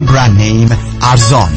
[0.00, 0.68] برند نیم
[1.02, 1.50] ارزان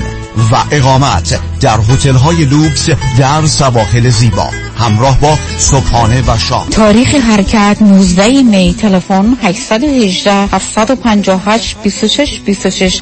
[0.51, 4.50] و اقامت در هتل های لوکس در سواحل زیبا.
[4.77, 6.67] همراه با صبحانه و شام.
[6.69, 8.73] تاریخ حرکت 19 می.
[8.73, 13.01] تلفن 818 758 26 26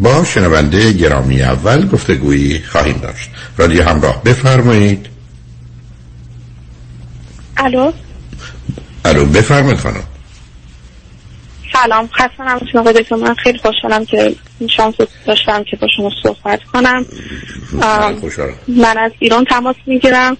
[0.00, 3.30] با شنونده گرامی اول گفتگویی خواهیم داشت.
[3.56, 5.06] رادیو همراه بفرمایید.
[7.56, 7.92] الو؟
[9.04, 10.04] الو بفرمایید خانم.
[11.72, 13.16] سلام خسته نباشید آقای دکتر.
[13.16, 14.94] من خیلی خوشحالم که این شانس
[15.26, 17.06] داشتم که با شما صحبت کنم.
[18.68, 20.36] من از ایران تماس می‌گیرم.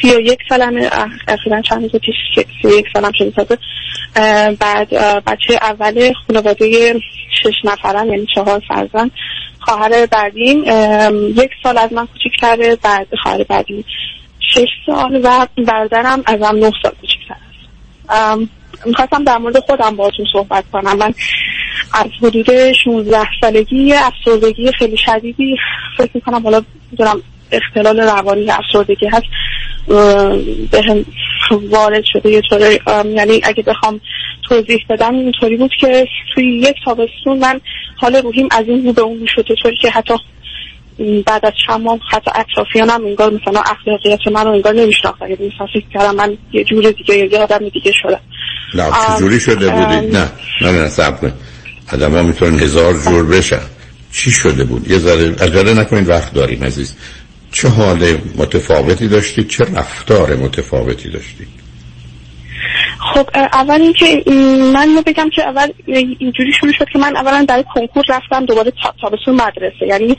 [0.00, 0.90] سی و یک سالم
[1.28, 2.14] اخیرا چند روز پیش
[2.62, 3.58] سی و یک سالم شده تازه.
[4.60, 4.88] بعد
[5.24, 6.94] بچه اول خانواده
[7.42, 9.10] شش نفرم یعنی چهار فرزند.
[9.60, 10.64] خواهر بعدیم
[11.36, 13.84] یک سال از من کوچیکتره بعد خواهر بعدیم
[14.40, 18.50] شش سال و برادرم ازم نه سال کوچیکتر است.
[18.86, 20.96] می‌خواستم در مورد خودم باهاتون صحبت کنم.
[20.96, 21.14] من
[21.94, 25.56] از حدود 16 سالگی افسردگی خیلی شدیدی.
[25.98, 29.26] فکر می‌کنم حالا می‌دونم اختلال روانی افسردگی هست
[30.70, 31.04] به هم
[31.50, 32.80] وارد شده یه طوری
[33.16, 34.00] یعنی اگه بخوام
[34.48, 37.60] توضیح بدم اینطوری بود که توی یک تابستون من
[37.96, 40.14] حال روحیم از این رو به اون شده طوری که حتی
[41.26, 45.66] بعد از چند ماه حتی اطرافیانم انگار مثلا اخلاقیات من رو انگار نمیشناختن یعنی مثلا
[45.66, 48.20] فکر کردم من یه جور دیگه یه آدم دیگه شدم.
[48.74, 50.28] نه چجوری شده بودید نه
[50.60, 51.32] نه نه سب
[51.92, 53.60] آدم ها می‌تونن هزار جور بشن.
[54.12, 56.94] چی شده بود؟ یه ذره عجله نکنید وقت داریم عزیز.
[57.54, 61.48] چه حال متفاوتی داشتید چه رفتار متفاوتی داشتید
[62.98, 64.30] خب اول اینکه
[64.74, 65.68] من بگم که اول
[66.18, 69.86] اینجوری شروع شد که من اولا در کنکور رفتم دوباره تابستون مدرسه.
[69.86, 70.16] یعنی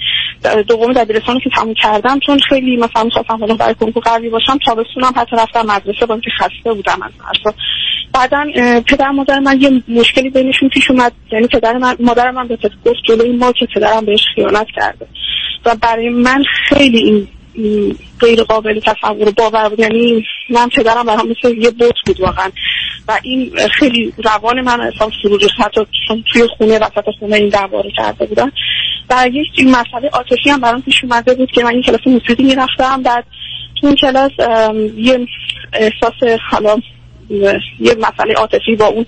[0.68, 5.14] دوم دبیرستان که تموم کردم چون خیلی مثلا می‌خواستم حالا برای کنکور قوی باشم تابستونم
[5.16, 7.54] حتی رفتم مدرسه با اینکه خسته بودم از درس
[8.14, 8.46] بعدا
[8.82, 11.12] پدر مادر من یه مشکلی بینشون پیش اومد.
[11.32, 15.08] یعنی پدر من مادر من به گفت جلوی ما که پدرم بهش خیانت کرده.
[15.66, 17.28] و برای من خیلی این
[18.20, 19.80] غیر قابل تصور باور بود.
[19.80, 22.52] یعنی من پدرم برام مثل یه بوت بود واقعا.
[23.08, 25.82] و این خیلی روان من اصلا فرو حتی
[26.34, 28.52] توی خونه وسط خونه این دعوا کرده بودن
[29.10, 32.44] و یک این مسئله عاطفی هم برام پیش اومده بود که من این کلاس موسیقی
[32.44, 33.04] می‌رفتم.
[33.04, 33.26] بعد
[33.82, 34.32] تو اون کلاس
[34.98, 35.28] یه
[35.74, 36.78] احساس حالا
[37.80, 39.06] یه مسئله عاطفی با اون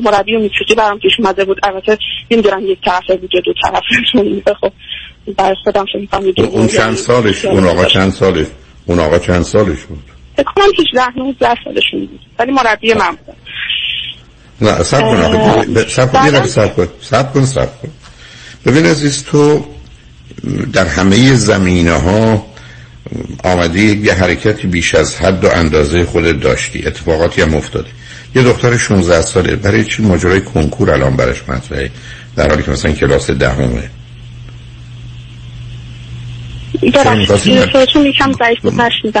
[0.00, 1.58] مربی و موسیقی برام پیش اومده بود.
[1.62, 1.98] البته
[2.30, 4.52] نمی‌دونم یک طرفه بود دو طرفه.
[4.60, 4.72] خب
[5.38, 8.46] برای خودم فکر می‌کنم اون چند سالش؟ اون آقا چند سالش؟
[8.86, 10.02] اون آقا چند سالش بود؟
[10.36, 10.64] فکر کنم
[11.04, 12.20] 18 19 سالشون بود.
[12.38, 13.36] ولی مربی من بود
[14.62, 16.88] نه سب کن سب کن یه سب کن.
[17.00, 17.88] سب کن سب کن.
[18.66, 19.64] ببین عزیز تو
[20.72, 22.46] در همه زمینه ها
[23.44, 26.86] آمدی یه حرکتی بیش از حد و اندازه خودت داشتی.
[26.86, 27.88] اتفاقاتی هم افتاده.
[28.34, 29.56] یه دختر 16 ساله.
[29.56, 31.90] برای چی ماجرای کنکور الان برش مطرحه؟
[32.36, 33.90] در حالی که مثلا کلاس دهمه.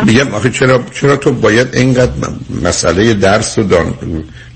[0.04, 2.12] میگم آخه چرا چرا تو باید اینقدر
[2.62, 3.94] مسئله درس و دان...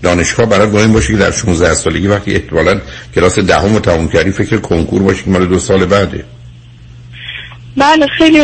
[0.03, 2.81] دانشگاه برای مهم باشه که در 16 سالگی وقتی احتمالاً
[3.15, 6.25] کلاس دهم رو تموم کردی فکر کنکور باشه که مال دو سال بعده.
[7.77, 8.39] بله خیلی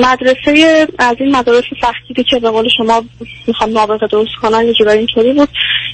[0.00, 3.04] مدرسه از این مدارس سختی که به قول شما
[3.46, 5.48] می‌خوام نابغه درست کنن یه جورایی اینطوری بود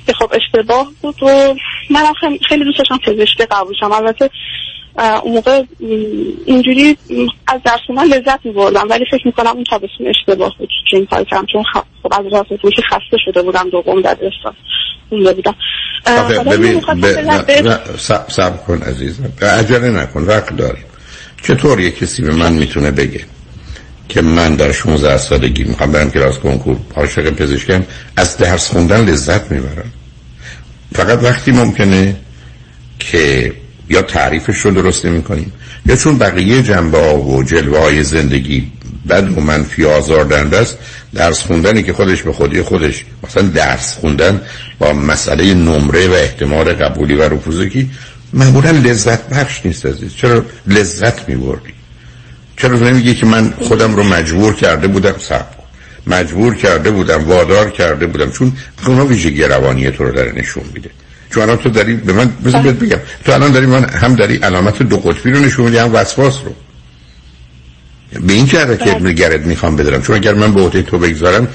[0.06, 1.54] که خب اشتباه بود و
[1.90, 2.00] من
[2.48, 4.30] خیلی دوست داشتم پزشکی قبول شم البته
[4.98, 5.62] اون موقع
[6.46, 6.96] اینجوری
[7.46, 11.24] از درس من لذت میبردم ولی فکر می‌کنم اون تابستون اشتباه بود که این کار
[11.24, 14.54] کردم چون خب از راست فروشی خسته شده بودم دوم دبیرستان
[15.10, 15.54] اونجا بودم.
[16.50, 16.80] ببین
[18.28, 20.84] سب کن عزیزم عجله نکن وقت داریم.
[21.42, 23.24] چطور یه کسی به من می‌تونه بگه
[24.08, 27.84] که من در 16 سالگی می‌خوام برم کلاس کنکور؟ عاشق پزشکم
[28.16, 29.92] از درس خوندن لذت می‌برم.
[30.92, 32.16] فقط وقتی ممکنه
[32.98, 33.52] که
[33.88, 35.52] یا تعریفش رو درست نمی کنیم
[35.86, 38.72] یا چون بقیه جنبه ها و جلوه های زندگی
[39.08, 40.78] بد و منفی آزاردنده است
[41.14, 44.40] درس خوندنی که خودش به خودی خودش مثلا درس خوندن
[44.78, 47.90] با مسئله نمره و احتمال قبولی و رفوزگی
[48.32, 50.14] معمولا لذت بخش نیست عزیز.
[50.14, 51.72] چرا لذت می بردی
[52.56, 55.46] چرا نمیگی که من خودم رو مجبور کرده بودم سب
[56.06, 58.52] مجبور کرده بودم وادار کرده بودم چون
[58.86, 60.90] اونا ویژگی روانی تو رو داره نشون میده.
[61.34, 62.98] چون الان تو داری به من بذار بگم.
[63.24, 66.54] تو الان داری من هم داری علامت دو قطبی رو نشون میدی هم وسواس رو.
[68.20, 70.02] به این که حرکت نگرد می‌خوام بدارم.
[70.02, 71.48] چون اگر من به عهده تو بگذارم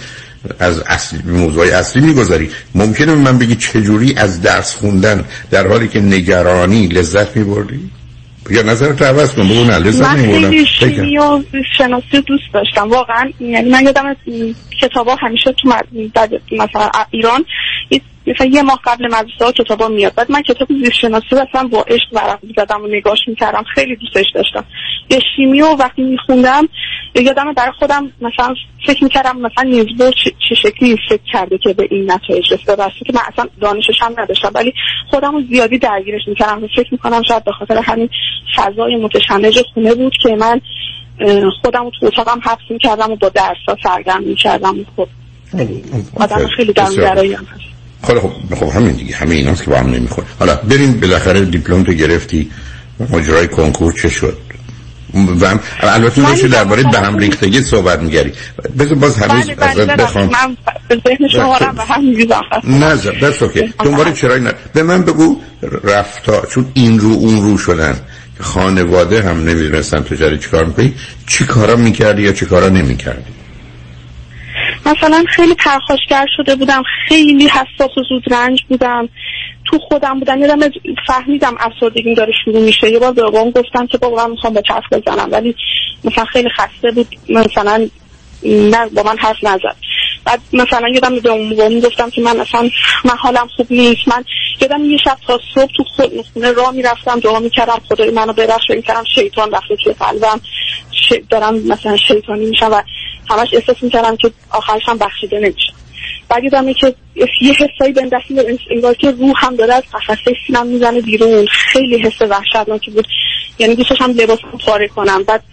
[0.60, 2.50] از اصلی موضوع اصلی می‌گذاری.
[2.76, 7.90] ممکنه من بگی چجوری از درس خوندن در حالی که نگرانی لذت میبردی؟
[8.50, 9.50] یا نظر تو عوض کن.
[9.50, 11.18] بگو نه لذت من خیلی
[11.78, 12.90] شناسی دوست داشتم.
[12.90, 14.16] واقعا یعنی من یادم از
[14.82, 15.74] کتابا همیشه تو
[16.52, 17.46] مثلا ایران
[18.30, 20.16] مثلا یه ماه قبل مدرسه ها کتابا میاد.
[20.16, 23.64] بعد من کتاب زیست شناسی اصلا با عشق ورق زدم و نگاش می‌کردم.
[23.76, 24.66] خیلی دوستش داشتم.
[25.10, 26.70] یه شیمی و وقتی میخوندم
[27.16, 28.56] یادم برای خودم مثلا
[28.86, 30.14] فکر می‌کردم مثلا نیزبور
[30.50, 32.76] چه شکلی فکر کرده که به این نتایج رسیده.
[32.76, 34.74] بسید که من اصلا دانشش هم نداشتم ولی
[35.10, 36.64] خودم رو زیادی درگیرش می‌کردم.
[36.64, 38.10] و فکر می‌کنم شاید به خاطر همین
[38.56, 40.62] فضای متشنج خونه بود که من
[41.62, 44.76] خودم رو تو اتاقم حبس می‌کردم و با درس ها سرگرم می‌کردم.
[44.96, 45.08] خب
[46.16, 47.69] آدم خیلی درون هست.
[48.04, 51.84] خب خب خب همین دیگه همه ایناست که با هم نمی‌خوره حالا بریم بالاخره دیپلم
[51.84, 52.52] تو گرفتی
[53.10, 54.38] ماجرای کنکور چه شد؟
[55.14, 58.34] و هم البته داشتی درباره به هم ریختگی صحبت میگری
[58.80, 60.58] بذار باز هنوز بله بله ازت بخوام من
[61.08, 64.54] ذهن شما رو به هم میریزم نه بس اوکی دنبال چرای نه.
[64.74, 65.42] به من بگو
[65.84, 68.00] رفتا چون این رو اون رو شدن
[68.40, 70.94] خانواده هم نمی‌دونستن تو جاری چیکار می‌کنی
[71.28, 73.39] چی کارا می‌کردی یا چی کارا نمی‌کردی؟
[74.90, 79.10] مثلا خیلی پرخاشگر شده بودم خیلی حساس و زود رنج بودم.
[79.66, 80.72] تو خودم بودم یادم
[81.08, 82.92] فهمیدم افسردگیم داره شروع میشه.
[82.92, 85.56] یه بار به بابام گفتم که بابا من می‌خوام به چرخ بزنم ولی
[86.04, 87.08] مثلا خیلی خسته بود.
[87.30, 87.88] مثلا
[88.44, 89.76] نه با من حرف نزد.
[90.30, 92.70] بعد مثلا یادم به بابام گفتم که من مثلا
[93.06, 94.08] من حالم خوب نیست.
[94.08, 94.26] من
[94.62, 95.84] یادم یه شب تا صبح تو
[96.34, 100.42] خونه راه می‌رفتم دعا می‌کردم خدای منو ببخش می‌کردم شیطان رفته توی قلبم.
[101.30, 102.82] دارم مثلا شیطانی میشم و
[103.30, 105.74] همش احساس می‌کردم که آخرش هم بخشیده نمیشه
[106.30, 108.26] بعد یادمه که یه حسایی به دست
[108.72, 111.46] انگار که روح هم داره از قفسه سینم می‌زنه بیرون.
[111.46, 113.08] خیلی حس وحشتناکی بود.
[113.60, 115.24] یعنی دوستش هم لباس پاره کنم.
[115.24, 115.44] بعد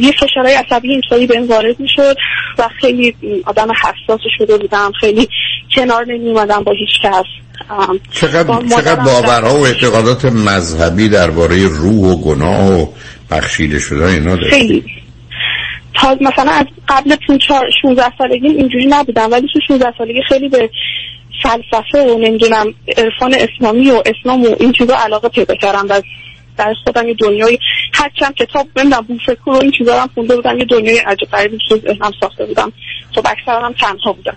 [0.00, 2.16] یه فشارهای عصبی اینطوری به این وارد می‌شد
[2.58, 4.92] و خیلی آدم حساس شده بودم.
[5.00, 5.28] خیلی
[5.76, 7.24] کنار نمی با هیچ کس.
[8.12, 12.86] چقدر, چقدر باورها و اعتقادات مذهبی درباره روح و گناه و
[13.30, 14.84] بخشیده شده اینا داشتی؟ خیلی.
[15.94, 17.16] تا مثلا از قبل
[17.82, 19.32] 16 سالگی اینجوری نبودم.
[19.32, 20.70] ولی تو 16 سالگی خیلی به
[21.42, 25.86] فلسفه و نمی‌دونم عرفان اسلامی و اسلام و این چیزا علاقه پیدا کردم.
[25.88, 26.02] و
[26.58, 27.58] در خودم یه دنیای
[27.94, 31.76] هرچند کتاب نمی‌دونم بوفکر و این چیزا هم خونده بودم یه دنیای عجب غریبی تو
[31.76, 32.72] ذهنم ساخته بودم.
[33.14, 34.36] خب اکثرا هم تنها بودم.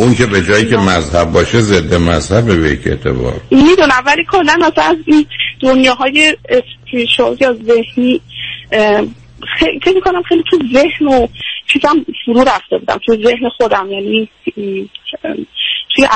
[0.00, 3.40] اون که به جایی که مذهب باشه ضد مذهب به یک اعتبار.
[3.50, 5.26] می‌دونم ولی کلا مثلا از این
[5.60, 8.20] دنیاهای اسپریشوال یا ذهنی
[9.58, 11.26] خیلی فکر کنم خیلی تو ذهن و
[11.66, 13.00] چیزم فرو رفته بودم.
[13.06, 14.28] تو ذهن خودم یعنی
[15.94, 16.08] توی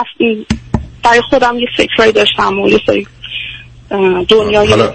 [1.04, 3.06] برای خودم یه فکرهایی داشتم و یه سری
[4.28, 4.94] دنیای حالا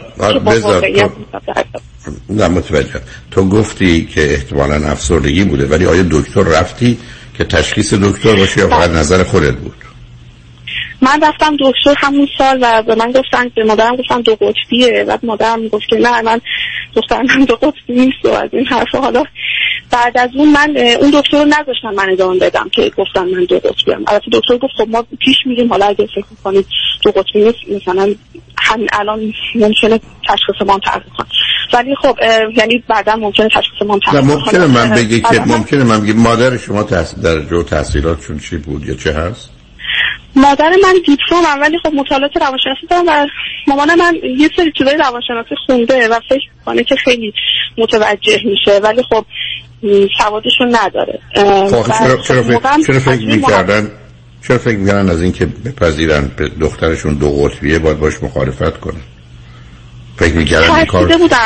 [2.30, 6.98] نه متوجه تو گفتی که احتمالا افسردگی بوده ولی آیا دکتر رفتی
[7.38, 9.76] که تشخیص دکتر باشه یا فقط نظر خودت بود؟
[11.02, 15.06] من رفتم دکتر همون سال و به من گفتن به مادرم گفتن دو قطبیه.
[15.08, 16.42] و مادرم گفت که نه من
[16.96, 19.24] گفتن دو قطبی نیست و از این حرف حالا
[19.92, 23.60] بعد از اون من اون دکتر رو نذاشتن من ادامه بدم که گفتن من دو
[23.60, 25.70] قطبی هم البته دکتر گفت خب ما پیش میریم.
[25.70, 26.66] حالا اگه فکر کنید
[27.04, 28.16] دو قطبی نیست مثلا
[28.58, 30.00] همین الان ممکنه
[30.30, 31.28] تشخیص ما تغییر کنه.
[31.74, 32.18] ولی خب
[32.58, 36.84] یعنی بعدا ممکنه تشخیص ما تغییر ممکنه من بگی که ممکنه من بگی مادر شما
[36.84, 39.50] تحصیل در جو تحصیلاتشون چی بود یا چه هست؟
[40.36, 43.28] مادر من دیپلم ولی خب مطالعات روانشناسی دارم و
[43.68, 47.34] مامان من یه سری چیزای روانشناسی خونده و فکر کنه که خیلی
[47.78, 48.80] متوجه میشه.
[48.84, 49.26] ولی خب
[50.18, 51.20] سوادشون نداره.
[51.70, 53.92] خب چرا, چرا, فکر, چرا فکر می‌کردن
[54.48, 59.02] چرا فکر می‌کردن از اینکه بپذیرن دخترشون دو قطبیه باید باش مخالفت کنن؟
[60.18, 61.38] فکر می‌کردن این کار بودن.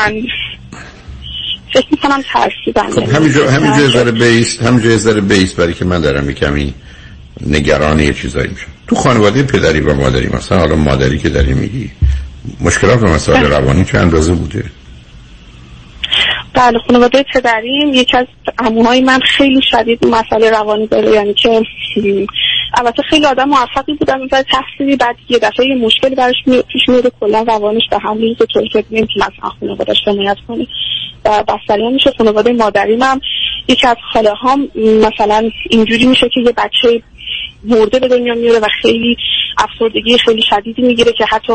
[1.74, 2.90] فکر می‌کنم ترسیدن.
[2.90, 6.74] خب همینجا همینجا ذره بیس همینجا ذره بیس برای که من دارم کمی
[7.48, 8.68] نگران یه چیزایی میشم.
[8.88, 11.92] تو خانواده پدری و مادری مثلا حالا مادری که داری میگی
[12.62, 13.46] مشکلات و مسائل.
[13.46, 14.64] روانی چه اندازه بوده؟
[16.60, 18.26] بله خانواده پدریم یکی از
[18.58, 21.64] عموهای من خیلی شدید مسئله روانی داره یعنی که
[22.78, 27.12] البته خیلی آدم موفقی بودن نظر تحصیلی بعد یه دفعه یه مشکلی براش پیش میاد
[27.20, 30.68] کلا روانش به هم میریزه طوری که نمی‌تونه مثلا خانوادهش حمایت کنه
[31.26, 32.12] و بستری میشه.
[32.18, 33.22] خانواده مادریم هم
[33.68, 37.02] یکی از خاله هم مثلا اینجوری میشه که یه بچه
[37.64, 39.18] مرده به دنیا میاره و خیلی
[39.58, 41.54] افسردگی خیلی شدیدی می‌گیره که حتی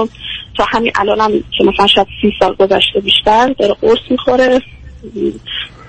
[0.56, 4.60] تا همین الان هم که مثلا شاید سی سال گذشته بیشتر داره قرص می‌خوره.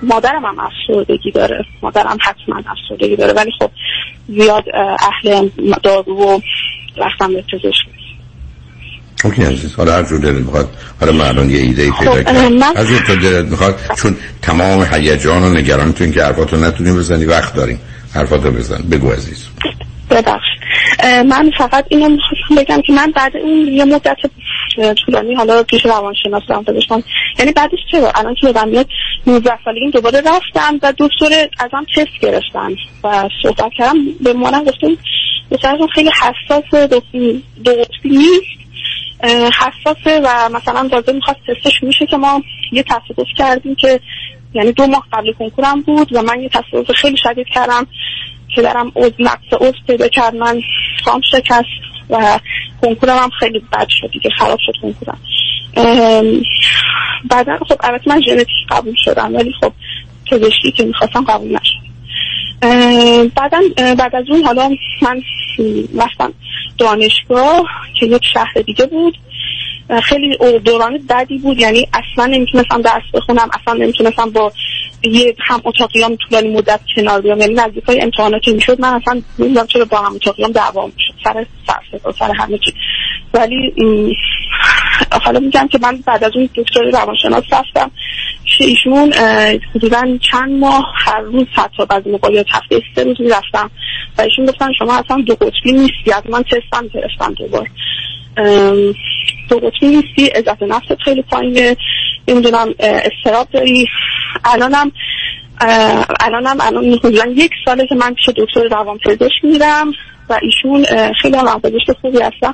[0.03, 1.65] مادرم هم افسردگی داره.
[1.81, 3.33] مادرم حتما افسردگی داره.
[3.33, 3.71] ولی خب
[4.27, 4.63] زیاد
[4.99, 5.49] اهل
[5.83, 6.39] دارو و
[6.97, 7.87] رفتم به پزشک
[9.23, 10.69] اوکی عزیز حالا هر جور دلت می‌خواد.
[10.99, 12.61] حالا من الان یه ایده ای پیدا خب، کردم.
[12.61, 17.55] هر جور تو دلت می‌خواد چون تمام هیجان و نگرانتون که حرفاتو نتونیم بزنی وقت
[17.55, 17.79] داریم.
[18.13, 18.83] حرفاتو بزن.
[18.91, 19.47] بگو عزیز.
[20.09, 20.45] ببخش
[21.03, 24.17] من فقط اینو می‌خواستم بگم که من بعد اون یه مدت
[25.05, 27.03] طولانی حالا پیش روانشناس رفتم پزشکان
[27.39, 28.87] یعنی بعدش چرا؟ الان که یادم میاد
[29.27, 33.97] 19 سالگی دوباره رفتم و دکتر ازم تست گرفتن و صحبت کردم.
[34.23, 34.97] به مانم گفتم
[35.51, 36.89] دکترتون خیلی حساس
[37.63, 38.65] دو قطبی نیست.
[39.59, 42.41] حساسه و مثلا تازه می‌خواست تستش میشه که ما
[42.71, 43.99] یه تصادف کردیم که
[44.53, 47.87] یعنی دو ماه قبل کنکورم بود و من یه تصادف خیلی شدید کردم
[48.55, 50.35] که دارم از نقص عضو پیدا کرد.
[50.35, 50.61] من
[51.05, 51.84] فام شکست.
[52.09, 52.39] و
[52.81, 55.17] کنکورم هم خیلی بد شد دیگه خراب شد کنکورم.
[57.29, 59.73] بعدا خب البته من ژنتیک قبول شدم ولی خب
[60.31, 61.85] پزشکی که می‌خواستم قبول نشد.
[63.35, 63.61] بعدا
[63.97, 64.69] بعد از اون حالا
[65.01, 65.21] من
[65.97, 66.33] رفتم
[66.77, 67.69] دانشگاه
[67.99, 69.17] که یک شهر دیگه بود.
[70.03, 74.51] خیلی دوران بدی بود یعنی اصلا نمی‌تونستم درس بخونم اصلا نمی‌تونستم با
[75.05, 78.81] یه هم اتاقیام طولانی مدت کنار بیام یعنی نزدیک های امتحاناتی می‌شد.
[78.81, 81.13] من اصلا نمی‌دونم چرا با هم اتاقیام دعوا می‌شد.
[81.23, 82.73] سر سر سر همه چی.
[83.33, 83.73] ولی
[85.23, 87.91] حالا میگم که من بعد از اون دکتر روانشناس رفتم
[88.57, 89.13] که ایشون
[89.75, 93.71] حدودا چند ماه هر روز حتی بعضی موقع هفته سه روز می‌رفتم
[94.17, 96.11] و ایشون گفتن شما اصلا دو قطبی نیستی.
[96.15, 97.69] از من تستم گرفتم دوبار
[99.49, 101.77] دو قطبی نیستی عزت نفست خیلی پایینه.
[102.27, 103.87] نمی‌دونم استراب داری.
[104.45, 104.91] الانم
[106.19, 109.91] الانم الان حدودا یک ساله که من پیش دکتر روان پزشک میرم
[110.29, 110.85] و ایشون
[111.21, 111.61] خیلی هم
[112.01, 112.53] خوبی هستن.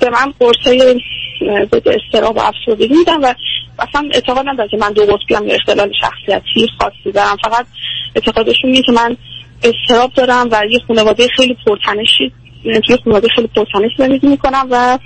[0.00, 1.00] به من قرصای
[1.42, 3.34] ضد استراب و افسردگی میدن و
[3.78, 7.36] اصلا اعتقاد ندارم که من دو قطبی هم اختلال شخصیتی خاصی دارم.
[7.44, 7.66] فقط
[8.14, 9.16] اعتقادشون اینه که من
[9.62, 14.98] استراب دارم و یه خانواده خیلی پرتنشی توی خانواده خیلی پرتنش زندگی می‌کنم و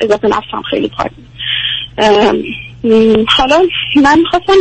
[0.00, 1.12] اضافه نفسم خیلی پایین.
[3.28, 3.62] حالا
[4.02, 4.52] من می‌خواستم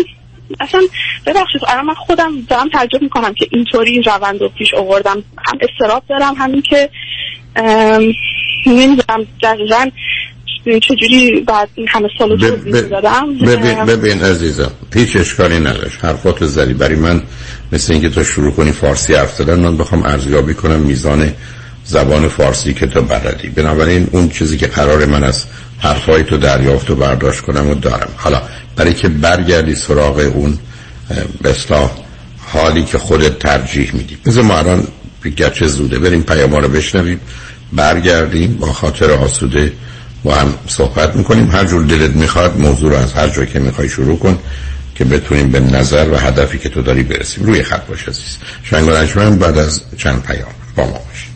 [0.59, 0.81] اصلا
[1.25, 5.23] ببخشید الان من خودم دارم تعجب می‌کنم که اینطوری این روند رو پیش آوردم.
[5.45, 6.89] هم استراب دارم همین که
[8.65, 9.89] نمی‌دونم دقیقا
[10.65, 12.89] چجوری بعد این همه سال ب...
[12.89, 16.05] دادم ببین, ببین عزیزم هیچ اشکالی نداشت.
[16.05, 16.73] حرفات زدی.
[16.73, 17.21] برای من
[17.71, 21.33] مثل اینکه تو شروع کنی فارسی حرف زدن من بخوام ارزیابی کنم میزان
[21.83, 23.49] زبان فارسی که تو بلدی.
[23.49, 25.45] بنابراین اون چیزی که قرار من از
[25.81, 28.09] حرفای تو دریافت و برداشت کنم و دارم.
[28.15, 28.41] حالا
[28.75, 30.59] برای که برگردی سراغ اون
[31.41, 31.55] به
[32.37, 34.17] حالی که خودت ترجیح میدی.
[34.25, 34.87] بذار ما الان
[35.35, 37.19] گرچه زوده بریم پیام رو بشنویم.
[37.73, 39.73] برگردیم با خاطر آسوده
[40.23, 41.51] با هم صحبت می‌کنیم.
[41.51, 44.39] هر جور دلت می‌خواد موضوع رو از هر جایی که می‌خوای شروع کن
[44.95, 47.45] که بتونیم به نظر و هدفی که تو داری برسیم.
[47.45, 48.37] روی خط باش عزیز.
[48.63, 51.30] شنگ بعد از چند پیام با ما باشیم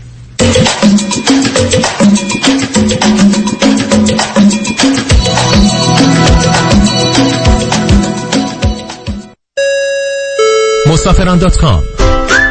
[11.05, 11.83] مسافران دات کام.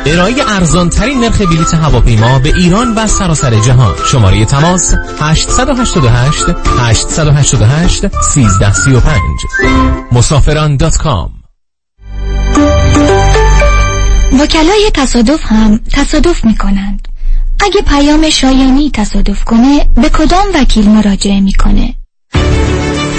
[0.07, 3.95] ارائه ارزان ترین نرخ بلیط هواپیما به ایران و سراسر جهان.
[4.07, 6.45] شماره تماس 888
[6.79, 9.21] 888 1335
[10.13, 11.31] مسافران.com
[14.41, 17.09] وکلای تصادف هم تصادف می کنند
[17.61, 21.95] اگه پیام شایانی تصادف کنه به کدام وکیل مراجعه می‌کنه؟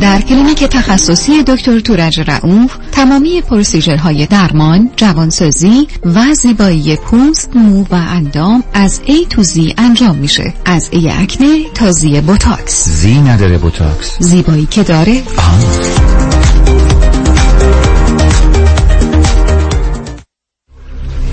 [0.00, 7.84] در کلینیک تخصصی دکتر تورج رعوف تمامی procedure های درمان، جوانسازی و زیبایی پوست، مو
[7.90, 10.54] و اندام از A to Z انجام میشه.
[10.64, 12.88] از A آکنه تا Z بوتاکس.
[12.88, 14.16] Z نداره بوتاکس.
[14.20, 16.10] زیبایی که داره؟ آه.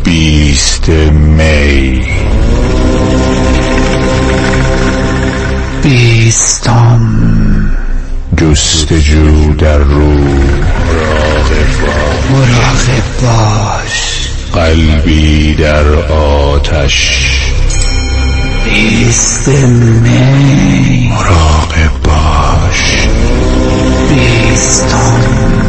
[0.04, 2.02] بیست می
[5.84, 7.27] بیستم
[8.38, 10.14] جستجو در رو
[12.30, 14.28] مراقب باش.
[14.54, 17.30] قلبی در آتش.
[18.66, 21.10] بیست می.
[21.10, 23.08] مراقب باش.
[24.10, 25.67] بیستم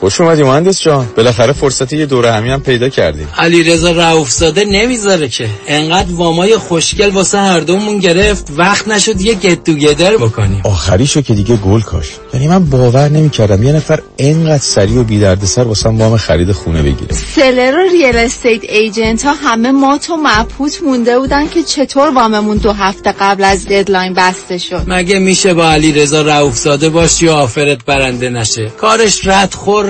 [0.00, 1.06] خوش اومدی مهندس جان.
[1.16, 5.48] بالاخره فرصتی یه دوره همی هم پیدا کردیم علی رضا رؤوفزاده نمی‌ذاره که.
[5.66, 10.60] انقدر وامای خوشگل واسه هر دومون گرفت وقت نشد یه get together بکنیم.
[10.64, 12.06] آخریشو که دیگه گل کاشت.
[12.34, 16.82] یعنی من باور نمی‌کردم یه نفر انقدر سریع و بی دردسر واسه وام خرید خونه
[16.82, 17.14] بگیره.
[17.34, 22.56] seller و real estate agent ها همه مات و مبهوت مونده بودن که چطور واممون
[22.56, 24.82] دو هفته قبل از deadline بسته شد.
[24.86, 29.89] مگه میشه با علی رضا رؤوفزاده باشی و offer ت برنده نشه؟ کارش رد خور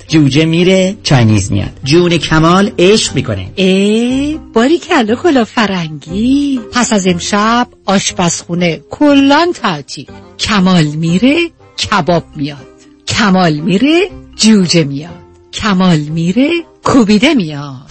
[0.11, 1.69] جوجه میره چاینیز میاد.
[1.83, 3.51] جون کمال عشق می‌کنه.
[3.55, 6.59] ای باریکلا کلاه فرنگی.
[6.73, 10.07] پس از امشب آشپزخونه کلاً تعطیل
[10.39, 12.67] کمال میره کباب میاد.
[13.07, 15.19] کمال میره جوجه میاد.
[15.53, 16.49] کمال میره
[16.83, 17.90] کوبیده میاد.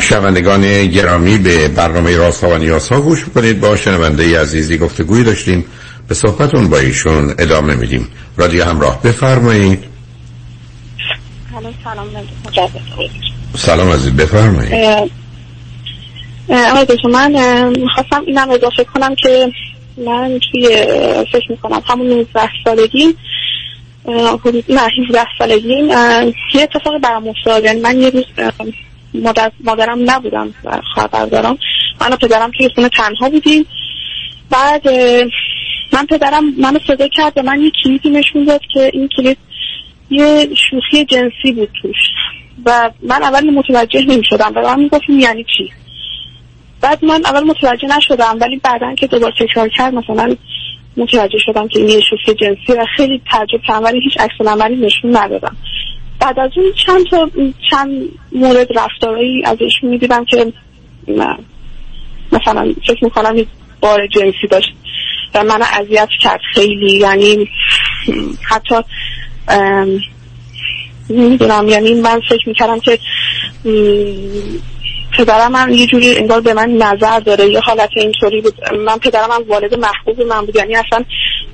[0.00, 5.24] شنوندگان گرامی به برنامه راست ها و نیاز ها گوش کنید با شنونده عزیزی گفتگوی
[5.24, 5.64] داشتیم.
[6.08, 8.08] به صحبتون با ایشون ادامه میدیم.
[8.36, 9.84] رادیو همراه بفرمایید.
[11.84, 12.08] سلام
[13.56, 14.74] سلام عزیز بفرمایید.
[16.48, 17.32] آقای من
[17.68, 19.52] می‌خواستم اینم اضافه کنم که
[19.96, 20.68] من توی
[21.32, 23.14] فکر می‌کنم همون 19 سالگی
[24.68, 25.74] نه 17 سالگی
[26.54, 27.64] یه اتفاقی برام افتاد.
[27.64, 28.24] یعنی من یه روز
[29.14, 31.58] مادر مادرم نبودم و خواهر دارم.
[32.00, 33.66] من و پدرم توی خونه تنها بودیم.
[34.50, 34.88] بعد
[35.92, 39.38] من پدرم منو صدا کرد و من یه کلیدی نشون داد که این کلید
[40.10, 41.96] یه شوخی جنسی بود توش.
[42.66, 45.72] و من اول متوجه نمی شدم و من می‌گفتیم یعنی چی؟
[46.82, 50.36] بعد من اول متوجه نشدم ولی بعدا که دوباره تکرار کرد مثلا
[50.96, 54.76] متوجه شدم که این یه شوخی جنسی و خیلی تعجب کردم ولی هیچ عکس العملی
[54.76, 55.56] نشون ندادم.
[56.20, 57.30] بعد از اون چند تا
[57.70, 60.52] چند مورد رفتارهایی ازش می‌دیدم که
[62.32, 63.36] مثلا فکر می‌کنم
[63.80, 64.72] بار جنسی داشت
[65.34, 66.92] و من اذیت کرد خیلی.
[66.92, 67.48] یعنی
[68.42, 68.74] حتی
[71.10, 72.98] نمی‌دونم یعنی من فکر می‌کردم که
[75.18, 78.54] پدرم هم یه جوری انگار به من نظر داره یه حالت اینطوری بود.
[78.74, 80.56] من پدرم هم والد محبوب من بود.
[80.56, 81.04] یعنی اصلا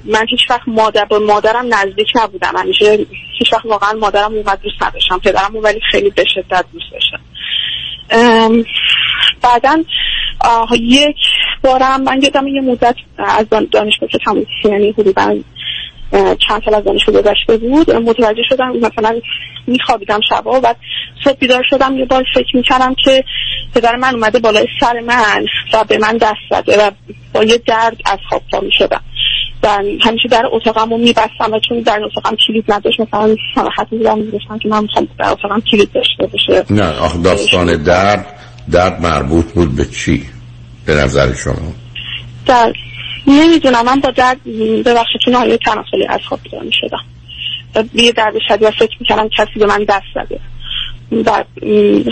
[0.05, 2.53] من هیچ وقت مادر با مادرم نزدیک نبودم.
[2.57, 3.07] همیشه
[3.39, 5.19] هیچ وقت واقعا مادرم اومد دوست نداشتم.
[5.19, 7.21] پدرم ولی خیلی به شدت دوست داشتم.
[9.43, 9.85] بعدا
[10.81, 11.17] یک
[11.63, 15.37] بارم من یادم یه مدت از دانشگاه که تموم یعنی حدودا
[16.49, 19.21] چند سال از دانشگاه گذشته بود متوجه شدم مثلا
[19.67, 20.77] میخوابیدم شبا و بعد
[21.25, 23.25] صبح بیدار شدم یه بار فکر می‌کردم که
[23.75, 26.91] پدر من اومده بالای سر من و به من دست زده و
[27.33, 29.01] با یه درد از خواب پا می‌شدم.
[29.63, 29.69] و
[30.01, 34.59] همیشه در اتاقم رو میبستم و چون در اتاقم کلید نداشت مثلا ناراحت بودم می‌گفتم
[34.59, 36.65] که من می‌خوام در اتاقم کلید داشته باشه.
[36.71, 38.27] نه آخ داستان درد
[38.71, 40.25] درد مربوط بود به چی؟
[40.87, 41.73] به نظر شما؟
[42.47, 42.75] درد.
[43.29, 43.85] نمی‌دونم.
[43.85, 44.45] من با درد
[44.85, 47.05] ببخشید چون آیه تناسلی از خواب بیدار می‌شدم
[47.95, 50.41] یه درد شدید و فکر می‌کردم کسی به من دست زده.
[51.25, 51.47] بعد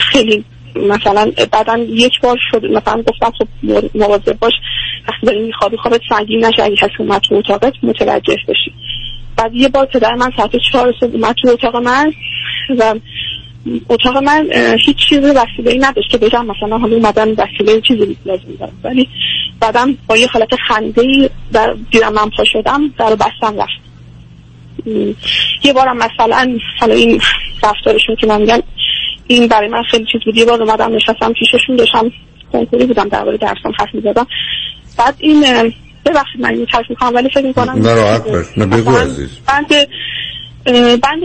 [0.01, 0.45] خیلی
[0.77, 3.49] مثلا بعدا یک بار شد مثلا گفتم خب
[3.95, 4.53] مواظب باش
[5.09, 8.73] وقتی داری میخوابی خوابت سنگین نشه اگه کسی اومد تو اتاقت متوجه بشی.
[9.37, 12.13] بعد یه بار پدر من ساعت چهار صبح اومد تو اتاق من
[12.79, 12.95] و
[13.89, 14.49] اتاق من
[14.87, 19.09] هیچ چیز وسیله ای نداشت که بگم مثلا حالا اومدن وسیله چیزی لازم دارم ولی
[19.61, 23.87] بعدم با یه حالت خنده ای در دیدم من پا شدم در بستم رفت.
[25.65, 27.21] یه بارم مثلا حالا این
[27.63, 28.63] رفتارشون که من میگن
[29.27, 30.37] این برای من خیلی چیز بود.
[30.37, 32.13] یه بار اومدم نشستم پیششون داشتم
[32.53, 34.27] کنکوری بودم درباره درسم حرف می‌زدم.
[34.99, 35.41] بعد این
[36.07, 38.47] ببخشید من اینو ترک می‌کنم ولی فکر می‌کنم نه راحت باش.
[38.57, 39.31] نه بگو عزیز.
[40.73, 41.21] بند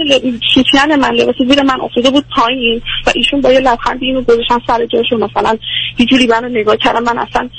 [0.53, 4.59] کیچین من لباس زیر من افتاده بود پایین و ایشون با یه لبخندی اینو گذاشتن
[4.67, 5.23] سر جاشون.
[5.23, 5.57] مثلا
[5.99, 7.49] یه جوری منو نگاه کردم من اصلا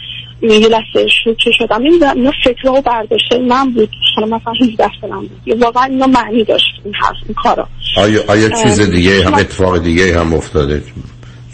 [0.43, 1.83] یه لحظه شوکه شدم.
[1.83, 3.89] این اینا فکر و برداشته من بود.
[4.17, 7.69] حالا مثلا 18 سالم بود واقعا اینا معنی داشت این حرف این کارا.
[7.97, 10.83] آیا, آیا چیز دیگه هم اتفاق دیگه هم افتاده؟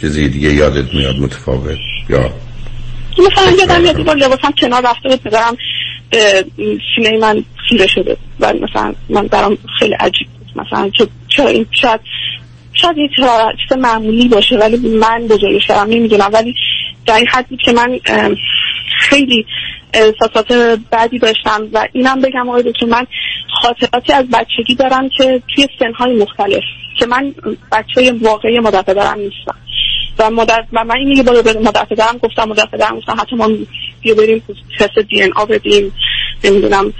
[0.00, 2.30] چیزی دیگه یادت میاد متفاوت؟ یا
[3.18, 5.22] مثلا یادم یاد بار لباسم کنار رفته بود
[6.12, 6.44] پدرم
[6.96, 8.16] سینه من خیره شده.
[8.40, 10.66] و مثلا من برام خیلی عجیب بود.
[10.66, 10.90] مثلا
[11.28, 12.00] چرا این شاید
[12.72, 13.08] شاید یه
[13.68, 16.30] چیز معمولی باشه ولی من بزرگش دارم نمی‌دونم.
[16.32, 16.54] ولی
[17.06, 18.00] در این حد بود که من
[18.98, 19.46] خیلی
[19.94, 20.52] احساسات
[20.92, 21.68] بدی داشتم.
[21.72, 23.06] و اینم بگم آقای دکتر من
[23.62, 26.62] خاطراتی از بچگی دارم که توی سنهای مختلف
[26.98, 27.34] که من
[27.72, 29.56] بچه واقعی مادر پدرم نیستم.
[30.18, 31.52] و مادر و من این یه بار به
[31.84, 33.48] پدرم گفتم مادر پدرم گفتم حتی ما
[34.00, 34.42] بیا بریم
[34.80, 35.92] تست دی ان آ بدیم
[36.44, 36.92] نمی‌دونم.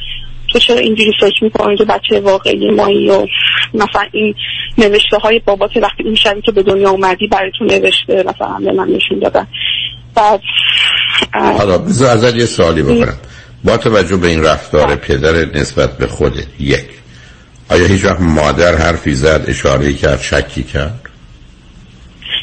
[0.53, 3.27] تو چرا اینجوری فکر می‌کنی که بچه واقعی مایی و
[3.75, 4.35] مثلا این
[4.79, 8.73] نوشته های بابات وقتی این شبی که به دنیا اومدی برای تو نوشته مثلا به
[8.73, 9.47] من نشون دادن.
[10.15, 10.41] بعد
[11.33, 13.19] حالا بذار ازت یه سوالی بکنم.
[13.65, 16.85] با توجه به این رفتار پدر نسبت به خودت یک
[17.71, 21.01] آیا هیچ وقت مادر حرفی زد اشاره کرد شکی کرد؟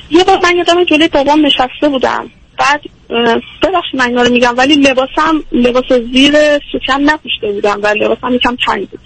[0.09, 2.29] یه بار من یادم جلوی بابام نشسته بودم.
[2.59, 6.33] بعد ببخشید من اینا رو میگم ولی لباسم لباس زیر
[6.71, 8.99] سوکن نپوشته بودم و لباسم یکم تنگ بود.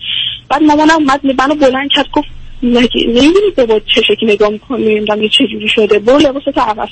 [0.50, 2.28] بعد مامانم اومد منو بلند کرد گفت
[2.64, 6.00] نمی‌دونی به با چه شکلی نگاه می‌کنی؟ نمی‌دونم چه جوری شده.
[6.00, 6.90] برو لباستو عوض.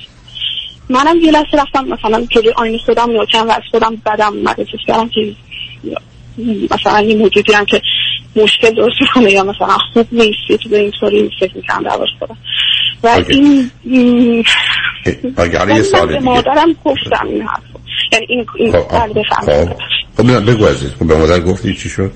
[0.89, 5.10] منم یه لحظه رفتم مثلا جلوی آینه خودم کردم و از خودم بدم احساس کردم
[5.10, 5.34] که
[6.72, 7.82] مثلا این موجودی هم که
[8.36, 12.38] مشکل درست می‌کنه یا مثلا خوب نیست یه چیز اینطوری فکر می‌کنم دربارش خودم.
[13.04, 13.34] و اوکی.
[13.34, 14.44] این
[15.38, 16.20] ولی یه سال دیگه.
[16.20, 17.62] مادرم گفتم این حرف
[18.12, 19.24] یعنی این این خب.
[19.40, 19.74] خب.
[20.18, 20.92] خب بگو عزیز.
[21.00, 22.12] خب به مادر گفتی چی شد؟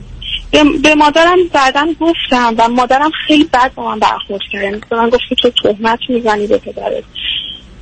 [0.84, 4.64] به, مادرم بعدا گفتم و مادرم خیلی بد با من برخورد کرد.
[4.64, 7.04] یعنی به من گفت که تو تهمت می‌زنی به پدرت.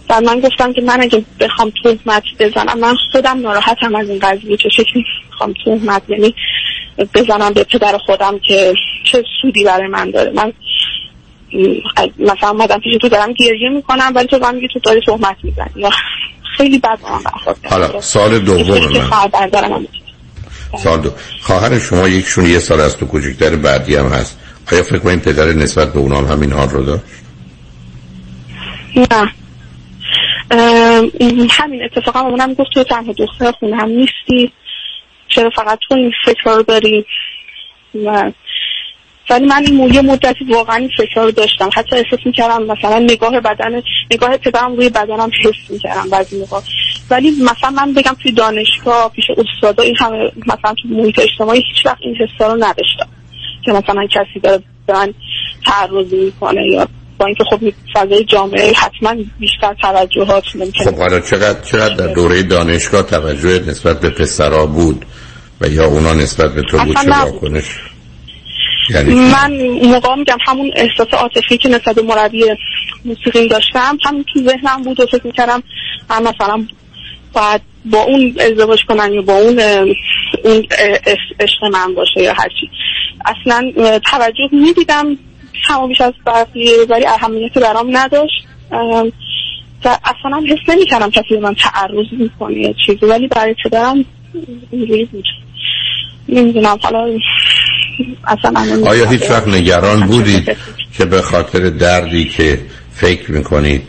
[0.10, 4.58] و من گفتم که من اگه بخوام تهمت بزنم من خودم ناراحتم از این قضیه.
[4.58, 6.36] چه شکلی می‌خوام تهمت؟ یعنی
[7.14, 10.32] بزنم به پدر خودم که چه سودی برای من داره.
[10.32, 10.54] من
[12.20, 15.70] مثلا اومدم پیش تو دارم گریه می‌کنم ولی تو من میگی تو داری تهمت می‌زنی
[15.76, 15.90] یا
[16.58, 18.80] خیلی بد با من برخورد حالا سال دوم
[19.74, 19.88] من.
[20.78, 21.12] سال دو.
[21.42, 24.40] خواهر شما یکشون یه سال از تو کوچکتر بعدی هم هست.
[24.72, 27.04] آیا فکر کنید پدر نسبت به اونام همین حال رو داشت؟
[28.96, 29.34] نه.
[31.50, 34.52] همین اتفاقا مامانم گفت تو تنها دختر خونه هم نیستی.
[35.28, 37.06] چرا فقط تو این فکر رو داری؟
[38.06, 38.32] و
[39.30, 41.70] ولی من این یه مدتی واقعا این فکر رو داشتم.
[41.74, 46.60] حتی احساس می‌کردم مثلا نگاه بدن نگاه پدرم روی بدنم حس می‌کردم بعضی موقع.
[47.10, 51.86] ولی مثلا من بگم توی دانشگاه پیش استادا این همه مثلا تو محیط اجتماعی هیچ
[51.86, 53.08] وقت این حسا رو نداشتم.
[53.66, 55.14] که مثلا کسی داره به من
[55.66, 56.88] تعرض می‌کنه یا
[57.18, 57.60] با اینکه خب
[57.94, 60.92] فضای جامعه حتما بیشتر توجهات ممکنه.
[60.92, 65.06] خب حالا چقدر چقدر در دوره دانشگاه توجه نسبت به پسرا بود
[65.62, 67.10] و یا اونا نسبت به تو بود چه.
[67.10, 67.89] واکنش؟
[68.90, 69.54] یعنی؟ من
[69.92, 72.44] موقع میگم همون احساس عاطفی که نسبت به مربی
[73.06, 75.64] موسیقی داشتم همون تو ذهنم بود و فکر می‌کردم
[76.10, 76.68] من مثلا
[77.34, 79.60] باید با اون ازدواج کنم یا با اون
[80.44, 80.68] اون
[81.40, 82.70] عشق من باشه یا هرچی.
[83.26, 83.72] اصلا
[84.12, 85.18] توجه می‌دیدم
[85.68, 88.46] کم بیش از بقیه ولی اهمیت برام نداشت.
[89.86, 94.06] و اصلا حس نمی‌کردم کسی به من تعرض می‌کنه یا چیزی ولی برای پدرم
[94.72, 95.26] اینجوری بود.
[96.34, 96.78] نمی‌دونم.
[96.82, 97.18] حالا
[98.28, 100.58] اصلا آیا هیچ وقت نگران بودید
[100.98, 102.60] که به خاطر دردی که
[102.94, 103.82] فکر می‌کنید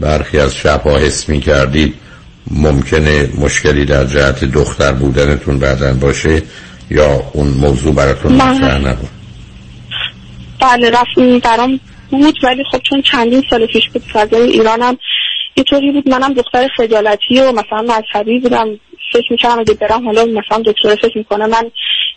[0.00, 1.94] برخی از شبها حس می‌کردید
[2.50, 6.42] ممکنه مشکلی در جهت دختر بودنتون بعدا باشه
[6.90, 8.32] یا اون موضوع براتون.
[8.32, 9.08] مطرح نبود؟
[10.60, 14.98] بله رفت برام بود ولی خب چون چندین سال پیش بود فضای ایرانم
[15.54, 18.66] اینطوری بود منم دختر خجالتی و مثلا مذهبی بودم.
[19.12, 21.70] فکر می‌کردم اگه برم حالا مثلا دکتر فکر می‌کنه من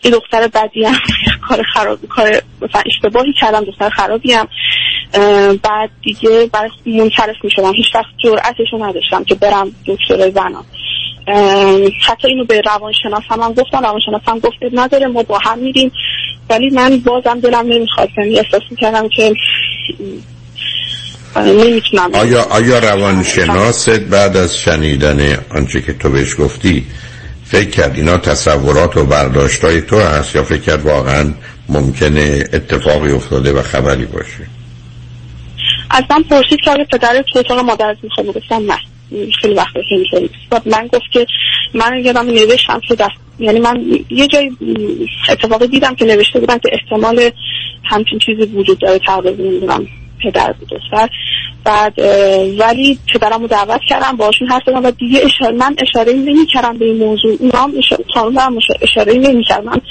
[0.04, 0.96] یه دختر بدی هم
[1.50, 4.48] کار خراب کار مثلا اشتباهی کردم دختر خرابی هم
[5.64, 7.74] بعد دیگه برای منصرف می‌شدم.
[7.74, 10.66] هیچ وقت جرأتشو نداشتم که برم دکتر زنم.
[11.28, 13.84] اه، حتی اینو به روانشناس هم, هم گفتم.
[13.84, 15.92] روانشناس هم گفت نداره ما با هم میریم.
[16.50, 19.34] ولی من بازم دلم نمی‌خواد یعنی احساس می‌کردم که
[21.38, 26.86] نمی‌تونم آیا آیا روانشناست بعد از شنیدن آنچه که تو بهش گفتی
[27.46, 31.34] فکر کرد اینا تصورات و برداشتای تو هست یا فکر کرد واقعا
[31.70, 34.48] ممکنه اتفاقی افتاده و خبری باشه؟
[36.10, 38.78] من پرسید که آیا پدر تو اتاق مادرت می‌خواد گفتم نه.
[39.42, 39.76] خیلی وقت
[40.66, 41.26] من گفت که
[41.74, 44.52] من یادم نوشتم که دست یعنی من یه جای
[45.30, 47.30] اتفاقی دیدم که نوشته بودن که احتمال
[47.84, 49.88] همچین چیزی وجود داره تعرض نمی‌دونم.
[50.24, 50.82] پدر بود
[51.64, 52.00] بعد
[52.60, 56.78] ولی پدرم رو دعوت کردم باشون حرف زدم و دیگه اشاره من اشاره نمی کردم
[56.78, 57.38] به این موضوع.
[57.40, 59.82] اونا هم اشاره خانم اشاره نمی من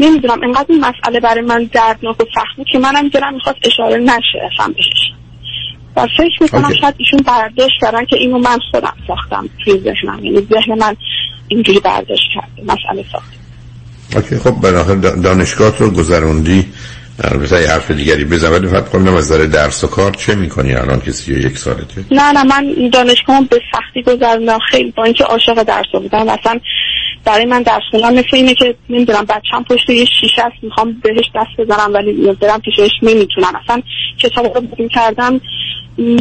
[0.00, 4.38] نمی‌دونم انقدر این مسئله برای من دردناک و سخت که منم دلم می‌خواد اشاره نشه
[4.52, 5.12] اصلا بهش.
[5.96, 6.74] و فکر می‌کنم.
[6.80, 10.24] شاید ایشون برداشت کردن که اینو من خودم ساختم توی ذهنم.
[10.24, 10.96] یعنی ذهن من
[11.48, 13.32] اینجوری برداشت کرده مسئله ساخت.
[14.16, 16.66] اوکی خب بالاخره دا- دانشگاه رو گذروندی.
[17.24, 20.74] البته یه حرف دیگری بزن ولی فقط کنم از نظر درس و کار چه می‌کنی
[20.74, 24.58] الان که سی و یک سالته؟ نه نه من دانشگاه به سختی گذروندم.
[24.58, 26.28] خیلی با اینکه عاشق درس بودم.
[26.28, 26.60] اصلا
[27.24, 31.30] برای من درس خوندن مثل اینه که نمی‌دونم بچم پشت یه شیشه است می‌خوام بهش
[31.34, 33.52] دست بزنم ولی برم پیشش نمی‌تونم.
[33.64, 33.82] اصلا
[34.18, 35.40] کتاب رو بگیم کردم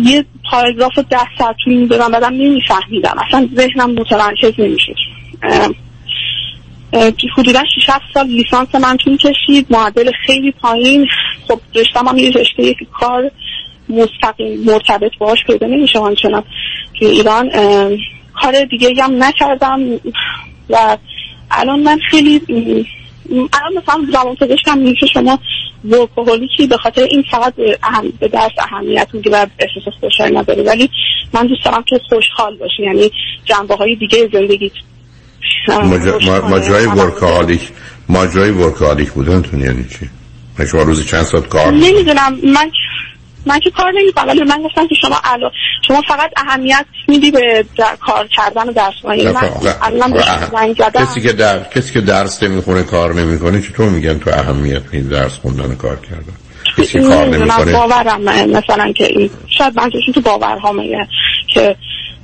[0.04, 3.16] یه پاراگراف ده ساعت طول می‌دادم بعدم نمیفهمیدم.
[3.28, 4.54] اصلا ذهنم متمرکز
[5.44, 5.70] اه،
[7.38, 11.08] حدودا 6 7 سال لیسانس من طول کشید معدل خیلی پایین.
[11.47, 13.32] خب رشتم هم یه رشته که کار
[13.89, 16.43] مستقیم مرتبط باش پیدا نمیشه آنچنان
[17.00, 17.50] توی ایران
[18.34, 19.80] کار دیگه هم نکردم
[20.69, 20.97] و
[21.52, 22.41] الان من خیلی
[23.30, 25.39] الان مثلا روان پزشکم میگه که شما
[25.86, 30.89] ورکوهولیکی به خاطر این فقط اهم، به درس اهمیت میده و احساس خوشحال نداره ولی
[31.34, 33.12] من دوست دارم که خوشحال باشی یعنی
[33.45, 34.71] جنبه های دیگه زندگیت
[35.67, 37.69] ماجرای ماجرای ورکالیک
[38.10, 40.10] ماجرای ورکالیک بودنتون یعنی چی؟
[40.60, 42.38] من شما روزی چند ساعت کار؟ نمی‌دونم.
[42.43, 42.71] من
[43.45, 45.52] من که کار نمی‌کنم ولی من گفتم که شما الان
[45.88, 49.50] شما فقط اهمیت میدی به در کار کردن و درس خوندن من
[49.82, 51.06] الان به شما زنگ زدم.
[51.06, 55.34] کسی که در کسی که درس نمی‌خونه کار نمی‌کنه چطور میگن تو اهمیت میدی درس
[55.34, 56.34] خوندن و کار کردن؟
[56.78, 61.08] کسی کار نمی‌کنه باورم مثلا که این شاید منظورشون تو باورهامه
[61.47, 61.76] که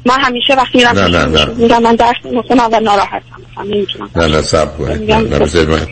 [0.06, 1.46] من همیشه وقتی میرم نه، نه، نه.
[1.46, 3.26] میگم من درس نمی‌خونم و ناراحتم.
[3.66, 4.10] نمی‌تونم.
[4.16, 5.12] نه نه سب کنید.
[5.12, 5.88] نه بذارید من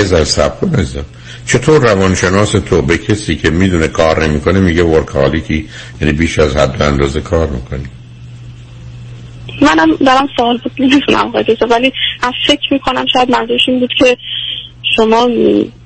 [0.00, 1.04] ازر سب کن عزیزم.
[1.46, 5.68] چطور روانشناس تو به کسی که می‌دونه کار نمی‌کنه میگه ورکالیکی
[6.00, 7.84] یعنی بیش از حد و اندازه کار می‌کنی.
[9.62, 14.16] منم دارم سوال بود نمی‌تونم قضیه ولی از فکر می‌کنم شاید منظورش این بود که
[14.96, 15.28] شما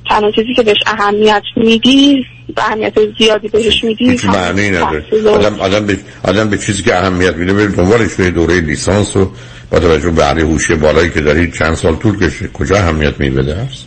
[0.09, 5.05] تنها چیزی که بهش اهمیت میدی اهمیت زیادی بهش میدی هیچ معنی نداره.
[5.29, 9.31] آدم آدم به آدم به چیزی که اهمیت میده بره دنبالش به دوره لیسانس و
[9.71, 12.49] با توجه به علی هوشی بالایی که داری چند سال طول کشه.
[12.49, 13.85] کجا اهمیت به درس؟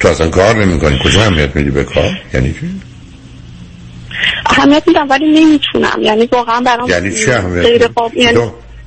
[0.00, 0.98] تو اصلا کار نمی‌کنی.
[1.04, 2.70] کجا اهمیت میدی به کار؟ یعنی چی؟
[4.46, 6.02] اهمیت میدم ولی نمی‌تونم.
[6.02, 8.40] یعنی واقعا برام یعنی چه اهمیت غیر؟ قابل یعنی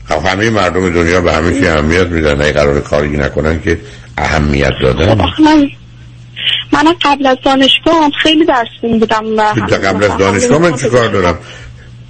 [0.09, 2.41] خب همه مردم دنیا به همه چی اهمیت میدن.
[2.41, 3.79] اگه قرار کاری نکنن که
[4.17, 5.25] اهمیت دادن.
[6.71, 10.89] من قبل از دانشگاه هم خیلی درس بودم و تا قبل از دانشگاه من چه
[10.89, 11.37] کار دارم؟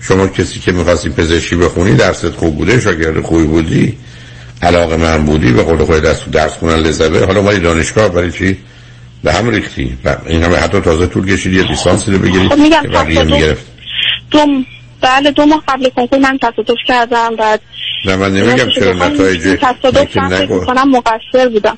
[0.02, 3.98] شما کسی که می‌خواستی پزشکی بخونی درست خوب بوده شاگرد خوبی بودی
[4.62, 8.32] علاقه من بودی به قول خود دست درس خونن لذت بری حالا ولی دانشگاه برای
[8.32, 8.58] چی؟
[9.24, 9.98] به هم ریختی.
[10.06, 13.66] و این همه حتی تازه طول کشید یه لیسانسی رو بگیری خب میگم بقیه می‌گرفت.
[15.02, 17.62] بله دو ماه قبل کنکور من تصادف کردم بعد
[18.06, 21.78] نه من نمیگم چرا نتایج من تصادف می‌کنم مقصر بودم.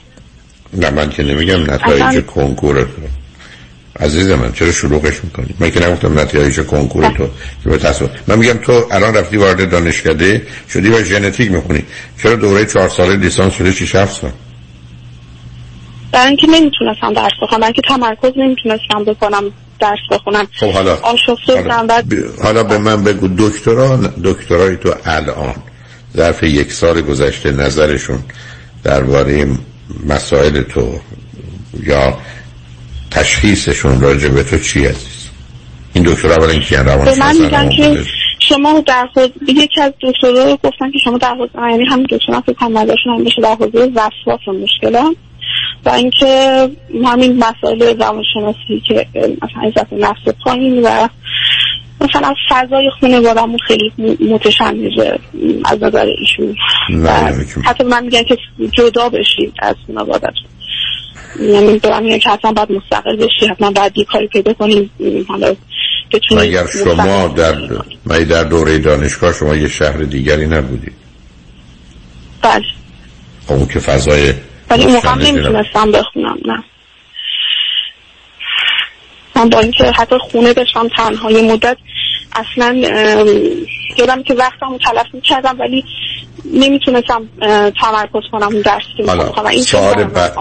[0.76, 2.88] نه من که نمیگم نتایج اصلا- کنکور
[4.00, 7.28] عزیز من چرا شلوغش می‌کنی؟ من که نگفتم نتایج کنکور تو
[7.64, 11.84] که به تصادف من میگم تو الان رفتی وارد دانشکده شدی و ژنتیک می‌خونی.
[12.24, 14.32] چرا دوره چهار ساله لیسانس شده چی هفت سال
[16.12, 19.44] برای اینکه نمی‌تونستم درس بخونم برای اینکه تمرکز نمی‌تونستم بکنم
[19.80, 20.48] درس بخونم.
[20.60, 20.96] خب حالا.
[20.96, 25.56] آشفته بعد ب- حالا به من بگو دکترا دکترای تو الان
[26.18, 28.20] ظرف یک سال گذشته نظرشون
[28.84, 29.48] درباره
[30.06, 31.00] مسائل تو
[31.84, 32.18] یا
[33.12, 35.30] تشخیصشون راجع به تو چی عزیز؟
[35.94, 38.04] این دکتر اولا کیان به من روانشناس میگن که
[38.40, 42.54] شما در حوزه یکی از دکترها گفتن که شما در حوزه یعنی همین دکترها فکر
[42.54, 45.16] کنم هم بشه در حوزه وسواس و مشکلات
[45.86, 46.70] و اینکه
[47.06, 51.08] همین مسائل روانشناسی که مثلا عزت نفس پایین و
[52.10, 53.92] مثلا فضای خانواده‌مون خیلی
[54.34, 55.20] متشنجه
[55.66, 56.56] از نظر ایشون.
[57.66, 58.38] حتی من میگن که
[58.72, 60.46] جدا بشید از خانواده‌تون.
[61.40, 64.90] یعنی من میگن که حتما باید مستقل بشی حتما باید یه کاری پیدا کنی
[65.28, 65.56] حالا
[66.32, 67.56] مگر شما در
[68.06, 70.92] مگر در دوره دانشگاه شما یه شهر دیگری نبودی؟
[72.42, 72.64] بله.
[73.48, 74.34] خب اون که فضای
[74.70, 75.16] ولی موقع.
[75.16, 76.64] نمی‌تونستم بخونم نه.
[79.36, 81.78] من با اینکه حتی خونه داشتم تنها یه مدت
[82.36, 82.76] اصلا
[83.98, 85.84] یادم که وقتم رو تلف می‌کردم ولی
[86.54, 87.30] نمی‌تونستم
[87.82, 90.34] تمرکز کنم اون درسی که می‌خوام این سوال بعد.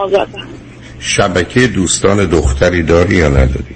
[1.01, 3.75] شبکه دوستان دختری داری یا نداری؟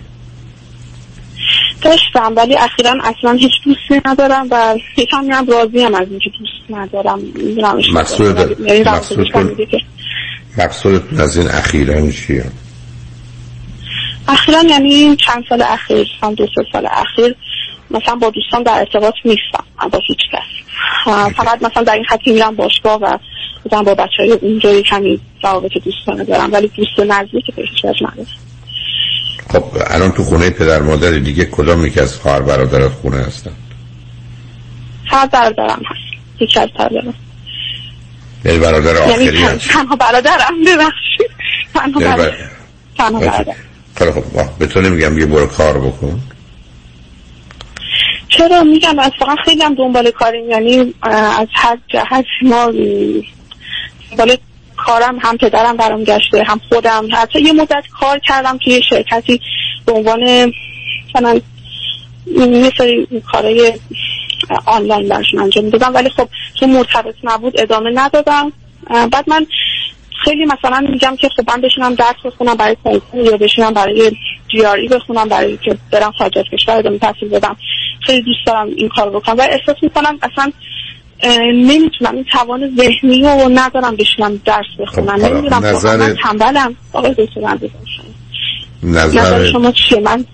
[1.83, 6.79] داشتم ولی اخیرا اصلا هیچ دوستی ندارم و یکم میرم راضی هم از اینکه دوست
[6.79, 7.21] ندارم.
[7.37, 8.85] یعنی
[10.59, 12.45] مقصودتون از این اخیرا چیه؟
[14.29, 17.37] اخیرا یعنی چند سال اخیر هم دو سه سال اخیر
[17.91, 20.69] مثلا با دوستان در ارتباط نیستم من با هیچ کس.
[21.37, 23.19] فقط مثلا در این خط که میرم باشگاه و
[23.67, 28.07] مثلا با بچه های اونجا کمی روابط دوستانه دارم ولی دوست نزدیک به هیچ وجه
[28.07, 28.27] ندارم.
[29.53, 33.53] خب الان تو خونه پدر مادر دیگه کدام یکی از خواهر برادرات خونه هستن؟
[35.11, 36.41] فقط برادرم هست.
[36.41, 37.15] یکی از برادرم.
[38.45, 41.31] یعنی برادر یعنی آخری هست؟ تنها برادرم ببخشید.
[41.75, 42.31] تنها یعنی برادر.
[42.31, 42.49] بر-
[42.99, 43.31] تنها اوکی.
[43.31, 43.55] برادر.
[43.95, 44.23] خیلی خب.
[44.59, 46.21] به تو نمیگم یه برو کار بکن.
[48.39, 50.51] چرا میگم اتفاقا خیلی هم دنبال کاریم.
[50.51, 52.73] یعنی از هر جهت ما
[54.11, 54.37] دنبال
[54.77, 57.09] کارم هم پدرم برام گشته هم خودم.
[57.13, 59.41] حتی یه مدت کار کردم توی شرکتی
[59.87, 60.53] به عنوان
[61.09, 61.41] مثلا
[62.37, 63.73] یه سری کارهای
[64.67, 65.95] آنلاین برشون انجام می‌دادم.
[65.95, 66.29] ولی خب
[66.61, 68.53] چون مرتبط نبود ادامه ندادم.
[68.89, 69.47] بعد من
[70.25, 74.13] خیلی مثلا میگم که خب من بشینم درس بخونم برای کنکور یا بشینم برای
[74.49, 77.57] جی آر ای بخونم برای که برم خارج از کشور ادامه تحصیل بدم.
[78.09, 79.37] خیلی دوست دارم این کار بکنم.
[79.39, 80.53] و احساس می‌کنم اصلا
[81.55, 85.19] نمی‌تونم این توان ذهنی رو ندارم بشینم درس بخونم.
[85.19, 86.77] خب، نمی‌دونم نظر- من تنبلم.
[86.93, 87.75] آقای دکتر عزیزم.
[88.83, 90.25] نظر نظر شما چیه؟ من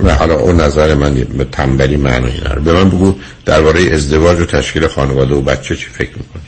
[0.00, 2.60] نه حالا اون نظر من به تنبلی معنی نداره.
[2.60, 6.42] به من بگو درباره ازدواج و تشکیل خانواده و بچه چی فکر می‌کنی؟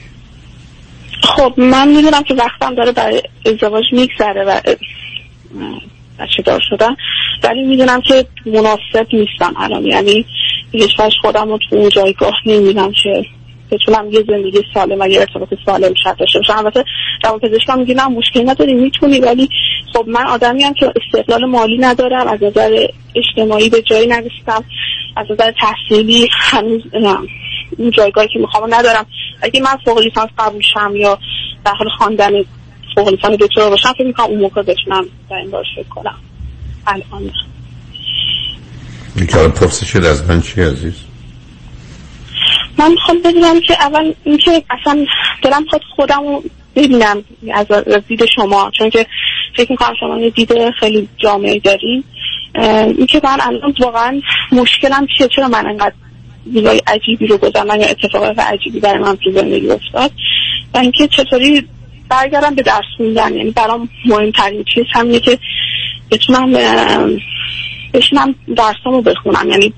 [1.22, 4.60] خب من می‌دونم که وقتم داره برای ازدواج میگذره و
[6.20, 6.96] بچه دار شدن.
[7.42, 9.86] ولی می‌دونم که مناسب نیستم الان.
[9.86, 10.24] یعنی
[10.72, 13.24] هیچ خودم رو تو اون جایگاه نمی‌دونم که
[13.70, 16.58] بتونم یه زندگی سالم و یه ارتباط سالم شد داشته باشم.
[16.58, 16.84] البته
[17.24, 19.20] روان پزشکم میگه نه مشکلی نداری می‌تونی.
[19.20, 19.48] ولی
[19.94, 24.64] خب من آدمی هم که استقلال مالی ندارم از نظر اجتماعی به جایی نرسیدم
[25.16, 26.82] از نظر تحصیلی هنوز
[27.78, 29.06] اون جایگاهی که می‌خوام ندارم.
[29.42, 31.18] اگه من فوق لیسانس قبول شم یا
[31.64, 32.32] در حال خواندن
[33.00, 36.18] فوق لیسانس دکترا باشم فکر می‌کنم اون موقع بتونم در این باش فکر کنم.
[36.86, 37.30] الان
[39.16, 40.94] این پرسش از من چی عزیز؟
[42.78, 45.06] من می‌خوام بدونم که اول اینکه اصلا
[45.42, 46.42] دلم خود خودم رو
[46.76, 47.24] ببینم
[47.54, 47.66] از
[48.08, 49.06] دید شما چون که
[49.56, 52.04] فکر می‌کنم شما یه دید خیلی جامعه دارین.
[52.98, 54.20] اینکه من الان واقعا
[54.52, 55.94] مشکلم چیه؟ چرا من انقدر
[56.52, 60.10] زیبای عجیبی رو گذارم یا اتفاقات عجیبی برای من تو زندگی افتاد؟
[60.74, 61.68] و اینکه چطوری
[62.10, 63.34] برگردم به درس خوندن.
[63.34, 65.38] یعنی برام مهمترین چیز همینه که
[66.10, 66.52] بتونم
[67.94, 69.50] بشینم درسامو بخونم.
[69.50, 69.72] یعنی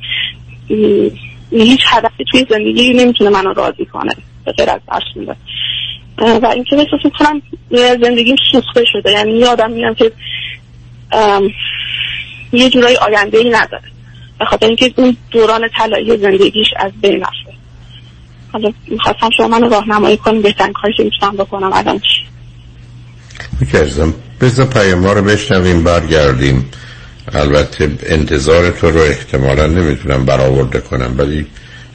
[1.50, 4.12] هیچ هدفی توی زندگی نمی‌تونه منو راضی کنه
[4.44, 5.36] به غیر از درس میده
[6.18, 7.42] و اینکه احساس می‌کنم
[8.02, 9.12] زندگیم سوخته شده.
[9.12, 10.12] یعنی یه آدم میگم که
[12.52, 13.84] یه جورایی آینده نداره.
[14.38, 17.61] به خاطر اینکه اون دوران طلایی زندگیش از بین رفته.
[18.52, 21.72] حالا می‌خواستم شما منو راهنمایی کنیم بهترین کاری که می‌تونم بکنم.
[21.72, 22.26] الان چی؟
[23.60, 26.70] می‌کردم بذار پیام رو بشنویم برگردیم.
[27.32, 31.46] البته انتظار تو رو احتمالا نمی‌تونم برآورده کنم ولی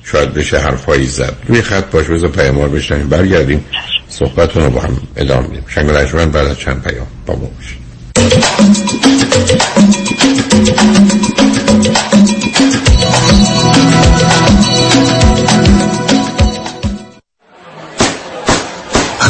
[0.03, 1.35] شاید بشه حرفایی زد.
[1.47, 3.09] روی خط باش بذار پیام رو بشنویم.
[3.09, 3.65] برگردیم.
[4.09, 5.91] صحبتون رو با هم ادامه میدیم شنگ
[6.31, 7.87] بعد از چند پیام با ما باشیم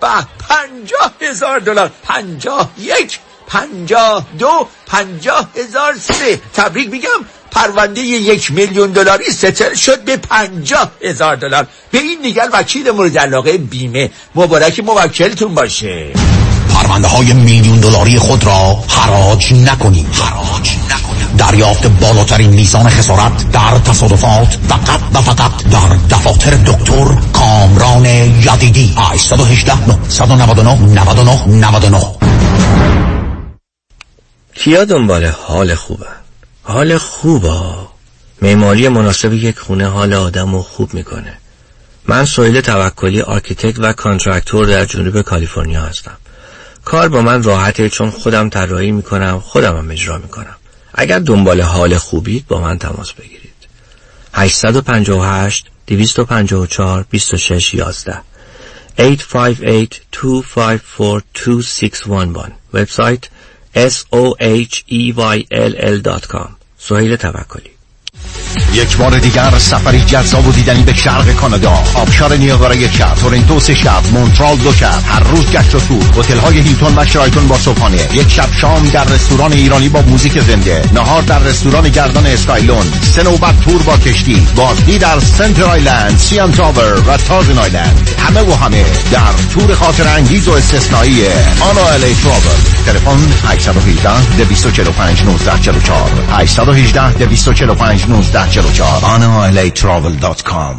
[0.00, 1.90] به پنجاه هزار دلار.
[2.02, 6.40] پنجاه یک پنجاه دو پنجاه هزار سه.
[6.54, 11.66] تبریک میگم پرونده یک میلیون دلاری ستل شد به پنجاه هزار دلار.
[11.90, 14.10] به این دیگر وکیل مورد علاقه بیمه.
[14.34, 16.12] مبارک موکلتون باشه.
[16.74, 20.87] پرونده های میلیون دلاری خود را حراج نکنید حراج.
[21.38, 28.94] دریافت بالاترین میزان خسارت در تصادفات فقط و فقط در دفاتر دکتر کامران یدیدی.
[28.98, 32.00] 818 999 99 99
[34.54, 36.06] کیا دنبال حال خوبه؟
[36.62, 37.60] حال خوبه
[38.42, 41.38] معماری مناسب یک خونه حال آدم رو خوب می‌کنه.
[42.06, 46.16] من سهیل توکلی architect و contractor در جنوب کالیفرنیا هستم.
[46.84, 50.56] کار با من راحته چون خودم طراحی می‌کنم خودم هم اجرا می‌کنم.
[51.00, 53.54] اگر دنبال حال خوبید با من تماس بگیرید.
[54.34, 58.20] 858 254 26 11
[58.98, 63.24] 858 254 2611 وبسایت
[63.74, 67.77] s o h e y l l.com سهیل توکلی.
[68.74, 71.82] یک بار دیگر سفری جذاب و دیدنی به شرق کانادا.
[71.94, 76.02] آبشار نیاگارا یک شب تورنتو سه شب مونترال دو شب هر روز گشت و تور
[76.18, 78.08] هتل های هیلتون و شرایتون با صبحانه.
[78.14, 80.82] یک شب شام در رستوران ایرانی با موزیک زنده.
[80.94, 84.46] نهار در رستوران گردان اسکایلون سه نوبت تور با کشتی.
[84.56, 88.10] بازدید در سنتر آیلند سیان تاور و تازن آیلند.
[88.18, 91.26] همه و همه در تور خاطر انگیز و استثنایی
[91.60, 100.76] آنا الی ترابل تلفن 818 245 1944 818 245 1944 analatravel.com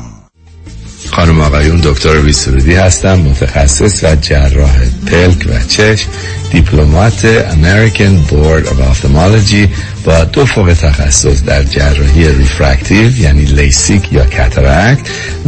[1.11, 4.77] خانم آقایون دکتر ویسرودی هستم متخصص و جراح
[5.07, 6.09] پلک و چشم
[6.51, 9.67] diplomate American Board of Ophthalmology
[10.09, 14.99] با دو فوق تخصص در جراحی refractive یعنی لیسیک یا cataract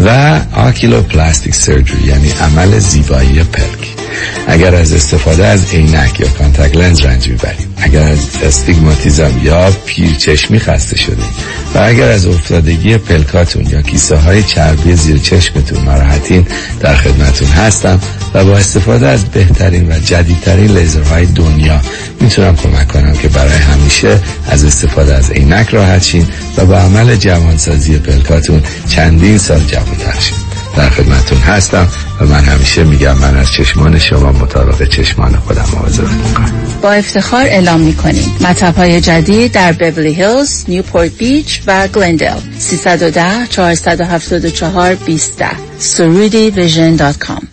[0.06, 4.02] و oculoplastic surgery یعنی عمل زیبایی پلک.
[4.48, 10.60] اگر از استفاده از عینک یا contact lens رنج می‌برید اگر از استیگماتیزم یا پیرچشمی
[10.60, 16.48] خسته شدید و اگر از افتادگی پلکاتون یا کیسه های چربی زیر چشمتون ناراحتین
[16.80, 18.00] در خدمتون هستم
[18.34, 21.82] و با استفاده از بهترین و جدیدترین لیزرهای دنیا
[22.22, 24.20] می‌تونم کمک کنم که برای همیشه
[24.52, 26.28] از استفاده از عینک راحت شین
[26.58, 30.38] و با عمل جوانسازی پلکاتون چندین سال جوانتر شین.
[30.78, 31.88] در خدمتون هستم
[32.22, 37.46] و من همیشه میگم من از چشمان شما مطابق چشمان خودم مواظبت می‌کنم با افتخار
[37.46, 38.36] اعلام می‌کنیم.
[38.42, 45.44] مطب های جدید در بیبلی هیلز، نیوپورت بیچ و گلندل 310 474 20
[45.80, 47.51] سرودی ویژن دات کام.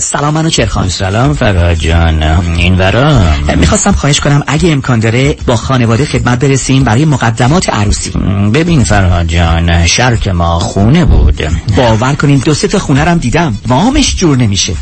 [0.00, 0.88] سلام منو چرخان.
[0.88, 2.22] سلام فراد جان.
[2.56, 3.20] این ورا؟
[3.56, 8.10] می‌خواستم خواهش کنم اگه امکان داره با خانواده خدمت برسیم برای مقدمات عروسی.
[8.54, 11.42] ببین فرهاد جان شرط ما خونه بود.
[11.76, 13.58] باور کنین دو سه تا خونه رم دیدم.
[13.66, 14.72] وامش جور نمیشه.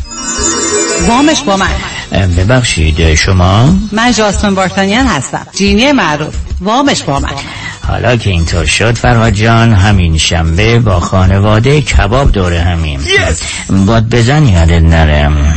[1.07, 2.27] وامش با من.
[2.37, 5.47] ببخشید شما؟ من جاسمن بارتانیان هستم.
[5.55, 6.33] جینی معروف.
[6.61, 7.29] وامش با من.
[7.87, 12.99] حالا که اینطور شد فرهاد جان همین شنبه با خانواده کباب دوره همیم.
[13.85, 15.53] باد بزن یادت نرم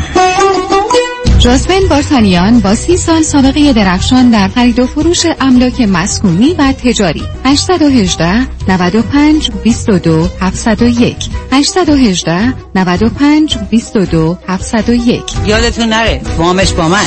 [1.39, 7.23] جاسمن بارتانیان با سی سال سابقه درخشان در خرید و فروش املاک مسکونی و تجاری.
[7.45, 11.17] 818 95 22 701
[11.53, 17.07] 818 95 22 701 یادتون نره وامش با من.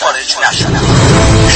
[0.00, 0.36] خارج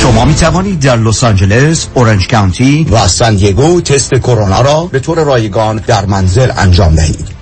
[0.03, 5.01] شما می توانید در لس آنجلس، اورنج کانتی و سان دیگو تست کرونا را به
[5.01, 7.42] طور رایگان در منزل انجام دهید.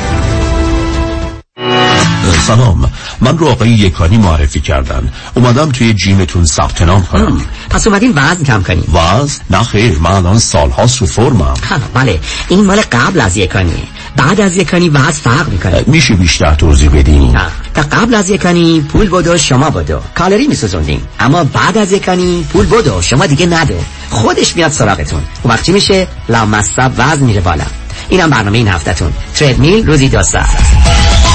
[2.47, 5.11] سلام من رو آقای یکانی معرفی کردن.
[5.33, 7.41] اومدم توی جیمتون ثبت نام کنم.
[7.69, 11.53] پس اومدین وزن کم کنیم وزن؟ نه خیر من الان سالهاست رو فرمم
[11.93, 12.19] بله.
[12.49, 13.83] این مال قبل از یکانی
[14.15, 15.83] بعد از یکانی وزن فرق می‌کنه.
[15.87, 17.37] میشه بیشتر توضیح بدین.
[17.73, 19.99] تا قبل از یکانی پول بدو شما بدو.
[20.15, 21.01] کالری میسوزوندین.
[21.19, 23.75] اما بعد از یکانی پول بدو شما دیگه ندو
[24.09, 25.21] خودش میاد سراغتون.
[25.43, 27.65] اون وقت چی میشه؟ لامصب وزن میره بالا.
[28.09, 29.13] اینم برنامه این هفتهتون.
[29.35, 31.30] تردمیل روزی دو ساعت.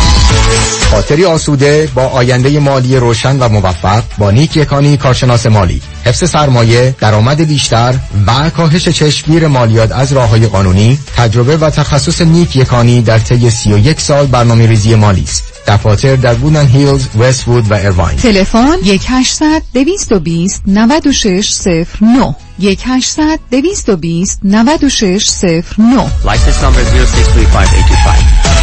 [0.91, 5.83] خاطری آسوده با آینده مالی روشن و موفق با نیک یکانی کارشناس مالی.
[6.05, 7.95] حفظ سرمایه درآمد بیشتر
[8.27, 13.51] و کاهش چشمگیر مالیات از راه های قانونی تجربه و تخصص نیک یکانی در طی
[13.51, 15.45] 31 سال برنامه ریزی مالی است.
[15.67, 26.07] دفاتر در بودن هیلز، وست وود و ایرواین تلفن 1800 220 9609 1800 220 9609
[26.25, 26.83] License number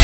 [0.00, 0.03] 0635825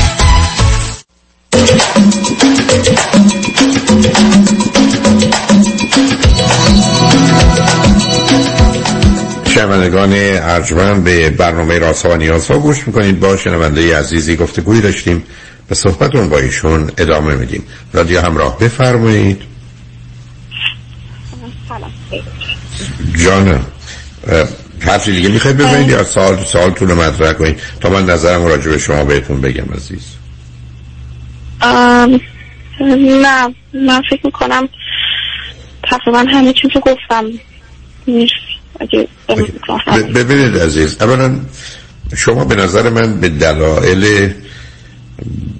[9.45, 13.19] شنوندگان ارجمند به برنامه راسا و نیازها گوش می‌کنید.
[13.19, 15.23] با شنونده عزیزی گفتگوی داشتیم.
[15.67, 17.63] به صحبتون با ایشون ادامه میدیم.
[17.93, 19.41] رادیو همراه بفرمایید.
[23.15, 23.65] جانم
[24.79, 28.77] حرفی دیگه می‌خواید بزنید یا سال سال طول مطرح کنید؟ تا من نظرم راجع به
[28.77, 30.20] شما بهتون بگم عزیز.
[31.63, 34.69] نه من فکر می‌کنم
[35.83, 37.25] تقریبا همه چیز رو گفتم.
[38.07, 38.33] نیست.
[40.15, 41.39] ببینید عزیز اولا
[42.17, 44.33] شما به نظر من به دلایل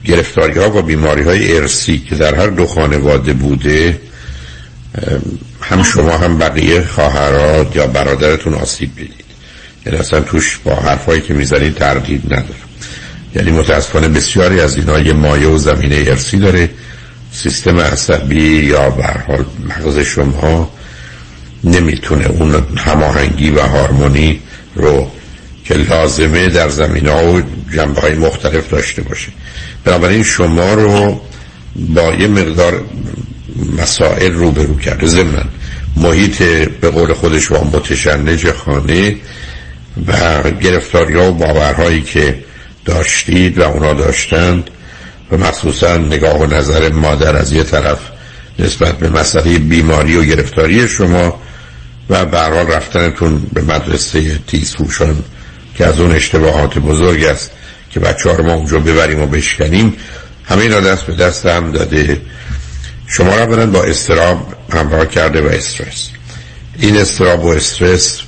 [0.05, 4.01] گرفتاری ها و بیماری های ارسی که در هر دو خانواده بوده
[5.61, 9.25] هم شما هم بقیه خواهرات یا برادرتون آسیب بدید
[9.85, 12.70] یعنی اصلا توش با حرفایی که می‌زنید تردید نداره
[13.35, 16.69] یعنی متاسفانه بسیاری از اینا یه مایه و زمینه ارسی داره.
[17.33, 20.69] سیستم عصبی یا به حال مغز شما
[21.63, 24.39] نمی‌تونه اون هماهنگی و هارمونی
[24.75, 25.11] رو
[25.65, 27.41] که لازمه در زمین ها و
[27.73, 29.31] جنبه های مختلف داشته باشه.
[29.85, 31.21] بنابراین شما رو
[31.75, 32.83] با یه مقدار
[33.77, 35.07] مسائل روبرو کرده.
[35.07, 35.45] ضمن
[35.95, 36.43] محیط
[36.81, 39.15] به قول خودش و متشنج خانه
[40.07, 42.43] و گرفتاری ها و باورهایی که
[42.85, 44.69] داشتید و اونا داشتند
[45.31, 47.99] و مخصوصا نگاه و نظر مادر از یه طرف
[48.59, 51.41] نسبت به مسئله بیماری و گرفتاری شما
[52.09, 55.23] و برحال رفتنتون به مدرسه تیز فوشان
[55.75, 57.51] که از اون اشتباهات بزرگ است
[57.89, 59.93] که بچه ها رو ما اونجا ببریم و بشکنیم
[60.45, 62.21] همه اینا دست به دست هم داده.
[63.07, 66.09] شما را برن با استراب همراه کرده و استرس.
[66.79, 68.21] این استراب و استرس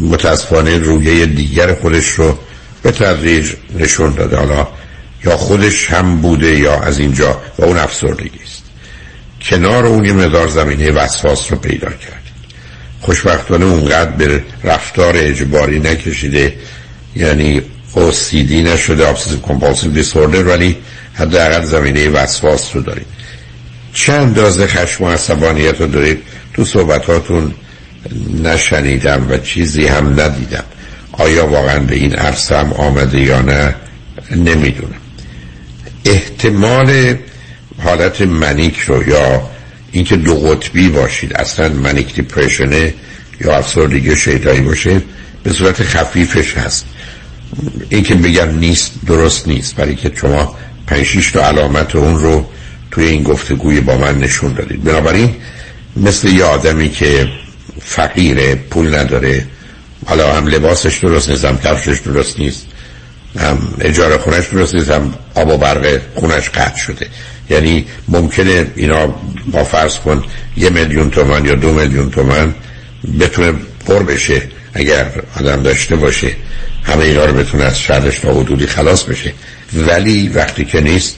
[0.00, 2.38] متاسفانه رویه دیگر خودش رو
[2.84, 4.36] به تدریج نشون داده.
[4.36, 4.68] حالا
[5.24, 8.62] یا خودش هم بوده یا از اینجا و اون افسردگی است.
[9.42, 12.22] کنار اون یه مدار زمینه وسواس رو پیدا کرد.
[13.00, 16.56] خوشبختانه اونقدر به رفتار اجباری نکشیده
[17.16, 17.62] یعنی
[17.94, 20.76] OCD نشده obsessive compulsive disorder ولی
[21.14, 23.06] حداقل زمینه وسواس رو دارید
[23.92, 26.22] چه اندازه خشم و عصبانیت رو دارید؟
[26.54, 27.54] تو صحبتاتون
[28.42, 30.64] نشنیدم و چیزی هم ندیدم.
[31.18, 33.74] آیا واقعا به این عرصه هم آمده یا نه
[34.30, 34.94] نمی‌دونم.
[36.04, 37.16] احتمال
[37.82, 39.50] حالت منیک رو یا
[39.92, 42.94] اینکه دو قطبی باشید اصلا منیک دیپریشنه
[43.40, 45.02] یا افسردگی شیطایی باشه
[45.42, 46.86] به صورت خفیفش هست.
[47.88, 50.56] اینکه بگم نیست درست نیست برای که شما
[50.86, 52.46] پنج تا علامت اون رو
[52.90, 54.84] توی این گفتگوی با من نشون دادید.
[54.84, 55.34] بنابراین
[55.96, 57.28] مثل یه آدمی که
[57.80, 59.46] فقیره پول نداره
[60.04, 62.66] حالا هم لباسش درست نیست هم کفشش درست نیست
[63.38, 67.06] هم اجاره خونش درست نیست هم آب و برق خونش قطع شده.
[67.50, 69.14] یعنی ممکنه اینا
[69.52, 70.24] با فرض کن
[70.56, 72.54] یه میلیون تومن یا دو میلیون تومن
[73.20, 73.52] بتونه
[73.86, 74.42] پر بشه
[74.74, 76.30] اگر آدم داشته باشه.
[76.84, 79.32] همه اینا رو بتونه از شرش تا حدودی خلاص بشه.
[79.74, 81.16] ولی وقتی که نیست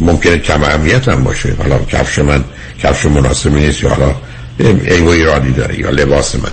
[0.00, 1.54] ممکنه کم اهمیت هم باشه.
[1.58, 2.44] حالا کفش من
[2.82, 4.14] کفش مناسبی نیست یا حالا
[4.58, 6.52] ایو ایرادی داره یا لباس من.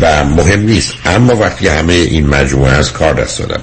[0.00, 0.94] و مهم نیست.
[1.04, 3.62] اما وقتی همه این مجموعه از کار دست دادم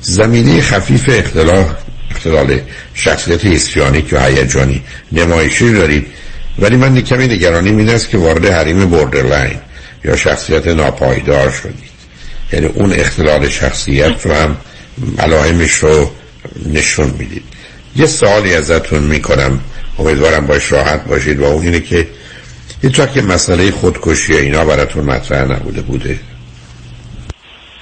[0.00, 1.66] زمینه خفیف اختلاف
[2.10, 2.60] اختلال
[2.94, 4.82] شخصیت histrionic و هیجانی
[5.12, 6.06] نمایشی دارید
[6.58, 9.58] ولی من کمی نگرانی این است که وارد حریم borderline
[10.04, 11.94] یا شخصیت ناپایدار شدید.
[12.52, 14.56] یعنی اون اختلال شخصیت رو هم
[15.18, 16.10] علائمش رو
[16.72, 17.42] نشون می‌دید.
[17.96, 19.60] یه سوالی ازتون می‌کنم.
[19.98, 21.40] امیدوارم باش راحت باشید.
[21.40, 22.06] و اون اینه که
[22.84, 26.20] هیچ که مسئله خودکشی اینا براتون مطرح نبوده بوده؟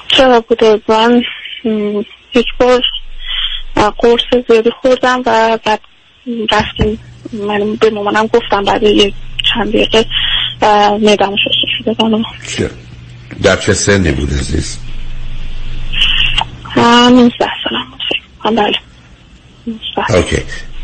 [0.08, 1.22] چرا بوده؟ من
[2.34, 2.82] یک بار
[3.74, 5.80] قرص زیادی خوردم و بعد
[6.52, 6.98] رفتیم.
[7.32, 9.14] من به مامانم گفتم بعد یک
[9.54, 10.06] چند دقیقه
[10.98, 11.94] میدم شده
[12.56, 12.70] شده
[13.42, 14.78] در چه سنی بود عزیز؟
[16.76, 17.30] 19
[17.64, 18.78] سالم بله.
[20.16, 20.42] اوکی.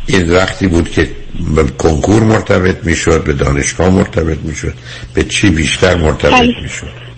[0.09, 1.11] این وقتی بود که
[1.55, 4.75] به کنکور مرتبط می‌شد به دانشگاه مرتبط می‌شد
[5.15, 6.43] به چی بیشتر مرتبط.
[6.63, 7.09] می‌شد؟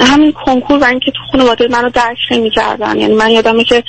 [0.00, 2.98] همین کنکور و اینکه تو خانواده منو درک نمی‌کردن.
[2.98, 3.84] یعنی من یادمه که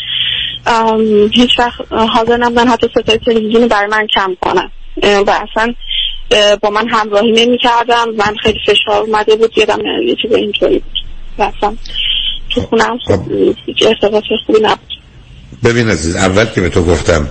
[1.32, 4.72] هیچ وقت حاضر نبودن حتی ستای تلویزیون برای من کم کنن.
[5.03, 5.74] و اصلا
[6.61, 10.99] با من همراهی نمی کردم من خیلی فشار اومده بود یادم یه چیز اینطوری بود.
[11.38, 11.76] و اصلا
[12.49, 13.20] تو خونم خب.
[13.88, 14.93] ارتباط خوبی نبود.
[15.64, 17.30] ببین عزیز اول که به تو گفتم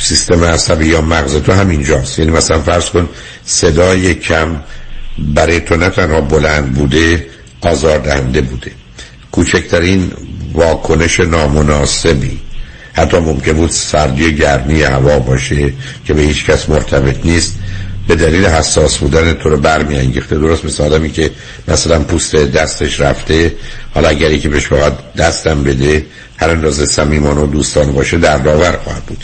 [0.00, 2.18] سیستم عصبی یا مغز تو همینجاست.
[2.18, 3.08] یعنی مثلا فرض کن
[3.44, 4.56] صدای کم
[5.18, 7.26] برای تو نه تنها بلند بوده
[7.60, 8.70] آزاردهنده بوده.
[9.32, 10.12] کوچکترین
[10.52, 12.38] واکنش نامناسبی.
[12.92, 15.72] حتی ممکن بود سردی گرمی هوا باشه
[16.04, 17.58] که به هیچ کس مرتبط نیست.
[18.08, 20.38] به دلیل حساس بودن تو رو برمیانگیخته.
[20.38, 21.30] درست مثل آدمی که
[21.68, 23.54] مثلا پوست دستش رفته
[23.94, 26.06] حالا اگری که بهش باید دستم بده
[26.36, 29.18] هر اندازه سمیمان و دوستان باشه در داور خواهد بود.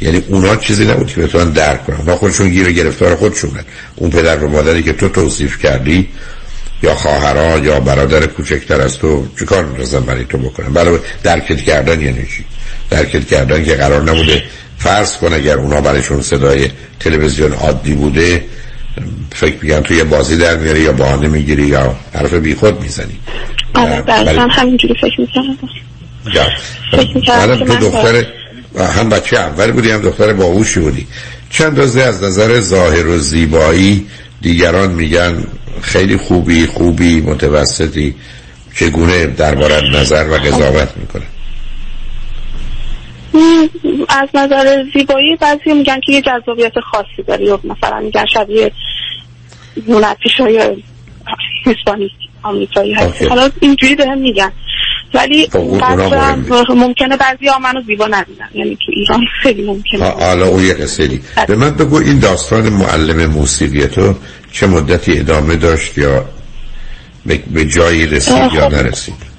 [0.00, 1.96] یعنی اونا چیزی نبود که بتونن درک کنن.
[1.96, 3.64] اونا خودشون گیر گرفتار خودشونن
[3.96, 6.08] اون پدر و مادری که تو توصیف کردی
[6.82, 12.00] یا خواهرها یا برادر کوچکتر از تو چیکار می‌رزن برای تو بکنن؟ برای درکت کردن
[12.00, 12.44] یعنی چی؟
[12.90, 14.42] درکت کردن که قرار نبوده
[14.78, 16.70] فرض کن اگر اونا برایشون صدای
[17.00, 18.44] تلویزیون عادی بوده
[19.34, 23.18] فکر میگن تو یه بازی در میاری یا بهانه می‌گیری یا حرف بیخود می‌زنی.
[23.74, 24.04] آره
[24.40, 25.56] هم همینجوری فکر می‌کنم
[27.66, 28.24] تو دختر
[28.76, 31.06] هم بچه اول بودی هم دختر باهوشی بودی.
[31.50, 34.06] چند روزه از نظر ظاهر و زیبایی
[34.40, 35.44] دیگران میگن
[35.82, 38.14] خیلی خوبی خوبی متوسطی
[38.74, 41.26] چگونه دربارت نظر و قضاوت می‌کنه؟
[44.08, 48.72] از نظر زیبایی بعضی میگن که یه جذابیت خاصی داری یا مثلا میگن شبیه
[49.86, 50.82] مونتیش های
[51.66, 52.12] هسپانیک
[52.42, 53.22] آمریکایی هست.
[53.22, 54.52] حالا اینجوری به هم میگن.
[55.14, 58.48] ولی خب، ممکنه بعضی ها منو زیبا ندیدن.
[58.54, 60.04] یعنی تو ایران خیلی ممکنه.
[60.04, 64.14] حالا اون یه قصه به من بگو این داستان معلم موسیقی تو
[64.52, 66.24] چه مدتی ادامه داشت یا
[67.26, 69.36] به جایی رسید یا نرسید؟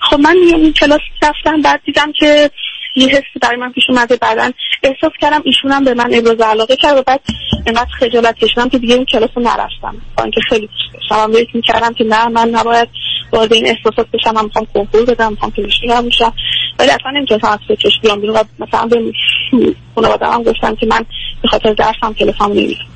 [0.00, 2.50] خب من این کلاس رفتم بعد دیدم که
[2.96, 4.16] یه حسی برای من پیش اومده.
[4.16, 4.50] بعدا
[4.82, 7.20] احساس کردم ایشون هم به من ابراز علاقه کرد و بعد
[7.66, 9.94] اینقدر خجالت کشیدم که دیگه این کلاس رو نرفتم.
[10.16, 12.88] با اینکه خیلی دوست داشتم هم می‌کردم که نه من نباید
[13.32, 16.32] وارد این احساسات بشم من می‌خوام کنکور بدم می‌خوام پزشکی بشم.
[16.78, 19.12] ولی اصلا نمی‌تونستم از فکرش بیام بیرون و مثلا به
[19.94, 21.04] خانواده هم گفتم که من
[21.42, 22.86] به خاطر درسم کلاسم نمیرم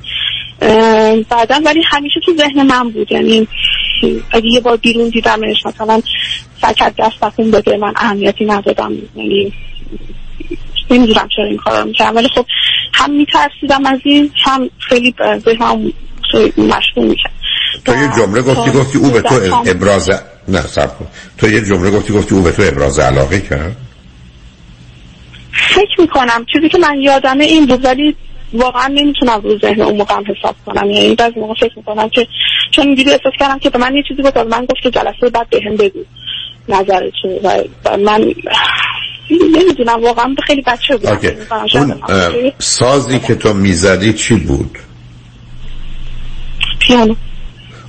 [1.29, 3.11] بعدا ولی همیشه تو ذهن من بود.
[3.11, 3.47] یعنی
[4.31, 6.01] اگه یه بار بیرون دیدمش مثلا
[6.61, 8.93] سکت دست بخون بده من اهمیتی ندادم.
[9.15, 9.53] یعنی
[10.91, 12.45] نمی‌دونم چرا این کار رو ولی خب
[12.93, 15.93] هم میترسیدم از این هم خیلی ذهنم
[16.57, 17.29] مشغول میشه
[17.85, 19.35] تو یه جمله گفتی گفتی او به تو
[19.65, 20.09] ابراز
[20.47, 21.07] نه سب کن.
[21.37, 23.75] تو یه جمله گفتی گفتی او به تو ابراز علاقه کرد؟
[25.69, 26.45] فکر می‌کنم.
[26.53, 28.15] چیزی که من یادمه این بود ولی
[28.53, 30.91] واقعا نمی‌تونم رو ذهن اون موقع حساب کنم.
[30.91, 32.27] یعنی بعضی موقع فکر می‌کنم که
[32.71, 35.49] چون اینجوری احساس کردم که به من یه چیزی گفت من گفت که جلسه بعد
[35.49, 35.99] بهم بگو.
[36.69, 37.13] نظرت
[37.85, 38.33] و من
[39.31, 40.03] نمی‌دونم.
[40.03, 41.19] واقعا خیلی بچه بودم.
[41.73, 42.01] اون
[42.59, 44.77] سازی که تو می‌زدی چی بود؟
[46.79, 47.15] پیانو.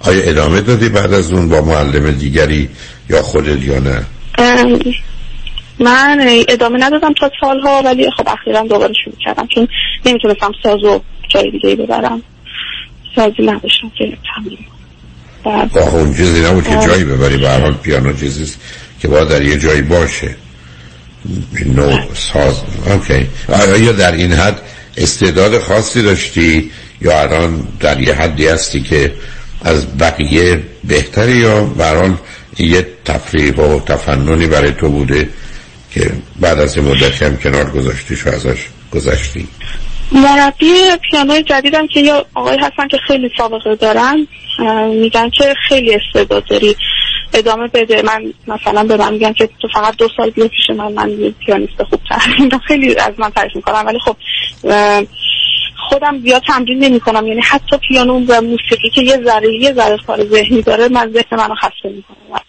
[0.04, 2.68] آیا ادامه دادی بعد از اون با معلم دیگری
[3.10, 4.04] یا خودت یا نه؟
[5.78, 9.68] من ادامه ندادم تا سالها ولی خب اخیرا دوباره شروع کردم چون
[10.06, 12.22] نمی‌تونستم سازو جای دیگه ببرم.
[13.16, 14.58] سازی نداشتم که تمرین
[15.44, 17.36] آخه اون چیزی نبود که جایی ببری.
[17.36, 18.60] به حال پیانو چیزیست
[19.00, 20.36] که باید در یه جایی باشه.
[21.66, 23.26] نو ساز اوکی.
[23.48, 24.60] آیا در این حد
[24.96, 29.12] استعداد خاصی داشتی یا الان در یه حدی هستی که
[29.64, 32.16] از بقیه بهتری یا برحال
[32.58, 35.28] یه تفریح و تفننی برای تو بوده
[35.94, 36.10] که
[36.40, 39.48] بعد از این مدتی هم کنار گذاشتی شو ازش گذشتی؟
[40.12, 40.74] مربی
[41.10, 44.26] پیانوی جدیدم که یا آقای هستن که خیلی سابقه دارن
[44.88, 46.76] میگن که خیلی استعداد داری.
[47.34, 48.02] ادامه بده.
[48.02, 51.10] من مثلا به من میگن که تو فقط دو سال بیا پیش من من
[51.46, 54.16] پیانیست خوب تر خیلی از من تعریف می‌کنم ولی خب
[55.88, 59.98] خودم زیاد تمرین نمی کنم یعنی حتی پیانو و موسیقی که یه ذره یه ذره
[60.06, 62.40] کار ذهنی داره من ذهن منو خسته می‌کنم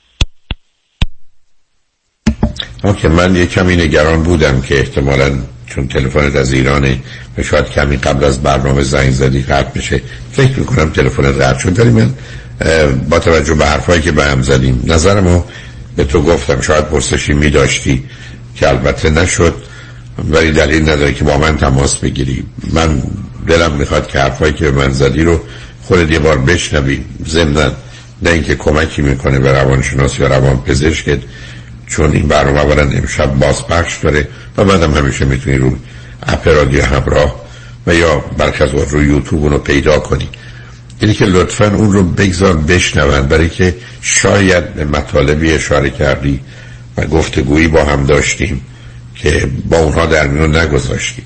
[2.83, 6.99] اوکی من یه کمی نگران بودم که احتمالا چون تلفنت از ایرانه
[7.37, 11.79] و شاید کمی قبل از برنامه زنگ زدی قطع بشه فکر می‌کنم تلفنت قطع شد
[11.79, 12.13] ولی من
[13.09, 15.43] با توجه به حرفایی که به هم زدیم نظرمو
[15.95, 16.61] به تو گفتم.
[16.61, 18.03] شاید پرسشی می داشتی
[18.55, 19.53] که البته نشد.
[20.23, 22.43] ولی دلیل نداره که با من تماس بگیری.
[22.73, 23.03] من
[23.47, 25.41] دلم می‌خواد که حرفایی که من زدی رو
[25.83, 27.03] خودت یه بار بشنوی.
[27.27, 27.71] ضمن
[28.21, 31.19] نه اینکه کمکی می‌کنه به روانشناس یا روان پزشکت
[31.87, 35.77] چون این برنامه اولا امشب بازپخش داره و بعدم همیشه می‌تونی رو
[36.23, 37.45] اپ رادیو همراه
[37.87, 40.29] و یا برکز رو یوتیوب رو پیدا کنی.
[40.99, 46.39] اینی که لطفا اون رو بگذار بشنون برای که شاید به مطالبی اشاره کردی
[46.97, 48.61] و گفتگویی با هم داشتیم.
[49.25, 51.23] که با اونها در میون نگذاشتی.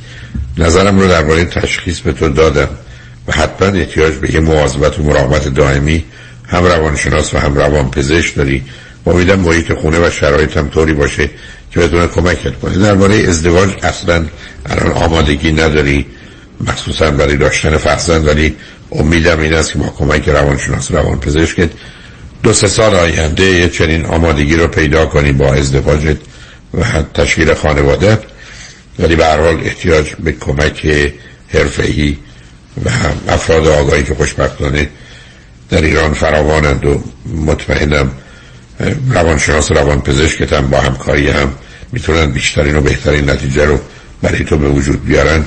[0.57, 2.69] نظرم رو درباره تشخیص به تو دادم
[3.27, 6.03] و حتما احتیاج به یه مواظبت و مراقبت دائمی
[6.47, 8.63] هم روانشناس و هم روان پزشک داری
[9.05, 11.29] امیدم محیط خونه و شرایط هم طوری باشه
[11.71, 12.77] که بتونه کمکت کنه.
[12.77, 14.25] درباره ازدواج اصلا
[14.65, 16.05] الان آمادگی نداری
[16.67, 18.55] مخصوصا برای داشتن فرزند ولی
[18.91, 21.69] امیدم این است که با کمک روانشناس روان پزشکت
[22.43, 26.17] دو سه سال آینده یه چنین آمادگی رو پیدا کنی با ازدواجت.
[26.73, 28.17] و تشکیل خانواده
[28.99, 30.87] ولی به هر حال احتیاج به کمک
[31.47, 32.17] حرفه‌ای
[32.85, 32.89] و
[33.27, 34.89] افراد آگاهی که خوشبختانه
[35.69, 37.03] در ایران فراوانند و
[37.35, 38.11] مطمئنم
[39.09, 41.53] روانشناس و روان پزشکت هم با همکاری هم
[41.91, 43.79] می‌تونن بیشترین و بهترین نتیجه رو
[44.21, 45.45] برای تو به وجود بیارن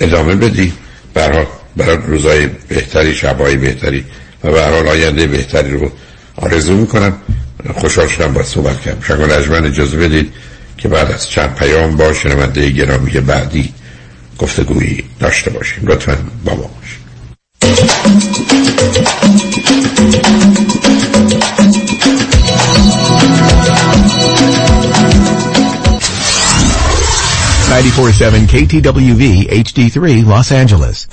[0.00, 0.72] ادامه بدی.
[1.14, 1.46] برای
[1.76, 4.04] برای روزای بهتری شبای بهتری
[4.44, 5.92] و به حال آینده بهتری رو
[6.36, 7.16] آرزو می‌کنم.
[7.74, 9.00] خوشحال شدم با صحبت کردم.
[9.02, 10.32] شما نجمن اجازه بدید.
[10.80, 13.72] که بعد از چند پیام با شنونده گرامی بعدی
[14.38, 15.86] گفتگویی داشته باشیم.
[15.86, 17.00] لطفا با ما باشیم
[27.70, 31.06] 947 KTWV HD3 Los Angeles.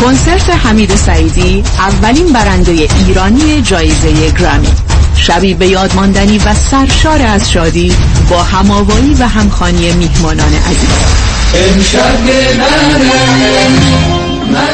[0.00, 2.72] کنسرت حمید سعیدی اولین برنده
[3.06, 4.68] ایرانی جایزه گرامی
[5.16, 7.92] شبی به یاد ماندنی و سرشار از شادی
[8.30, 10.90] با هماوایی و همخوانی میهمانان عزیز.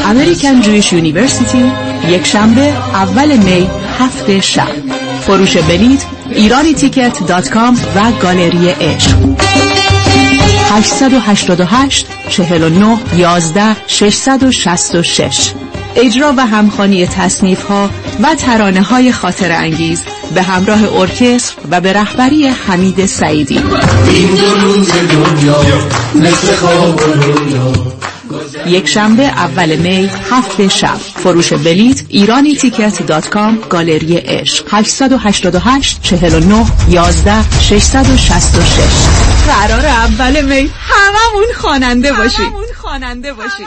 [0.06, 1.72] American Jewish University
[2.08, 4.68] یک شنبه اول می هفت شب.
[5.20, 9.16] فروش بلیت Irani Ticket dot com و گالری عشق.
[10.72, 15.52] 888 49 11 666
[15.96, 17.90] اجرا و همخانی تصنیف ها
[18.22, 20.02] و ترانه های خاطر انگیز
[20.34, 23.58] به همراه ارکستر و به رهبری حمید سعیدی.
[24.08, 25.62] این دو روز دنیا
[26.14, 27.00] مثل خواب
[28.66, 30.96] یک شنبه اول می هفت شب.
[30.96, 34.64] فروش بلیت ایرانی تیکت دات کام گالری عشق.
[34.70, 43.66] 888 49 11 666 قرار اول می هممون خواننده باشیم هممون خواننده باشیم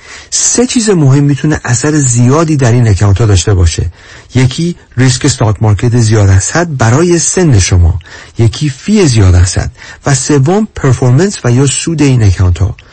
[0.29, 3.91] سه چیز مهم می‌تونه اثر زیادی در این account ها داشته باشه.
[4.35, 7.99] یکی ریسک stock market زیاد هست برای سن شما.
[8.37, 9.69] یکی fee زیاد هست
[10.05, 12.75] و سوم performance و یا سود این account ها.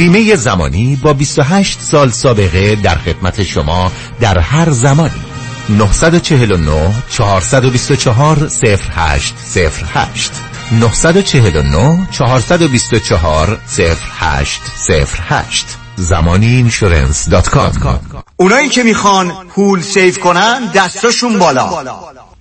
[0.00, 5.20] بیمه زمانی با 28 سال سابقه در خدمت شما در هر زمانی.
[5.68, 10.32] 949 424 0808
[10.72, 15.64] 949 424 0808
[15.96, 18.00] Zamani Insurance dot com
[18.36, 21.84] اونایی که می‌خوان پول save کنن دستاشون بالا.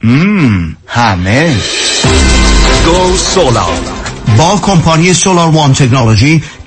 [0.03, 0.77] مم.
[0.87, 1.55] همه.
[2.85, 3.79] Go Solar
[4.37, 6.43] با کمپانی Solar One Technology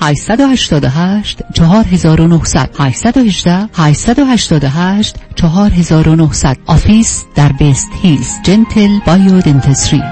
[0.00, 10.02] 888 4900 818 888 4900 office در وست هیلز Gentle Biodentistry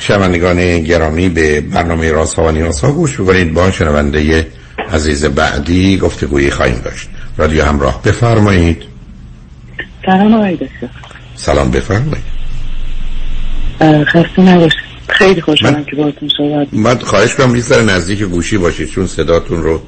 [0.00, 4.46] شنوندگان گرامی به برنامه رازها و نیازها گوش بکنید با شنونده
[4.92, 7.08] عزیز بعدی گفتگویی خواهیم داشت.
[7.36, 8.91] رادیو همراه بفرمایید.
[10.06, 10.88] سلام آقای دکتر.
[11.34, 12.32] سلام بفرمایید.
[14.04, 14.92] خسته نباشید.
[15.08, 19.80] خیلی خوشحالم که باهاتون صحبت من خواهش کنم یه نزدیک گوشی باشید چون صداتون رو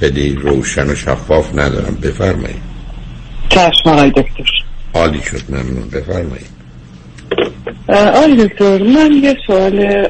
[0.00, 1.98] خیلی روشن و شفاف ندارم.
[2.02, 2.62] بفرمایید.
[3.48, 4.44] چشم آقای دکتر.
[4.94, 5.88] عالی شد ممنون.
[5.92, 6.56] بفرمایید.
[7.88, 10.08] آقای دکتر من یه سوال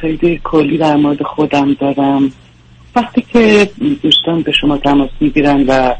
[0.00, 2.32] خیلی کلی در مورد خودم دارم.
[2.96, 3.70] وقتی که
[4.02, 5.94] دوستان به شما تماس می‌گیرن و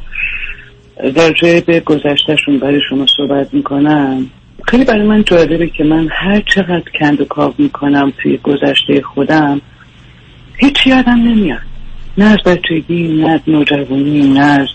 [0.97, 4.27] در به گذشتهشون برای شما صحبت می‌کنم.
[4.69, 9.61] خیلی برای من جالبه که من هر چقدر کند و کاو می‌کنم توی گذشته خودم
[10.59, 11.61] هیچ یادم نمیاد.
[12.19, 14.69] نه از بچگی نه از نوجوانی نه از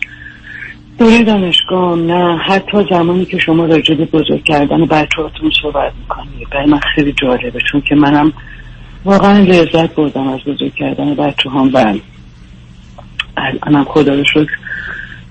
[1.00, 6.50] دوره دانشگاه نه حتی زمانی که شما راجع به بزرگ کردن بچه هاتون صحبت می‌کنید.
[6.52, 8.34] برای من خیلی جالبه چون که منم
[9.06, 11.94] واقعا لذت بردم از بزرگ کردن بچه هم و
[13.38, 14.52] الانم خدا رو شکر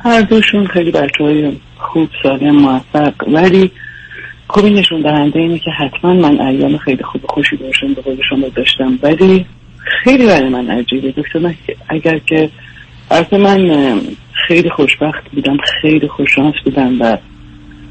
[0.05, 3.15] هر دوشون خیلی بچه های خوب سالم موفق.
[3.29, 3.71] ولی
[4.49, 8.99] خوب نشون دهنده اینه که حتما من ایام خیلی خوب خوشی باشم به شما داشتم.
[9.03, 9.47] ولی
[10.05, 11.13] خیلی برای من عجیبه.
[11.17, 11.55] دکتر
[11.89, 12.51] اگر که
[13.11, 14.01] از من
[14.33, 17.19] خیلی خوشبخت بودم خیلی خوششانس بودم و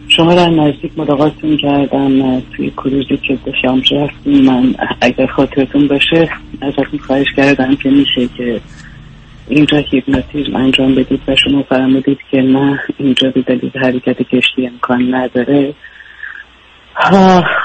[0.08, 3.52] شما در نزدیک ملاقات کردم توی کروزی که به
[3.92, 4.46] رفتیم.
[4.46, 6.30] من اگر خاطرتون باشه
[6.62, 8.62] ازتون خواهش کردم که میشه که
[9.50, 15.74] اینجا هیپنوتیزم انجام بدید و شما فرمودید که نه اینجا به حرکت کشتی امکان نداره.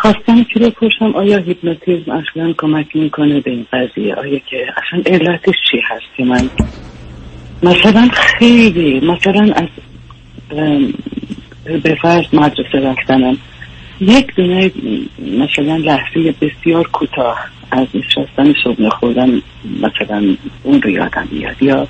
[0.01, 5.55] خواستم که بپرسم آیا هیپنوتیزم اصلا کمک می‌کنه به این قضیه؟ آیا که اصلا علتش
[5.70, 6.51] چی هست که من
[7.62, 9.68] مثلا خیلی مثلا از
[11.82, 13.37] به فرض مدرسه رفتنم.
[14.01, 14.70] یک دونه
[15.18, 17.38] مثلا لحظه بسیار کوتاه
[17.70, 19.42] از نشستن صبح خوردن
[19.80, 21.62] مثلا اون رو یادم میاد.
[21.62, 21.88] یا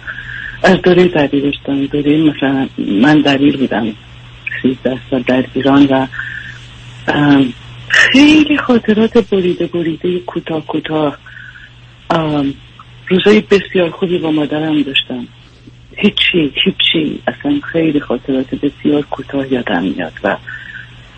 [0.62, 3.86] از دوره دبیرستان دوره مثلا من دبیر بودم
[4.62, 6.06] سیزده سال در ایران و
[7.88, 11.18] خیلی خاطرات بریده بریده کوتاه کوتاه
[13.08, 15.26] روزای بسیار خوبی با مادرم داشتم.
[15.96, 17.22] هیچی هیچی.
[17.26, 20.36] اصلا خیلی خاطرات بسیار کوتاه یادم میاد و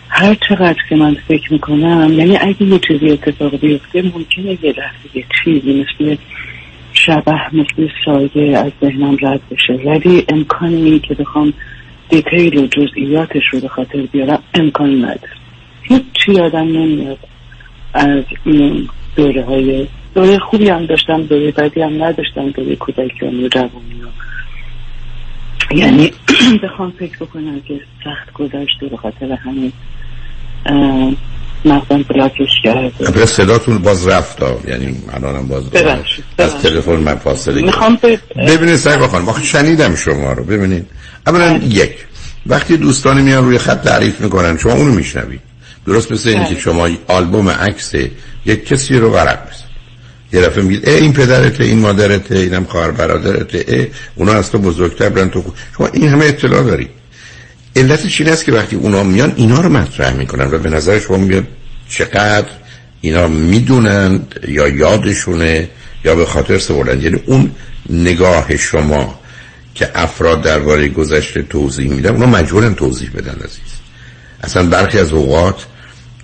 [0.09, 5.09] هر چقدر که من فکر می‌کنم یعنی اگه یه چیزی اتفاق بیفته ممکنه یه لحظه
[5.13, 6.15] یه چیزی مثل
[6.93, 9.73] شبه مثل سایه از ذهنم رد بشه.
[9.73, 11.53] ولی امکان این که بخوام
[12.09, 15.33] دیتیل و جزئیاتش رو به خاطر بیارم امکان نداره.
[15.81, 17.19] هیچی یادم نمیاد
[17.93, 23.47] از این دوره های دوره خوبی هم داشتم دوره بدی هم نداشتم دوره کودکیانی و
[23.47, 23.97] جوانی
[25.71, 26.11] یعنی
[26.63, 29.73] بخوام فکر بکنم که سخت گذشته به خاطر همین.
[31.65, 34.37] مغزم بلاکش کرده صداتون باز رفت
[34.67, 35.63] یعنی الانم باز
[36.37, 37.97] از تلفن من فاصله می‌خوام
[38.47, 40.43] ببینید سعی بخوان ما شنیدم شما رو.
[40.43, 40.85] ببینید.
[41.27, 41.65] اولا بله.
[41.65, 41.91] یک
[42.45, 45.41] وقتی دوستانی میان روی خط تعریف می‌کنن شما اونو میشنوید.
[45.85, 46.59] درست مثل اینکه بله.
[46.59, 47.93] شما آلبوم عکس
[48.45, 49.39] یک کسی رو ورق
[50.33, 54.57] یه دفعه میگید ای این پدرته این مادرته اینم خواهر برادرته ای اونا از تو
[54.57, 55.43] بزرگتر برن تو
[55.77, 56.89] شما این همه اطلاع داری
[57.77, 61.17] علتش این است که وقتی اونا میان اینا رو مطرح می‌کنن و به نظر شما
[61.17, 61.47] میاد
[61.89, 62.47] چقدر
[63.01, 65.69] اینا می‌دونن یا یادشونه
[66.05, 67.51] یا به خاطر سوالند یعنی اون
[67.89, 69.19] نگاه شما
[69.75, 73.73] که افراد درباره گذشته توضیح میدن اونا مجبورن توضیح بدن عزیز.
[74.43, 75.65] اصلا برخی از اوقات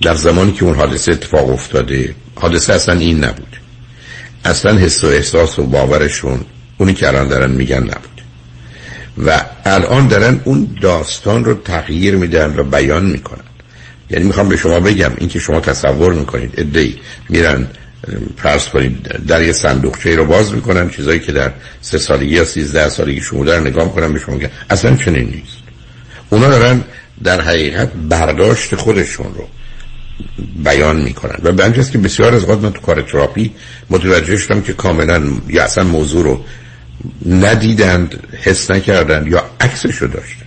[0.02, 3.58] در زمانی که اون حادثه اتفاق افتاده حادثه اصلا این نبود.
[4.46, 6.42] اصلا حس و احساس و باورشون
[6.78, 8.13] اونی که الان دارن میگن نبود.
[9.18, 13.44] و الان دارن اون داستان رو تغییر میدن و بیان می‌کنن.
[14.10, 17.00] یعنی می‌خوام به شما بگم اینکه شما تصور می‌کنید ادهی
[17.30, 17.68] میرن
[18.38, 21.52] فرض کنید در یه صندوقچه رو باز می‌کنن چیزایی که در
[21.82, 25.58] سه سالگی یا سیزده سالگی شما در نگاه می‌کنن به شما میگن اصلا چنین نیست.
[26.30, 26.84] اونا دارن
[27.24, 29.48] در حقیقت برداشت خودشون رو
[30.64, 31.38] بیان می‌کنن.
[31.44, 33.52] و به که بسیار از من تو کار تراپی
[33.90, 36.46] متوجه شدم که کاملا یا اصلا موضوع رو
[37.26, 40.46] ندیدند حس نکردند یا عکسش رو داشتن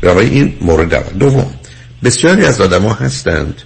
[0.00, 1.54] برای این مورد اول دوم
[2.04, 3.62] بسیاری از آدما هستند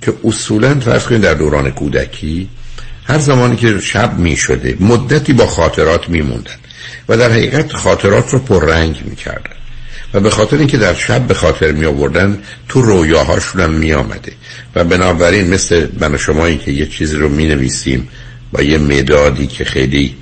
[0.00, 2.48] که اصولا فرض کنید در دوران کودکی
[3.04, 6.44] هر زمانی که شب می شده مدتی با خاطرات می
[7.08, 9.56] و در حقیقت خاطرات رو پررنگ می کردن
[10.14, 12.38] و به خاطر اینکه در شب به خاطر می آوردن
[12.68, 14.32] تو رویاهاشون هم می آمده
[14.74, 18.08] و بنابراین مثل من و شما که یه چیزی رو می نویسیم
[18.52, 20.14] با یه مدادی که خیلی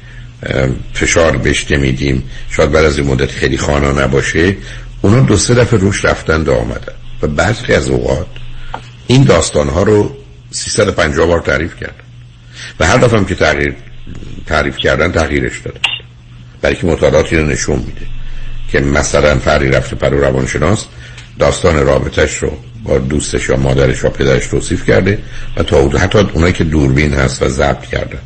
[0.92, 2.30] فشار بهش نمیدیم.
[2.50, 4.56] شاید بعد از این مدت خیلی خوانا نباشه.
[5.02, 6.92] اونا دو سه دفعه روش رفتن و آمدن.
[7.22, 8.26] و بعضی از اوقات
[9.06, 10.16] این داستان ها رو
[10.50, 12.04] 350 بار تعریف کردن
[12.80, 13.74] و هر دفعه هم که تغییر
[14.46, 15.80] تعریف کردن تغییرش دادن
[16.62, 18.06] برای که مطالعاتی رو نشون میده
[18.72, 20.86] که مثلا فری رفته پرو روانشناس
[21.38, 25.18] داستان رابطش رو با دوستش یا مادرش یا پدرش توصیف کرده
[25.56, 28.18] و تا حتی اونایی که دوربین هست و ضبط کردن.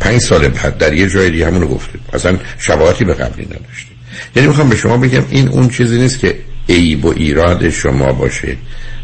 [0.00, 3.90] پنج سال بعد در یه جای دیگه همونو گفته اصلا شباهتی به قبلی نداشته
[4.36, 6.38] یعنی می‌خوام به شما بگم این اون چیزی نیست که
[6.68, 8.56] عیب و ایراد شما باشه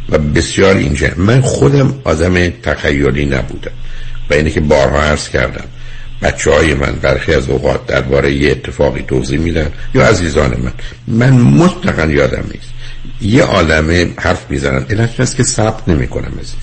[0.09, 1.09] و بسیار اینجا.
[1.17, 3.71] من خودم آدم تخیلی نبودم.
[4.31, 5.65] و اینه که بارها عرض کردم.
[6.23, 10.73] بچه های من برخی از اوقات درباره یه اتفاقی توضیح میدن یا عزیزان من.
[11.07, 12.71] من مطلقا یادم نیست.
[13.21, 14.87] یه عالمه حرف می‌زنن.
[14.91, 16.55] علت است که ثبت نمی‌کنم عزیز.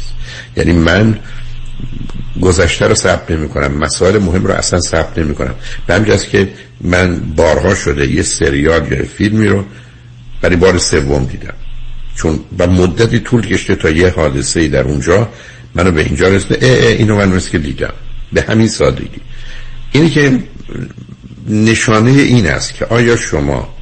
[0.58, 1.20] یعنی من
[2.42, 5.56] گذشته رو ثبت نمی کنم مسائل مهم رو اصلا ثبت نمی کنم
[5.88, 9.64] به که من بارها شده یه سریال یا فیلمی رو
[10.44, 11.54] ولی بار سوم دیدم.
[12.16, 15.30] چون و مدتی طول کشته تا یه حادثه ای در اونجا
[15.76, 17.94] منو به اینجا رسته اه اه اینو من که دیدم.
[18.34, 19.22] به همین سادگی.
[19.92, 20.40] اینی که
[21.50, 23.74] نشانه این است که آیا شما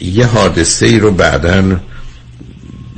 [0.00, 1.80] یه حادثه ای رو بعدا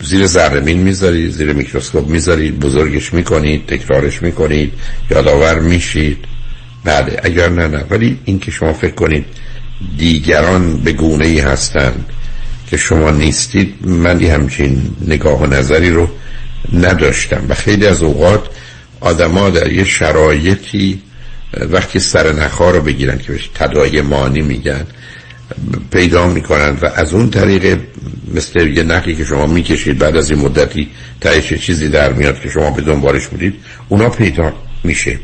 [0.04, 4.72] زیر زرمین می‌ذارید زیر میکروسکوپ می‌ذارید بزرگش می‌کنید تکرارش می‌کنید
[5.10, 6.18] یادآور میشید.
[6.84, 7.84] بله اگر نه نه.
[7.90, 9.24] ولی این که شما فکر کنید
[9.98, 12.04] دیگران به گونه ای هستند
[12.70, 16.08] که شما نیستید من همچین نگاه و نظری رو
[16.72, 17.44] نداشتم.
[17.48, 18.46] و خیلی از اوقات
[19.00, 21.02] آدما در یه شرایطی
[21.70, 24.86] وقتی سر نخا رو بگیرن که بهش تدای مانی میگن
[25.90, 27.78] پیدا می‌کنن و از اون طریق
[28.34, 30.88] مثل یه نخی که شما می‌کشید بعد از این مدتی
[31.20, 33.54] تایش چیزی در میاد که شما به دنبالش بودید
[33.88, 34.52] اونا پیدا
[34.84, 35.18] میشه.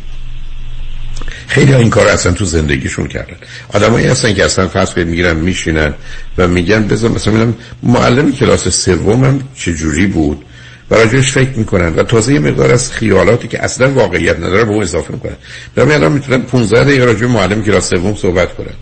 [1.46, 3.36] خیلی این کار اصلا تو زندگیشون کردن.
[3.68, 5.94] آدمایی هستن که اصلا فرض کنید می‌گیرن میشینن
[6.38, 10.44] و میگن بذار مثلا میگم معلم کلاس سومم چه جوری بود؟
[10.90, 14.70] و راجعش فکر می‌کنن و تازه یه مقدار از خیالاتی که اصلا واقعیت نداره به
[14.70, 15.36] اون اضافه می‌کنن.
[15.74, 18.74] برای الان می‌تونن 15 دقیقه راجع معلم کلاس سوم صحبت کنن.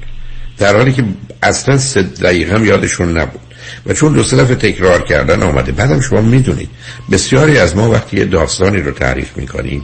[0.59, 1.05] در حالی که
[1.43, 3.48] اصلا سه دقیقه هم یادشون نبود.
[3.87, 5.73] و چون دو سه تکرار کردن آمده.
[5.73, 6.71] بعدم شما می‌دونید
[7.11, 9.83] بسیاری از ما وقتی یه داستانی رو تعریف می‌کنیم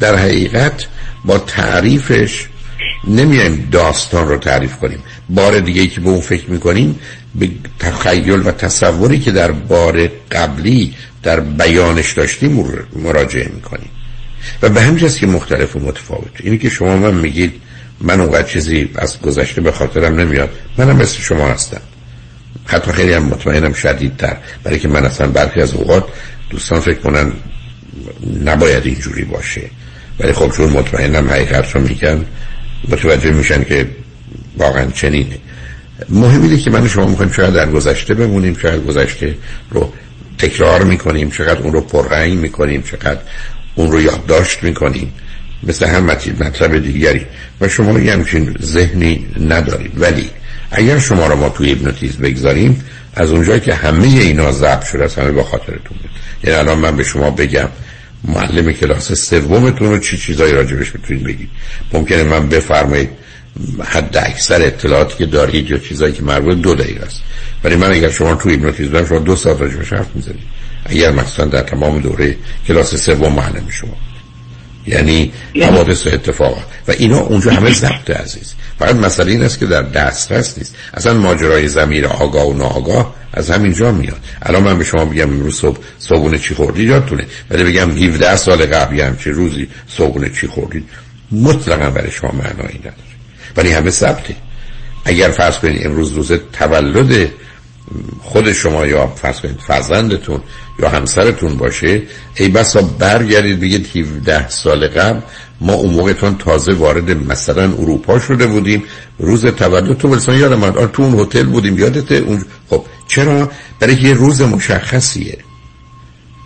[0.00, 0.86] در حقیقت
[1.24, 2.46] با تعریفش
[3.08, 4.98] نمیایم داستان رو تعریف کنیم.
[5.28, 6.98] بار دیگه که به اون فکر می‌کنیم
[7.34, 12.64] به تخیل و تصوری که در بار قبلی در بیانش داشتیم
[12.96, 13.90] مراجعه می‌کنیم.
[14.62, 17.52] و به همین که مختلف و متفاوت اینی که شما من میگید
[18.00, 20.50] من اونقدر چیزی از گذشته به خاطرم نمیاد.
[20.78, 21.80] منم مثل شما هستم.
[22.66, 24.36] حتی خیلی هم مطمئنم شدیدتر.
[24.64, 26.04] برای که من اصلا برخی از اوقات
[26.50, 27.32] دوستان فکر کنن
[28.44, 29.62] نباید اینجوری باشه.
[30.20, 32.24] ولی خب چون مطمئنم حقیقت رو میگن
[32.88, 33.88] متوجه میشن که
[34.58, 35.38] واقعا چنینه.
[36.08, 39.34] مهم اینه که من شما می‌خوایم شاید در گذشته بمونیم شاید گذشته
[39.70, 39.92] رو
[40.38, 43.20] تکرار می‌کنیم چقدر اون رو پررنگ می‌کنیم چقدر
[43.74, 45.12] اون رو یادداشت می‌کنیم.
[45.62, 46.04] مثل هم
[46.40, 47.26] مطلب دیگری.
[47.60, 49.92] و شما یه همچین ذهنی ندارید.
[50.00, 50.30] ولی
[50.76, 55.14] اگر شما رو ما توی هیپنوتیزم بگذاریم از اونجایی که همه اینا ضبط شده از
[55.14, 56.10] همه با خاطرتون بود
[56.44, 57.68] یعنی الان من به شما بگم
[58.24, 61.48] معلم کلاس سومتون رو چی چیزایی راجبش می‌تونید بگید؟
[61.92, 63.08] ممکنه من بفرمایید
[63.84, 67.20] حد اکثر اطلاعاتی که دارید یا چیزایی که مربوط دو دقیقه است.
[67.64, 70.46] ولی من اگر شما توی هیپنوتیزم شما دو ساعت راجبش حرف می‌زنید.
[70.84, 72.36] اگر مثلا در تمام دوره
[72.68, 73.96] کلاس سوم معلم شما.
[74.86, 76.64] یعنی, یعنی حوادث و اتفاقات.
[76.88, 78.54] و اینا اونجا همه ضبط عزیز.
[78.78, 80.74] فقط مسئله این است که در دسترس نیست.
[80.94, 84.20] اصلا ماجرای زمیر آگاه و ناآگاه از همینجا میاد.
[84.42, 87.26] الان من به شما بگم امروز صبح صبحونه چی خوردی؟ یادتونه.
[87.50, 90.84] ولی بگم 17 سال قبلی هم چه روزی صبحونه چی خوردید
[91.32, 93.16] مطلقا برای شما معنایی نداره.
[93.56, 94.36] ولی همه ثبته
[95.04, 97.30] اگر فرض کنید امروز روز تولد
[98.22, 100.40] خود شما یا فرض کنید فرزندتون
[100.78, 102.02] یا همسرتون باشه
[102.36, 105.20] ای بسا برگردید بگید 17 سال قبل
[105.60, 108.82] ما اون موقعتون تازه وارد مثلا اروپا شده بودیم.
[109.18, 111.78] روز تولد تو بلسان یادم من تو اون هتل بودیم.
[111.78, 113.50] یادته اون خب چرا؟
[113.80, 115.38] برای یه روز مشخصیه.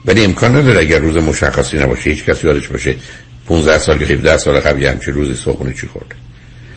[0.04, 2.96] ولی امکان نداره اگر روز مشخصی نباشه هیچ کسی یادش باشه
[3.48, 6.14] 15 سال یا 17 سال قبل همچین روزی صبحونه چی خورده.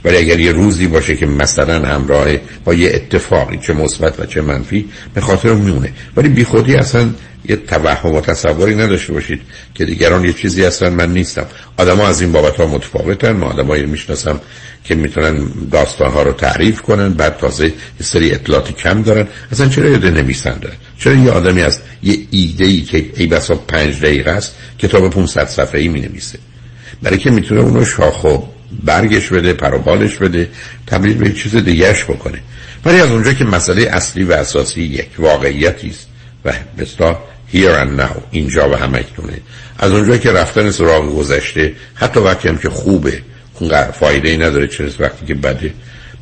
[0.06, 2.28] ولی اگر یه روزی باشه که مثلا همراه
[2.66, 5.94] با یه اتفاقی چه مثبت و چه منفی به خاطر میونه.
[6.18, 7.10] ولی بیخودی اصلا
[7.50, 9.42] یه توهم و تصوری نداشته باشید
[9.74, 11.46] که دیگران یه چیزی هستن من نیستم.
[11.78, 13.32] آدم ها از این بابت ها متفاوتن.
[13.32, 14.42] ما آدم هایی می‌شناسم
[14.84, 19.28] که می‌تونن داستان ها رو تعریف کنن بعد تازه یه سری اطلاعاتی کم دارن.
[19.52, 24.00] اصلا چرا یه نویسنده؟ چرا یه آدمی از یه ایده ای که ای بسا پنج
[24.00, 26.40] دقیقه است کتاب 500 صفحه ای می نویسه
[27.02, 28.38] برای که می‌تونه اونو شاخ و
[28.84, 30.50] برگش بده پروبالش بده
[30.88, 32.40] تبدیل به چیز دیگهش بکنه.
[32.86, 36.08] ولی از اونجا که مسئله اصلی و اساسی یک واقعیتی است
[36.46, 39.38] و بستا here and now اینجا و همه اکنونه
[39.80, 43.22] از اونجا که رفتن سراغ گذشته حتی وقتی هم که خوبه
[43.60, 45.74] اونقدر فایده ای نداره چه وقتی که بده.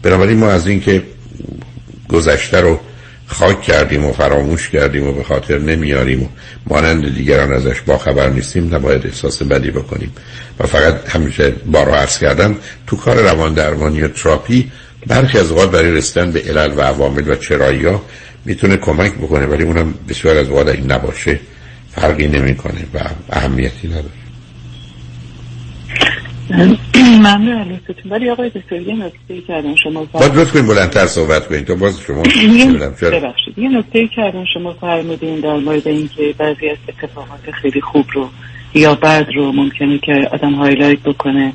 [0.04, 1.04] بنابراین ما از اینکه
[2.10, 2.80] گذشته رو
[3.32, 6.28] خاک کردیم و فراموش کردیم و به خاطر نمیاریم و
[6.68, 10.14] مانند دیگران ازش با خبر نیستیم نباید احساس بدی بکنیم.
[10.60, 12.56] و فقط همیشه بارا عرض کردم
[12.88, 14.72] تو کار روان درمانی و تراپی
[15.08, 18.02] برخی از اوقات برای رسیدن به علل و عوامل و چرایی ها
[18.46, 21.40] می‌تونه کمک بکنه ولی اونم بسیار از اوقات این نباشه
[21.96, 23.00] فرقی نمی‌کنه و
[23.30, 24.21] اهمیتی نداره.
[27.26, 31.64] ممنون علیستون ولی آقای دکتر یه نکته کردن شما باید لطف کنیم بلندتر صحبت کنیم.
[31.64, 32.24] تو باز شما
[33.12, 33.58] ببخشید.
[33.58, 38.30] یه نکته کردن شما فرمودین در مورد اینکه بعضی از اتفاقات خیلی خوب رو
[38.74, 41.54] یا بد رو ممکنه که آدم هایلایت بکنه.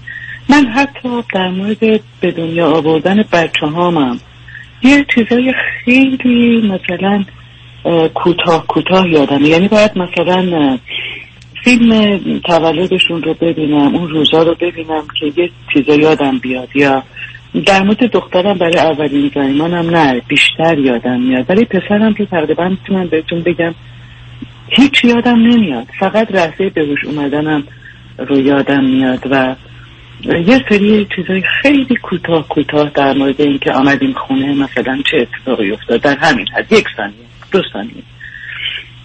[0.49, 4.21] من حتی در مورد به دنیا آوردن بچه هامم
[4.83, 5.55] یه چیزای
[5.85, 7.25] خیلی مثلا
[8.15, 9.49] کوتاه کوتاه یادمه.
[9.49, 10.79] یعنی باید مثلا
[11.67, 16.69] فیلم تولدشون رو ببینم اون روزا رو ببینم که یه چیزا یادم بیاد.
[16.75, 17.03] یا
[17.67, 21.47] در مورد دخترم برای اولین زایمانم نه بیشتر یادم میاد.
[21.47, 23.75] برای پسرم که تقریبا می‌تونم بهتون بگم
[24.69, 25.87] هیچ یادم نمیاد.
[25.99, 27.65] فقط رهسه بهوش اومدنم
[28.19, 29.57] رو یادم میاد و
[30.25, 36.01] یه سری چیزای خیلی کوتاه کوتاه در مورد اینکه آمدیم خونه مثلا چه اتفاقی افتاد.
[36.01, 38.16] در همین حد یک ثانیه دو ثانیه.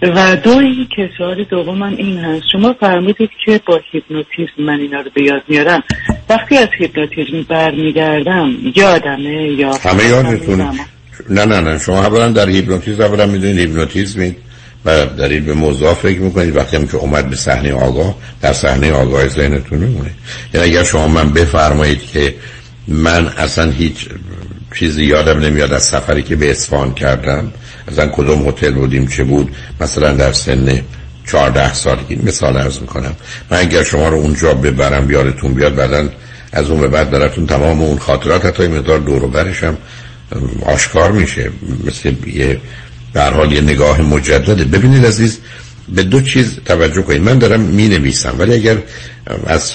[0.01, 2.43] و دوی که سوال دوم این هست.
[2.51, 5.83] شما فرمودید که با هیپنوتیزم من اینا رو به یاد میارم.
[6.29, 10.79] وقتی از هیپنوتیزم برمیگردم یادمه یا همه یادتون
[11.29, 11.79] نه نه نه.
[11.79, 14.35] شما اولا در هیپنوتیزم اولا می‌دونید هیپنوتیزم
[14.85, 16.55] و دارید به موضوع فکر می‌کنید.
[16.55, 20.11] وقتی هم که اومد به صحنه آگاه در صحنه آگاه ذهنتون میمونه
[20.53, 22.35] یعنی اگر شما من بفرمایید که
[22.87, 24.09] من اصلا هیچ
[24.75, 27.51] چیزی یادم نمیاد از سفری که به اصفهان کردم
[27.91, 29.51] اصلا کدوم هتل بودیم چه بود.
[29.81, 30.81] مثلا در سن
[31.27, 33.15] 14 سالگی مثال ارز می‌کنم.
[33.51, 36.09] من اگر شما رو اونجا ببرم یادتون بیاد بعدا
[36.53, 39.77] از اون به بعد براتون تمام اون خاطرات حتی مقدار دور و برش هم
[40.65, 41.49] آشکار میشه.
[41.87, 42.61] مثل یه
[43.13, 44.63] در حال یه نگاه مجدده.
[44.63, 45.39] ببینید عزیز
[45.89, 47.21] به دو چیز توجه کنید.
[47.21, 48.77] من دارم می نویسم ولی اگر
[49.45, 49.73] از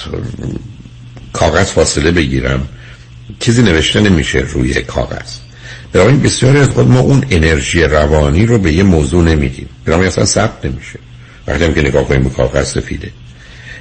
[1.33, 2.67] کاغذ فاصله بگیرم
[3.39, 5.46] چیزی نوشته نمیشه روی کاغذ.
[5.97, 9.69] بنابراین بسیاری از خود ما اون انرژی روانی رو به یه موضوع نمیدیم.
[9.85, 10.99] بنابراین اصلا ثبت نمیشه.
[11.47, 13.11] وقتی هم که نگاه کنیم به کاغذ سفیده.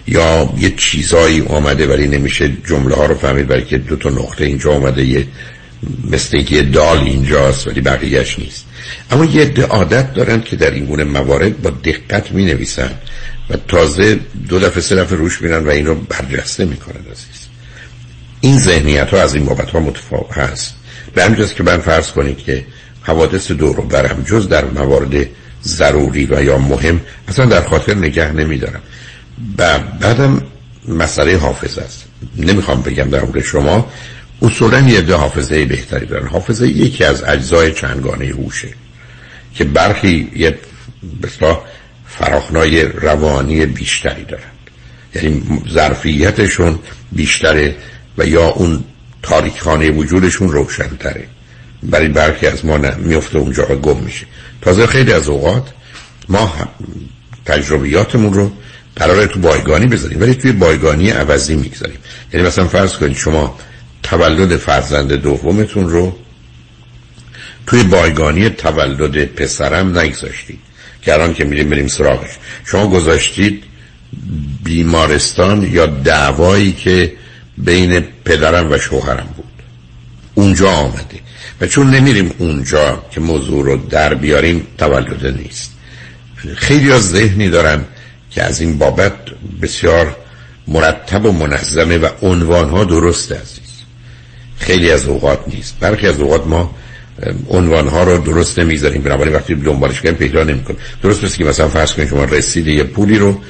[0.06, 4.44] یا یه چیزایی آمده ولی نمیشه جمله ها رو فهمید برای که دو تا نقطه
[4.44, 5.26] اینجا آمده یه
[6.10, 8.64] مثل یه دال اینجاست ولی بقیهش نیست.
[9.10, 12.90] اما یه عادت دارن که در این گونه موارد با دقت می نویسن
[13.50, 14.18] و تازه
[14.48, 17.46] دو دفعه سه دفعه روش میرن و این رو برجسته می‌کنن عزیز.
[18.40, 20.74] این ذهنیت ها از این بابت ها متفاوت هست.
[21.16, 22.64] به همینجاست که من فرض کنید که
[23.02, 25.26] حوادث دور برم جز در موارد
[25.64, 28.80] ضروری و یا مهم اصلا در خاطر نگه نمیدارم.
[29.58, 30.42] و بعدم
[30.88, 32.04] مسئله حافظ است.
[32.36, 33.90] نمی‌خوام بگم در مورد شما
[34.42, 36.26] اصولا یه ده حافظه بهتری دارن.
[36.26, 38.68] حافظه یکی از اجزای چندگانه هوشه
[39.54, 40.58] که برخی یه
[41.22, 41.60] بسیار
[42.06, 44.42] فراخنای روانی بیشتری دارن.
[45.14, 46.78] یعنی ظرفیتشون
[47.12, 47.76] بیشتره
[48.18, 48.84] و یا اون
[49.28, 51.26] تاریخانه وجودشون روشنتره.
[51.82, 54.26] برای برخی از ما میفته اونجا گم میشه.
[54.62, 55.68] تازه خیلی از اوقات
[56.28, 56.52] ما
[57.46, 58.52] تجربیاتمون رو
[58.96, 61.98] قراره تو بایگانی بذاریم ولی توی بایگانی عوضی می‌گذاریم.
[62.32, 63.58] یعنی مثلا فرض کنید شما
[64.02, 66.16] تولد فرزند دومتون رو
[67.66, 70.58] توی بایگانی تولد پسرم نگذاشتید
[71.02, 72.30] که الان که میریم بریم سراغش.
[72.64, 73.62] شما گذاشتید
[74.64, 77.12] بیمارستان یا دعوایی که
[77.58, 79.44] بین پدرم و شوهرم بود.
[80.34, 81.20] اونجا آمده.
[81.60, 85.72] و چون نمیریم اونجا که موضوع رو در بیاریم تولد نیست.
[86.56, 87.84] خیلی از ذهنی دارن
[88.30, 89.12] که از این بابت
[89.62, 90.16] بسیار
[90.68, 93.60] مرتب و منظمه و عنوان درست عزیز.
[94.58, 95.76] خیلی از اوقات نیست.
[95.80, 96.74] برخی از اوقات ما
[97.48, 99.02] عنوان ها رو درست نمی‌ذاریم.
[99.02, 100.78] بنابراین وقتی دنبالش کنیم پیدا نمی‌کنیم.
[101.02, 103.40] درست مثل که مثلا فرض کنید شما رسیده یه پولی رو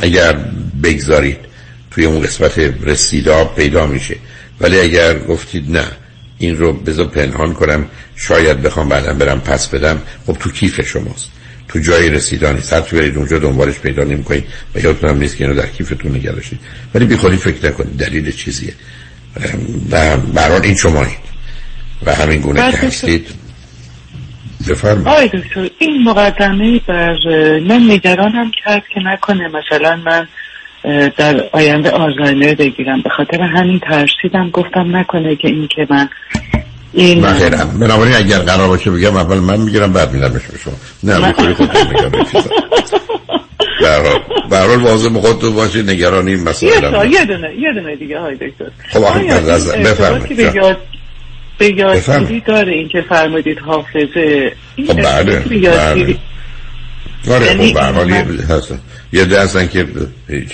[0.00, 0.36] اگر
[0.82, 1.49] بگذارید.
[1.90, 4.16] توی اون قسمت رسیدا پیدا میشه.
[4.60, 5.84] ولی اگر گفتید نه
[6.38, 7.86] این رو بذار پنهان کنم
[8.16, 10.02] شاید بخوام بعدا برم پس بدم.
[10.26, 11.30] خب تو کیف شماست.
[11.68, 12.72] تو جای رسیدانی نیست.
[12.72, 14.44] هر برید اونجا دنبالش پیدا نمی‌کنید
[14.74, 16.60] و یادتون هم نیست که اینو در کیفتون نگه داشتید.
[16.94, 17.96] ولی بیخودی فکر نکنید.
[17.96, 18.72] دلیل چیزیه.
[19.90, 21.18] و برحال این شمایید.
[22.06, 23.26] و همین گونه که هستید.
[24.68, 25.08] بفرمایید.
[25.08, 27.16] آی دکتر این مقدمه بر
[27.68, 30.28] من نگرانم کرد که نکنه مثلا من
[31.16, 33.02] در آینده آزایمر بگیرم.
[33.02, 34.50] به خاطر همین ترسیدم.
[34.52, 36.08] گفتم نکنه که این که من
[36.92, 40.74] این بخیرم بنابراین اگر قرار باشه بگم اول من می‌گیرم بعد میدمش به شما.
[41.02, 42.10] نه می‌خوری خود میگم
[44.50, 46.70] به حال واضح خودتون باشید نگرانی مسئله
[47.10, 48.70] یه دونه یه دونه دیگه های دکتر.
[48.88, 49.22] خب آخه
[49.84, 50.56] بفرمایید.
[51.58, 54.52] به یادگیری داره این که فرمودید حافظه؟
[54.86, 56.16] خب بله
[57.28, 58.10] آره خب به حال
[59.12, 59.68] یه ده هستن.
[59.68, 59.86] که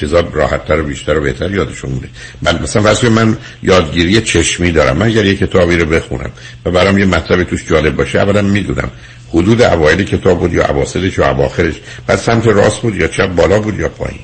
[0.01, 2.09] چیزا راحتتر و بیشتر و بهتر یادشون مونه
[2.43, 4.97] من مثلا واسه من یادگیری چشمی دارم.
[4.97, 6.31] من اگر یه کتابی رو بخونم
[6.65, 8.91] و برام یه مطلب توش جالب باشه اولا می‌دونم
[9.31, 11.75] حدود اوایل کتاب بود یا اواسطش یا اواخرش.
[12.07, 14.21] بعد سمت راست بود یا چپ بالا بود یا پایین.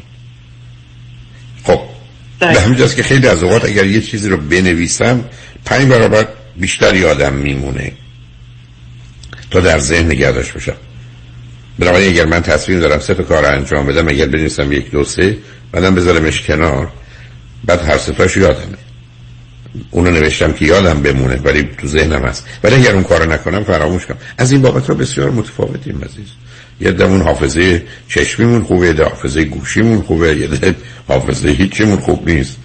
[1.65, 1.81] خب
[2.39, 5.25] به همینجاست که خیلی از اوقات اگر یه چیزی رو بنویسم
[5.65, 7.93] پنج برابر بیشتر یادم میمونه
[9.51, 10.77] تا در ذهن نگه داشت باشم.
[11.79, 15.37] بنابراین اگر من تصمیم دارم سه تا کار انجام بدم اگر بنویسم یک دو سه
[15.73, 16.93] بعدم بذارمش کنار
[17.65, 18.79] بعد هر ستاش یادمه.
[19.91, 22.47] اونو نوشتم که یادم بمونه ولی تو ذهنم هست.
[22.65, 24.17] ولی اگر اون کارو نکنم فراموش کنم.
[24.39, 26.27] از این بابت ها بسیار متفاوتیم عزیز.
[26.81, 30.75] یه دمون حافظه چشمیمون خوبه یه حافظه گوشیمون خوبه یه
[31.09, 32.57] حافظه هیچیمون خوب نیست.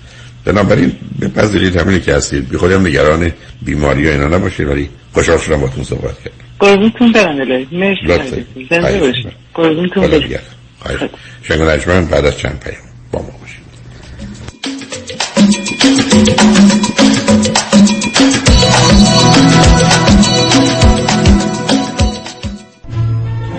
[0.45, 2.49] بنابراین بپذیرید همینی که هستید.
[2.49, 3.31] بی خودم نگران
[3.61, 6.47] بیماری و اینا نباشید ولی خوشحال شدم باتون صحبت کردم.
[6.59, 7.67] قربونتون برم الهی.
[7.71, 9.31] مرسی زنده باشید.
[9.53, 10.39] قربونتون برم.
[11.43, 11.61] شنگ
[12.09, 12.81] بعد از چند پیام
[13.11, 13.67] با ما باشید.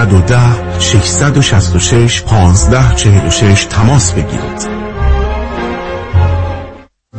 [0.00, 4.79] 310 666 1546 تماس بگیرید.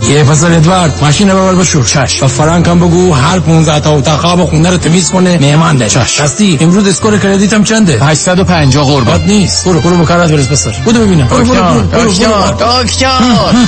[0.09, 3.91] یه پسر ادوارد ماشین رو ببر بشور چشم به فرانک هم بگو هر 15 تا
[3.91, 5.89] اتاق خواب خونه رو تمیز کنه مهمان داریم.
[5.89, 6.21] چشم.
[6.21, 9.21] راستی امروز score credit م چنده؟ 850 قربان.
[9.21, 9.65] Nice.
[9.65, 11.27] برو برو به کارات برس پسر بدو ببینم.
[11.27, 13.19] دکتر دکتر دکتر.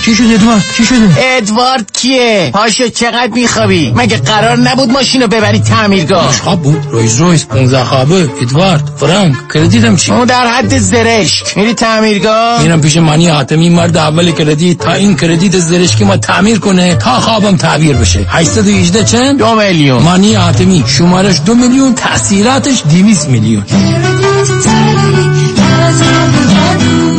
[0.06, 5.28] چی شد ادوارد چی شده؟ ادوارد کیه؟ پاشو چقدر میخوابی؟ مگه قرار نبود ماشین رو
[5.28, 6.88] ببری تعمیرگاه؟ خواب بود.
[6.92, 7.46] Rolls Royce.
[7.46, 8.30] 15 خوابه.
[8.42, 11.58] ادوارد فرانک credit م چی؟ اون در حد زرشک.
[11.58, 14.78] میری تعمیرگاه؟ میرم پیش مانی حاتمی مرد اول credit.
[14.78, 18.26] تا این credit زرشکی تعمیر کنه تا خوابم تعبیر بشه.
[18.30, 20.04] 818 چند؟ دو میلیون.
[20.04, 21.96] مانی حاتمی شمارش دو میلیون.
[21.96, 23.64] تاثیراتش 200 میلیون.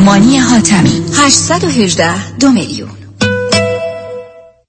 [0.05, 2.91] مانی حاتمی 818 دو میلیون.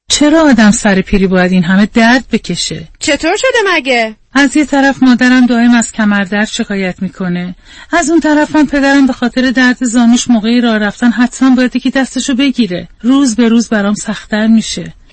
[0.09, 5.03] چرا آدم سر پیری باید این همه درد بکشه؟ چطور شده مگه؟ از یه طرف
[5.03, 7.55] مادرم دائم از کمردرد شکایت می‌کنه.
[7.91, 11.89] از اون طرف هم پدرم به خاطر درد زانوش موقعی راه رفتن حتما باید که
[11.89, 12.87] دستشو بگیره.
[13.01, 14.93] روز به روز برام سختتر میشه.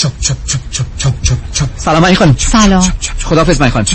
[0.00, 2.92] چپ چپ چپ چپ چپ چپ چپ سلام علی خانم سلام.
[3.24, 3.86] خدافظ من خانم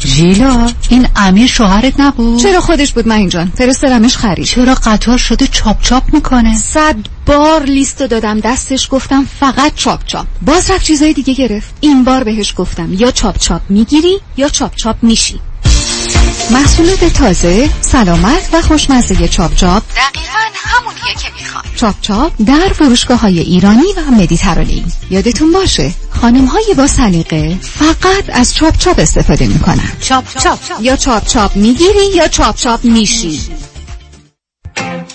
[0.00, 4.46] ژیلا این امیر شوهرت نبود؟ چرا خودش بود من جان؟ فرستادمش خرید.
[4.46, 6.96] چرا قطار شده چاپ چاپ می‌کنه؟ صد
[7.26, 10.26] بار لیستو دادم دستش گفتم فقط چاپ چاپ.
[10.42, 11.74] باز رفت چیزای دیگه گرفت.
[11.80, 15.40] این بار بهش گفتم یا چاپ چاپ می‌گیری یا چاپ چاپ میشی.
[16.50, 23.20] محصولات تازه سلامت و خوشمزه چاپ چاپ دقیقا همونیه که می‌خوام چاپ چاپ در فروشگاه
[23.20, 24.84] های ایرانی و مدیترانه‌ای.
[25.10, 29.92] یادتون باشه خانم های با سلیقه فقط از چاپ چاپ استفاده می‌کنن.
[30.00, 33.40] چاپ چاپ یا چاپ چاپ می‌گیری یا چاپ چاپ میشی.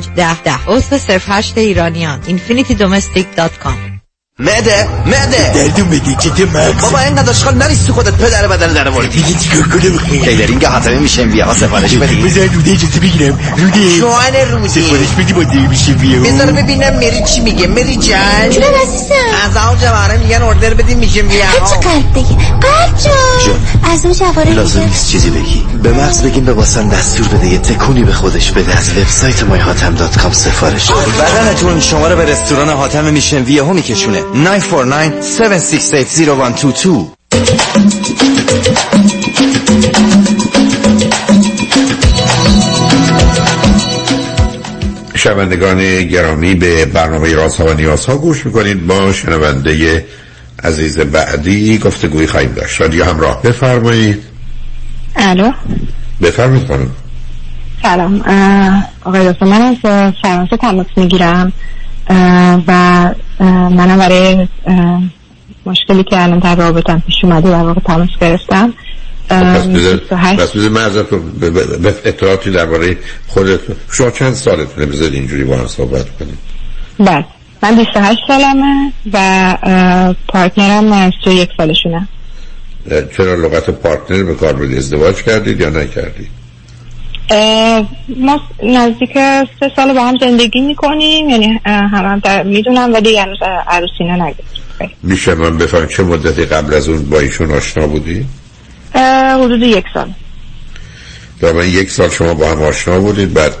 [0.00, 0.52] ده ده.
[0.68, 2.20] عضو صرف هشت ایرانیان.
[2.22, 3.93] infinitydomestic.com
[4.38, 8.88] معده معده دردو میگی چه مغز بابا اینقدر اشغال نریست تو خودت پدر بدن در
[8.88, 13.38] مورد دیگه چیکار کنم؟ کیدرینگ حاتمه میشه بیا سفارش بدی بذار روده اجازه بگیرم.
[13.56, 16.20] روده جوان روده سفارش بدی با دیر میشه بیا.
[16.20, 17.66] بذار ببینم میری چی میگه.
[17.66, 18.50] میری جان.
[18.50, 19.14] جونم عزیزم.
[19.44, 21.44] از اون جواره میگن اوردر بدیم میشه بیا.
[21.44, 22.36] هرچی قلب بگی.
[22.60, 22.98] قلب
[23.44, 23.92] جان.
[23.92, 25.66] از اون جواره لازم نیست چیزی بگی.
[25.82, 27.46] به مغز بگیم به واسن دستور بده.
[27.46, 28.78] یه تکونی به خودش بده.
[28.78, 30.90] از وبسایت مای هاتم دات کام سفارش.
[30.90, 34.23] بدنتون شما رو به رستوران هاتم میشن ویهو میکشونه.
[34.34, 37.14] 949 768 0122
[45.14, 48.86] شنوندگان گرامی به برنامه راست ها و نیاز ها گوش می‌کنید.
[48.86, 50.04] با شنونده
[50.64, 52.80] عزیز بعدی گفتگوی خواهیم داشت.
[52.80, 53.42] رادیو همراه.
[53.42, 54.22] بفرمایید.
[55.16, 55.52] الو؟
[56.22, 56.90] بفرمایید خانم.
[57.82, 58.20] سلام.
[59.04, 59.76] آقای من از
[60.22, 61.52] فرانسه تماس می‌گیرم.
[62.66, 63.10] و
[63.40, 64.48] منم برای
[65.66, 68.72] مشکلی که الان در رابطم پیش اومده در واقع تماس گرفتم.
[69.28, 69.66] پس
[70.50, 72.96] بذار من اطلاعاتی درباره
[73.28, 76.38] خودتون شما چند سالتونه؟ بذارید اینجوری با هم صحبت کنید
[76.98, 77.24] بله.
[77.62, 82.08] من 28 سالمه و پارتنرم 31 سالشونه.
[83.16, 86.43] چرا لغت پارتنر به کار بودی؟ ازدواج کردید یا نکردید؟
[88.16, 89.12] ما نزدیک
[89.60, 94.64] سه سال با هم زندگی می‌کنیم یعنی هم هم می‌دونم ولی هنوز عروسی نگرفتیم
[95.02, 98.26] میشه من بفهم چه مدتی قبل از اون با ایشون آشنا بودی؟
[99.34, 100.12] حدود یک سال
[101.40, 103.52] در من یک سال شما با هم آشنا بودید بعد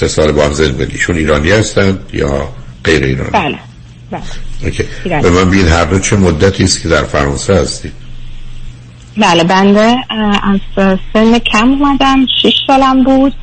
[0.00, 2.48] سه سال با هم زندگی ایشون ایرانی هستند یا
[2.84, 3.58] غیر ایرانی؟ بله
[4.10, 4.22] بله
[4.64, 4.84] اوکی.
[5.04, 7.92] به من بین هر دو چه مدتی است که در فرانسه هستید؟
[9.20, 9.96] بله بنده
[10.42, 10.60] از
[11.12, 13.34] سن کم اومدم شش سالم بود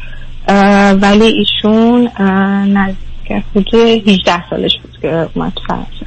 [1.02, 2.10] ولی ایشون
[2.74, 6.06] نزدیک حدود 18 سالش بود که اومد فرانسه.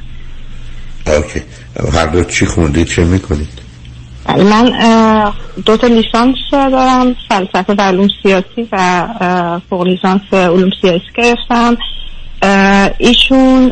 [1.07, 1.41] اوکی.
[1.93, 3.61] هر دو چی خوندید چه می‌کنید؟
[4.25, 4.73] بله من
[5.65, 9.07] دو تا لیسانس دارم فلسفه و علوم سیاسی و
[9.69, 11.77] فوق لیسانس علوم سیاسی گرفتم.
[12.97, 13.71] ایشون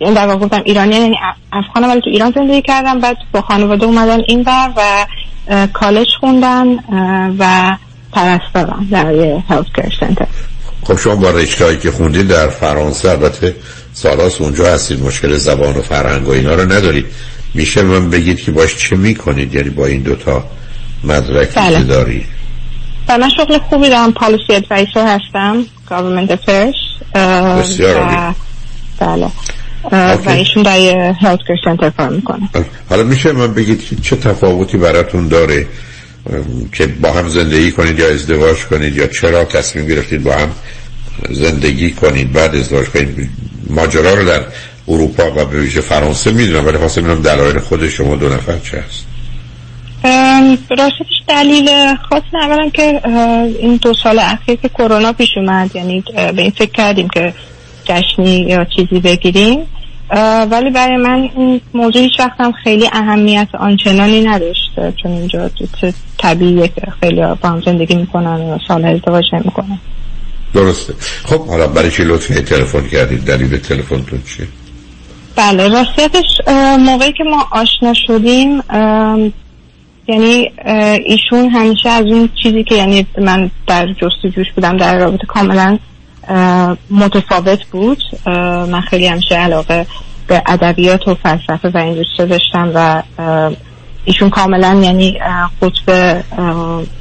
[0.00, 1.16] در واقع گفتم ایرانی یعنی
[1.52, 3.00] افغانم ولی تو ایران زندگی کردم.
[3.00, 5.06] بعد با خانواده اومدن این بر و
[5.72, 6.66] کالج خوندن
[7.38, 7.76] و
[8.12, 9.42] پرستارم در یه
[10.00, 10.26] سنتر
[10.84, 13.54] خب شما با رشتهایی که خوندید در فرانسه البته
[13.92, 17.06] سالاس اونجا هستید مشکل زبان و فرهنگ و اینا رو ندارید.
[17.54, 20.44] میشه من بگید که باش چه می‌کنید؟ یعنی با این دوتا
[21.04, 21.78] مدرکی بله.
[21.78, 22.26] که دارید
[23.08, 24.12] و من شغل خوبی دارم.
[24.12, 27.16] پالیسی ادوایسر هستم government affairs
[27.60, 27.96] بسیار.
[27.96, 28.34] و
[28.98, 29.28] بله.
[29.92, 32.48] و ایشون در یه هلت سنتر کار می‌کنه.
[32.90, 35.66] حالا میشه من بگید چه تفاوتی براتون داره
[36.72, 40.50] که با هم زندگی کنید یا ازدواج کنید یا چرا تصمیم گرفتید با هم
[41.30, 43.30] زندگی کنید بعد ازدواج کنید.
[43.70, 44.40] ماجرا رو در
[44.88, 48.84] اروپا و به ویژه فرانسه می‌دونم ولی خواستم ببینم دلایل خود شما دو نفر چه
[48.88, 49.06] هست.
[50.78, 51.68] راستش دلیل
[52.08, 53.00] خاص اولا که
[53.58, 57.34] این دو سال اخیر که کرونا پیش اومد یعنی به این فکر کردیم که
[57.90, 59.58] جشنی یا چیزی بگیریم.
[60.50, 64.70] ولی برای من این موضوع هیچ وقت هم خیلی اهمیت آنچنانی نداشت
[65.02, 65.50] چون اینجا
[66.18, 69.78] طبیعیه که خیلی با هم زندگی می‌کنن و سال ازدواج نمی‌کنن.
[70.54, 70.94] درسته.
[71.24, 74.46] خب حالا برای چی لطفی تلفن کردید؟ دلیل تلفنتون چیه؟
[75.36, 78.62] بله راستیتش اه، موقعی که ما آشنا شدیم
[80.08, 80.50] یعنی
[81.06, 85.78] ایشون همیشه از اون چیزی که یعنی من در جستجوش بودم در رابطه کاملا
[86.90, 88.02] متفاوت بود.
[88.70, 89.86] من خیلی همیشه علاقه
[90.26, 93.02] به ادبیات و فلسفه و این چیزا داشتم و
[94.04, 95.18] ایشون کاملا یعنی
[95.62, 96.16] قطب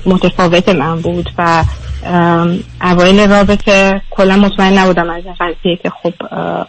[0.06, 1.64] متفاوت من بود و
[2.82, 6.14] اوایل رابطه کلا مطمئن نبودم از این قضیه که خب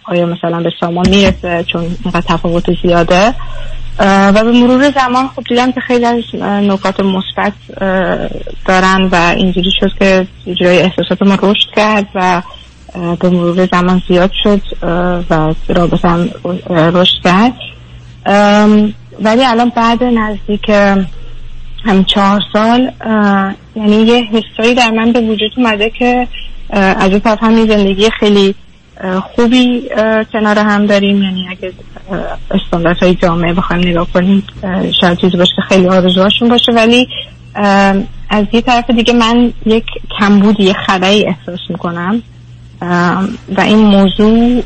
[0.04, 3.34] آیا مثلا به سامان می‌رسه چون اینقدر تفاوت زیاده.
[4.00, 7.52] و به مرور زمان خب دیدم که خیلی از نکات مثبت
[8.66, 12.42] دارن و اینجوری شد که اجرای احساسات ما رشد کرد و
[13.20, 14.62] به مرور زمان زیاد شد
[15.30, 16.30] و رابطه هم
[16.70, 17.54] رشد کرد.
[19.20, 20.68] ولی الان بعد نزدیک
[21.84, 22.90] هم چهار سال
[23.76, 26.28] یعنی یه حسایی در من به وجود اومده که
[26.70, 28.54] از اون طرف همین زندگی خیلی
[29.22, 29.88] خوبی
[30.32, 31.22] کنار هم داریم.
[31.22, 31.72] یعنی اگه
[32.50, 34.42] استاندارد های جامعه بخوایم نگاه کنیم
[35.00, 36.72] شاید چیزی باشه که خیلی آرزوهاشون باشه.
[36.72, 37.08] ولی
[38.30, 39.84] از یه طرف دیگه من یک
[40.18, 42.22] کمبود یه خلایی احساس می‌کنم.
[43.56, 44.62] و این موضوع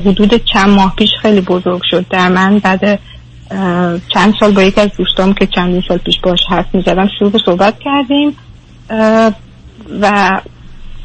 [0.00, 2.06] حدود چند ماه پیش خیلی بزرگ شد.
[2.10, 2.98] در من بعد
[4.08, 7.38] چند سال با یک از دوستام که چند سال پیش باش حرف می‌زدم شروع به
[7.46, 8.36] صحبت کردیم.
[10.00, 10.40] و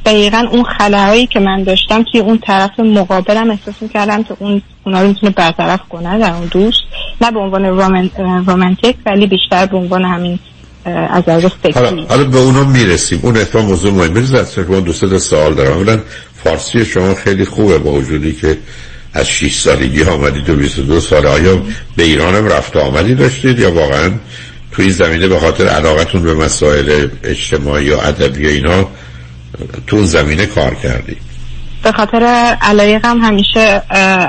[0.05, 5.01] دقیقا اون خلاهایی که من داشتم توی اون طرف مقابلم احساس می‌کردم که اون اونا
[5.01, 6.81] رو می‌تونه برطرف کنه در اون دوست.
[7.21, 7.65] نه به عنوان
[8.45, 10.39] رومانتیک ولی بیشتر به عنوان همین
[10.85, 11.43] از از
[11.75, 13.19] حالا, حالا به اونا می‌رسیم.
[13.23, 15.77] اون اتفاق موضوع مهم بریز از شما دو سه سوال دارم.
[15.77, 15.99] اولا
[16.43, 18.57] فارسی شما خیلی خوبه با وجودی که
[19.13, 21.61] از 6 سالگی آمدید و 22 سال آیا
[21.95, 24.11] به ایرانم رفت آمدی داشتید یا واقعا
[24.71, 28.87] توی زمینه به خاطر علاقتون به مسائل اجتماعی یا ادبی اینا
[29.87, 31.17] تو زمینه کار کردی.
[31.83, 32.23] به خاطر
[32.61, 33.81] علایقم همیشه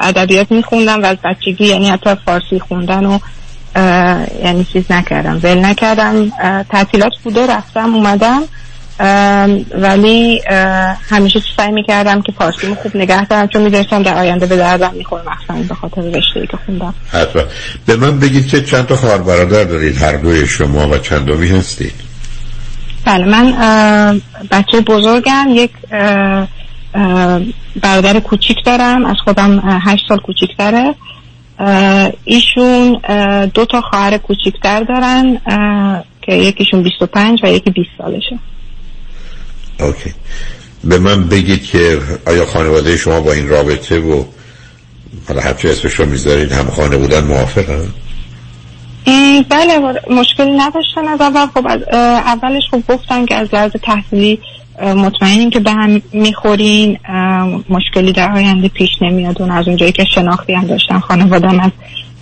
[0.03, 3.19] ادبیات میخوندم و از بچگی یعنی حتی فارسی خوندن و
[4.45, 6.31] یعنی چیز نکردم ول نکردم.
[6.71, 8.43] تعطیلات بوده رفتم اومدم.
[9.75, 10.43] ولی
[11.11, 15.23] همیشه سعی می‌کردم که فارسی خوب نگه دارم چون می‌دونستم در آینده به دردم می‌خوره
[15.27, 16.95] مخصوصا به خاطر رشته که خوندم.
[17.13, 17.43] حتما.
[17.87, 21.49] به من بگید که چند تا خواهر برادر دارید هر دوی شما و چند دومی
[21.49, 22.12] هستید
[23.05, 24.21] بله من
[24.51, 25.71] بچه بزرگم یک
[27.83, 30.95] برادر کوچیک دارم از خودم هشت سال کوچیکتره.
[32.25, 33.01] ایشون
[33.55, 35.41] دو تا خواهر کوچیکتر دارن
[36.23, 38.39] که یکیشون 25 و یکی 20 سالشه.
[39.81, 40.15] اوکی.
[40.85, 44.25] به من بگید که آیا خانواده شما با این رابطه و
[45.29, 47.89] حالا هرچی اسمش رو می‌ذارید هم خانه بودن موافقه
[49.49, 51.09] بله مشکلی نداشتن.
[51.09, 51.81] از اول خب از
[52.27, 54.39] اولش خب گفتن که از لحاظ تحصیلی
[54.83, 56.99] مطمئنیم که به هم می‌خورین.
[57.69, 59.43] مشکلی در آینده پیش نمیاد.
[59.43, 61.71] اون از اونجایی که شناختی هم داشتن خانوادم از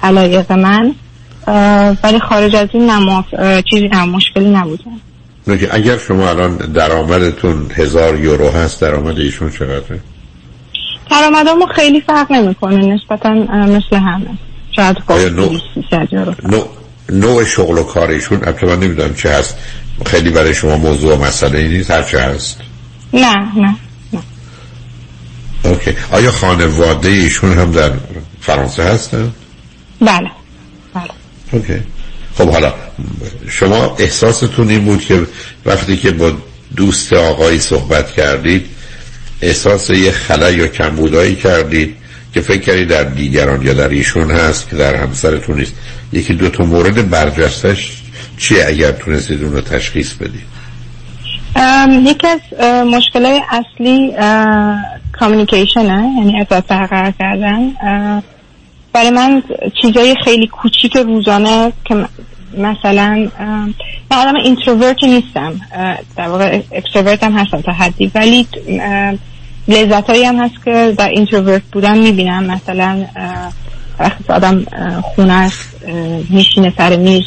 [0.02, 0.94] علایق من.
[2.05, 3.24] ولی خارج از این نماف...
[3.70, 5.01] چیزی هم مشکلی نبودن
[5.70, 10.01] اگر شما الان درآمدتون هزار یورو هست درآمد ایشون چقدره؟
[11.11, 12.94] درآمدمون خیلی فرق نمی‌کنه.
[12.94, 13.31] نسبتا
[13.65, 14.27] مثل همه.
[14.76, 14.97] شاید
[16.42, 16.68] نوع,
[17.09, 19.56] نوع شغل و کارشون البته من نمی‌دونم چه هست.
[20.06, 21.90] خیلی برای شما موضوع و مسئله نیست.
[21.90, 22.60] هر چه هست.
[23.12, 23.76] نه نه
[24.12, 24.22] نه.
[25.64, 25.97] اوکی.
[26.12, 27.90] آیا خانواده ایشون هم در
[28.40, 29.32] فرانسه هستن؟
[30.01, 30.30] بله.
[30.94, 31.10] بله.
[31.52, 31.80] اوکی.
[32.38, 32.74] خب حالا
[33.48, 35.26] شما احساستون این بود که
[35.66, 36.32] وقتی که با
[36.76, 38.66] دوست آقایی صحبت کردید
[39.42, 41.97] احساس یه خلای یا کمبودایی کردید.
[42.35, 45.74] که فکر کردید در دیگران یا در ایشون هست که در همسرتون نیست.
[46.12, 48.02] یکی دو تا مورد برجستش
[48.39, 50.51] چیه اگر تونستید اون رو تشخیص بدید؟
[52.02, 52.40] یکی از
[52.86, 54.12] مشکل اصلی
[55.12, 57.73] کامیونیکیشنه یعنی ارتباط برقرار کردن.
[58.93, 59.43] برای من
[59.82, 61.94] چیزای خیلی کوچیک روزانه که
[62.59, 63.28] مثلا
[64.11, 65.61] من آدم introvert ی نیستم.
[66.16, 68.11] در واقع extrovert هم هستم تا حدی.
[68.15, 68.47] ولی
[69.70, 72.44] لذت هایی هم هست که در introvert بودن می‌بینم.
[72.44, 73.05] مثلا
[73.98, 74.64] وقتی آدم
[75.02, 75.76] خونه است
[76.30, 77.22] میشینه سر میز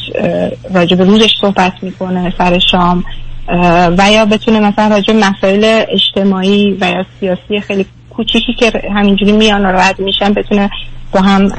[0.74, 3.04] راجب روزش صحبت می‌کنه سر شام
[3.98, 9.66] و یا بتونه مثلا راجب مسائل اجتماعی و یا سیاسی خیلی کوچیکی که همینجوری میان
[9.66, 10.70] و رد میشن بتونه
[11.12, 11.50] با هم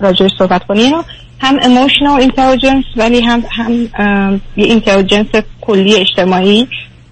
[0.00, 0.92] راجبش صحبت کنه.
[1.40, 3.72] هم emotional intelligence ولی هم هم
[4.56, 5.26] یه اینتلیجنس
[5.60, 6.68] کلی اجتماعی.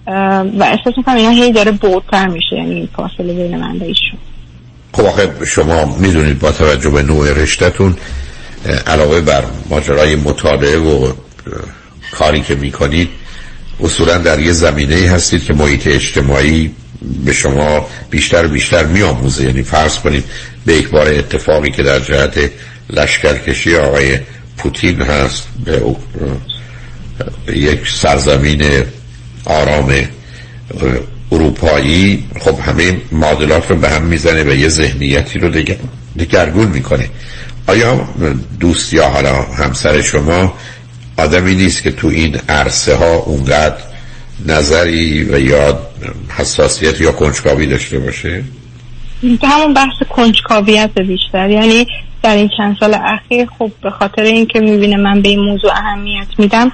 [0.07, 4.19] و احساس می‌کنم اینا هی داره بودتر میشه یعنی فاصله بین من ایشون.
[4.93, 7.95] خب آخه شما می‌دونید با توجه به نوع رشتهتون
[8.87, 11.11] علاوه بر ماجرای مطالعه و
[12.11, 13.09] کاری که می‌کنید
[13.83, 16.71] اصولا در یه زمینه هستید که محیط اجتماعی
[17.25, 19.43] به شما بیشتر بیشتر میآموزه.
[19.43, 20.23] یعنی فرض کنید
[20.65, 22.51] به یک بار اتفاقی که در جهت
[22.89, 24.19] لشکرکشی آقای
[24.57, 25.81] پوتین هست به
[27.55, 28.61] یک سرزمین
[29.47, 29.93] آرام
[31.31, 35.49] اروپایی خب همه معادلات رو به هم می‌زنه و یه ذهنیتی رو
[36.19, 37.09] دگرگون می‌کنه
[37.67, 38.07] آیا
[38.59, 40.53] دوست یا حالا همسر شما
[41.17, 43.77] آدمی نیست که تو این عرصه ها اونقدر
[44.45, 45.79] نظری و یا
[46.37, 48.43] حساسیت یا کنجکاوی داشته باشه؟
[49.43, 51.87] همون بحث کنجکاویت بیشتر یعنی
[52.27, 56.27] در این چند سال اخیر خب به خاطر اینکه می‌بینه من به این موضوع اهمیت
[56.37, 56.71] میدم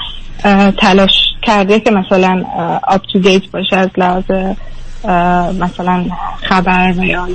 [0.82, 1.12] تلاش
[1.42, 2.46] کرده که مثلا
[2.88, 4.24] آپ تو دیت باشه از لحاظ
[5.60, 6.06] مثلا
[6.50, 7.28] خبر و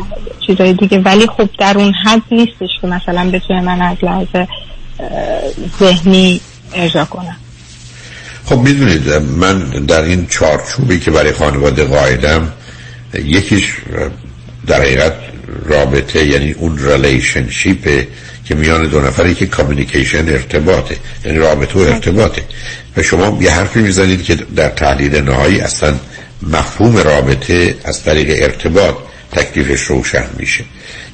[0.46, 0.98] چیزای دیگه.
[0.98, 4.46] ولی خب در اون حد نیستش که مثلا بتونه من از لحاظ
[5.80, 6.40] ذهنی
[6.74, 7.36] ارضا کنم.
[8.44, 12.52] خب می‌دونید من در این چارچوبی که برای خانواده قائلم
[13.14, 13.76] یکیش
[14.66, 15.12] در حقیقت
[15.64, 18.04] رابطه یعنی اون relationship
[18.44, 22.42] که میان دو نفری که communication ارتباطه یعنی رابطه و ارتباطه.
[22.96, 25.94] و شما یه حرفی می‌زنید که در تحلیل نهایی اصلا
[26.42, 28.94] مفهوم رابطه از طریق ارتباط
[29.32, 30.64] تکلیفش روشن میشه.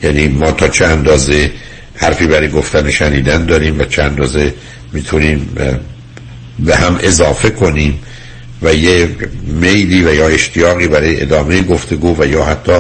[0.02, 1.50] یعنی ما تا چه اندازه
[1.96, 4.54] حرفی برای گفتن شنیدن داریم و چند اندازه
[4.92, 5.56] می‌تونیم
[6.58, 8.00] به هم اضافه کنیم
[8.62, 9.08] و یه
[9.46, 12.72] میلی و یا اشتیاقی برای ادامه گفتگو و یا حتی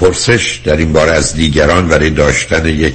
[0.00, 2.94] پرسش در این باره از دیگران برای داشتن یک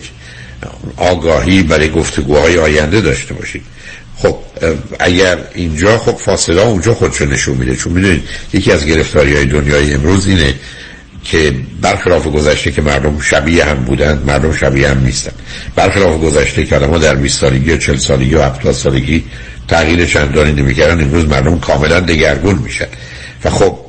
[0.97, 3.63] آگاهی برای گفتگوهای آینده داشته باشید.
[4.17, 4.37] خب
[4.99, 7.75] اگر اینجا خب فاصله اونجا خودشو نشون میده.
[7.75, 8.23] چون می‌دونید
[8.53, 10.53] یکی از گرفتاری های دنیای امروز اینه
[11.23, 15.31] که برخلاف گذشته که مردم شبیه هم بودند مردم شبیه هم نیستن
[15.75, 19.23] برخلاف گذشته که آدم در 20 سالگی و 40 سالگی و 70 سالگی
[19.67, 22.87] تغییر چندانی نمی‌کردن امروز مردم کاملا دگرگون میشن.
[23.43, 23.84] و خب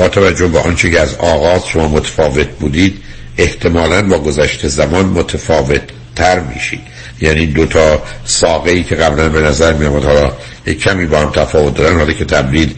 [0.00, 2.98] با توجه به آنچه که از آغاز شما متفاوت بودید
[3.38, 5.82] احتمالا با گذشته زمان متفاوت
[6.16, 6.80] تر میشید.
[7.20, 10.32] یعنی دو تا ساقه ای که قبلا به نظر می آمد حالا
[10.66, 12.74] یک کمی با هم تفاوت دارن حالا که تبدیل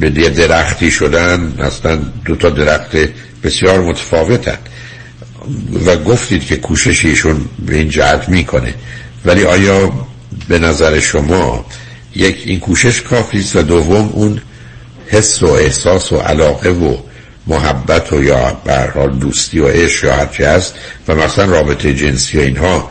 [0.00, 2.96] به درختی شدن اصلا دو تا درخت
[3.42, 4.58] بسیار متفاوتن.
[5.86, 8.74] و گفتید که کوششیشون به این جهت می‌کنه.
[9.24, 9.92] ولی آیا
[10.48, 11.64] به نظر شما
[12.16, 14.40] یک این کوشش کافی است و دوم اون
[15.12, 16.96] حس و احساس و علاقه و
[17.46, 20.74] محبت و یا به دوستی و عشق یا هرچی هست
[21.08, 22.90] و مثلا رابطه جنسی و اینها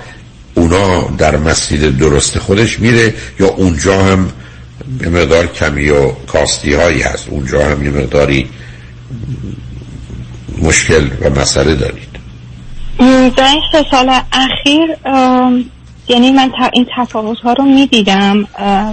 [0.53, 4.31] اونا در مسیر درست خودش میره یا اونجا هم
[5.01, 7.29] یه مقدار کمی و کاستی هایی هست.
[7.29, 8.49] اونجا هم یه مقداری
[10.61, 12.11] مشکل و مسئله دارید.
[13.37, 14.95] در این سه سال اخیر
[16.11, 18.47] یعنی من این تفاوت ها رو می‌دیدم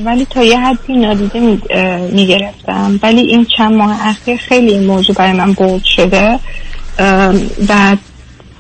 [0.05, 1.41] ولی تا یه حدی نادیده
[2.13, 2.99] می‌گرفتم.
[3.03, 6.39] ولی این چند ماه اخیر خیلی موضوع برای من بود شده.
[7.69, 7.97] و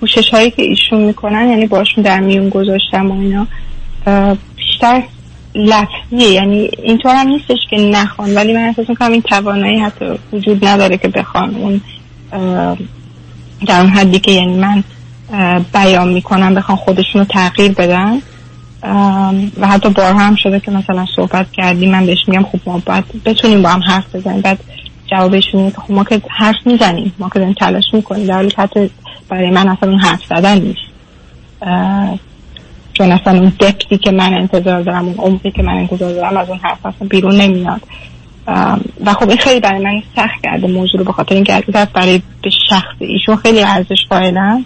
[0.01, 3.47] پوشش هایی که ایشون می‌کنن یعنی باشون در میون گذاشتم و اینا
[4.57, 5.03] بیشتر
[5.55, 6.29] لفظیه.
[6.33, 10.99] یعنی اینطور هم نیستش که نخوان ولی من احساس می‌کنم این توانایی حتی وجود نداره
[10.99, 11.81] که بخوان اون
[13.67, 14.85] در اون حدی که یعنی من
[15.73, 18.23] بیان می‌کنم بخوان خودشون رو تغییر بدن.
[19.61, 23.05] و حتی بارها هم شده که مثلا صحبت کردیم من بهش میگم خب ما باید
[23.25, 24.41] بتونیم با هم حرف بزنیم.
[24.41, 24.59] بعد
[25.07, 28.27] جوابشون که خب ما که حرف می‌زنیم ما که داریم تلاش می‌کنیم.
[28.27, 28.91] در حالی حتی
[29.29, 30.89] برای من اصلا اون حرف زدن نیست.
[32.93, 36.49] چون اصلا اون دپتی که من انتظار دارم اون عمقی که من انتظار دارم از
[36.49, 37.81] اون حرف اصلا بیرون نمیاد.
[39.05, 41.65] و خب این خیلی برای من سخت کرده موضوع رو به خاطر اینکه
[41.95, 44.65] برای به شخص ایشون خیلی ارزش قائلم.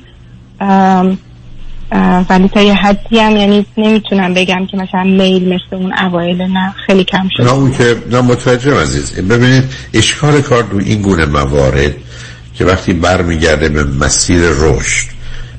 [2.31, 6.75] ولی تا یه حدی هم یعنی نمی‌تونم بگم که مثلا میل مثل اون اوایل نه
[6.87, 7.43] خیلی کم شد.
[7.43, 9.13] نه اون که نه متوجه عزیز.
[9.13, 9.65] ببینید
[9.95, 11.95] اشکال کار دو این گونه موارد
[12.55, 15.07] که وقتی برمیگرده به مسیر رشد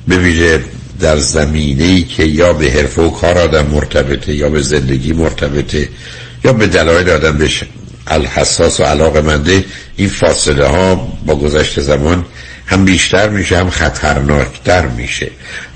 [0.08, 0.60] به ویژه
[1.00, 5.88] در زمینه ای که یا به حرف و کار آدم مرتبطه یا به زندگی مرتبطه
[6.44, 7.66] یا به دلایل آدم بشه
[8.06, 9.64] الحساس و علاقه منده
[9.96, 10.94] این فاصله ها
[11.26, 12.24] با گذشت زمان
[12.66, 15.30] هم بیشتر میشه هم خطرناکتر میشه.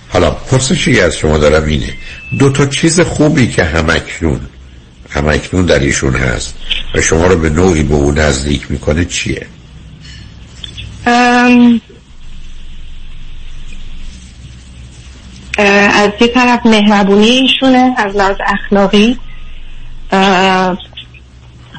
[0.08, 1.94] حالا پرسشی از شما دارم اینه.
[2.38, 4.40] دو تا چیز خوبی که همکنون
[5.10, 6.54] همکنون در ایشون هست
[6.94, 9.46] و شما رو به نوعی به اون نزدیک می‌کنه چیه؟
[15.58, 19.18] از یه طرف مهربونی ایشونه از لحاظ اخلاقی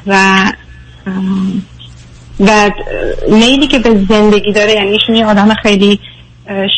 [0.06, 0.52] و
[2.40, 2.70] و
[3.28, 6.00] میلی که به زندگی داره یعنی ایشون یه آدم خیلی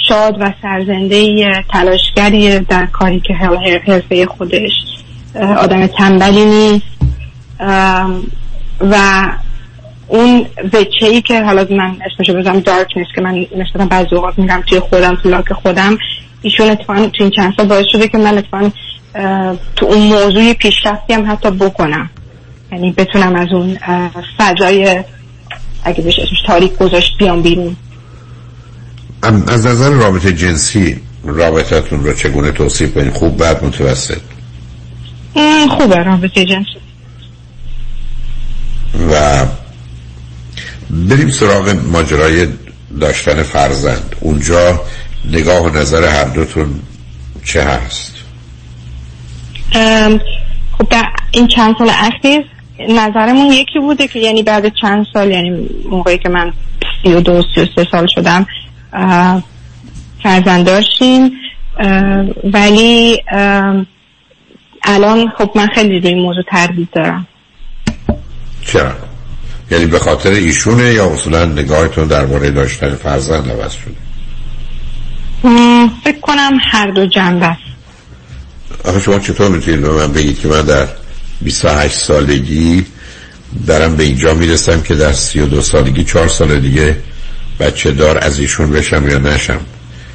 [0.09, 4.73] شاد و سرزنده تلاشگری در کاری که حرفه خودش
[5.59, 6.86] آدم تنبلی نیست.
[8.81, 9.27] و
[10.09, 14.39] اون وچه ای که حالا من اسمشو بزنم دارک نیست که من مثلا بعضی اوقات
[14.39, 15.99] میگم توی خودم تو لاک خودم
[16.43, 18.70] ایشون اتفاقا تو این چند سال باعث شده که من اتفاقا
[19.77, 22.11] تو اون موضوع پیشرفتی هم حتی بکنم.
[22.73, 23.78] یعنی بتونم از اون
[24.39, 25.05] فضای
[25.85, 27.77] اگه بشه اسمش تاریک گذاشت بیام بیرون.
[29.23, 34.20] از نظر رابطه جنسی رابطتون رو چگونه توصیف کنید خوب بعد متوسط؟
[35.70, 36.78] خوبه رابطه جنسی.
[39.12, 39.47] و
[40.90, 42.49] بریم سراغ ماجرای
[43.01, 44.16] داشتن فرزند.
[44.20, 44.81] اونجا
[45.31, 46.81] نگاه و نظر هر دوتون
[47.44, 48.12] چه هست؟
[50.78, 52.44] خب در این چند سال اخیر
[52.89, 56.53] نظرمون یکی بوده که یعنی بعد چند سال یعنی موقعی که من
[57.03, 58.47] سی و دو سی و سه سال شدم
[60.23, 61.31] فرزند داشتیم
[62.52, 63.23] ولی
[64.85, 67.27] الان خب من خیلی روی این موضوع تردید دارم.
[68.66, 68.93] چرا؟
[69.70, 73.94] یعنی به خاطر ایشونه یا اصولا نگاهتون درباره داشتن فرزند عوض شده؟
[76.05, 77.60] فکر کنم هر دو جنبه است.
[78.85, 80.86] آخه شما چطور می‌تونید به من بگید که من در
[81.40, 82.86] 28 سالگی
[83.66, 86.97] دارم به اینجا می‌رسم که در 32 سالگی چهار سال دیگه
[87.60, 89.60] بچه دار از ایشون بشم یا نشم.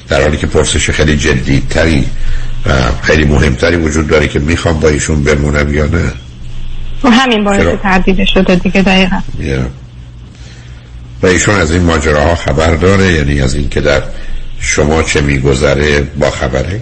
[0.10, 2.06] در حالی که پرسش خیلی جدیدتری
[2.66, 6.12] و خیلی مهمتری وجود داره که می‌خوام با ایشون بمونم یا نه.
[7.04, 9.20] و همین باعث تردید شده دیگه دقیقا.
[11.22, 14.02] و ایشون از این ماجراها خبر داره یعنی از اینکه در
[14.60, 16.82] شما چه میگذره با خبره؟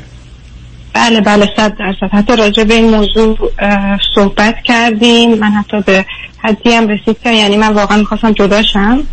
[0.94, 2.14] بله بله صد درصد.
[2.14, 3.52] حتی راجع به این موضوع
[4.15, 5.34] صحبت کردیم.
[5.34, 6.06] من حتی به
[6.44, 9.03] حدی هم رسید که یعنی من واقعا می‌خواستم جداشم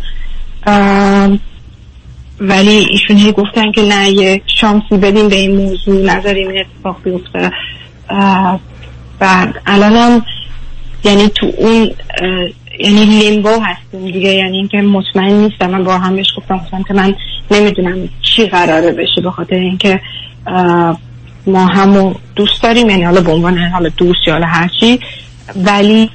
[2.39, 6.97] ولی ایشون هی گفتن که نه یه شانسی بدیم به این موضوع نظریم این اتفاق
[7.03, 7.51] بیفته.
[9.21, 10.25] و الانم
[11.03, 11.91] یعنی تو اون
[12.79, 15.69] یعنی لیمبو هستیم دیگه یعنی اینکه مطمئن نیستم.
[15.69, 17.15] من با هم بهش گفتم گفتم که من
[17.51, 20.01] نمی‌دونم چی قراره بشه به خاطر اینکه
[21.45, 24.99] ما همو دوست داریم یعنی حالا به عنوان حالا دوست یا حالا هرچی.
[25.55, 26.09] ولی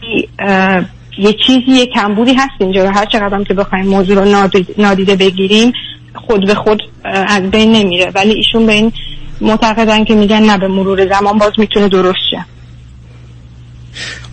[1.19, 5.73] یه چیزی یه کمبودی هست اینجا هر چقدر که بخوایم موضوع رو نادیده بگیریم
[6.15, 8.13] خود به خود از بین نمیره.
[8.15, 8.93] ولی ایشون به این
[9.41, 12.45] معتقدن که میگن نه به مرور زمان باز می‌تونه درست شه.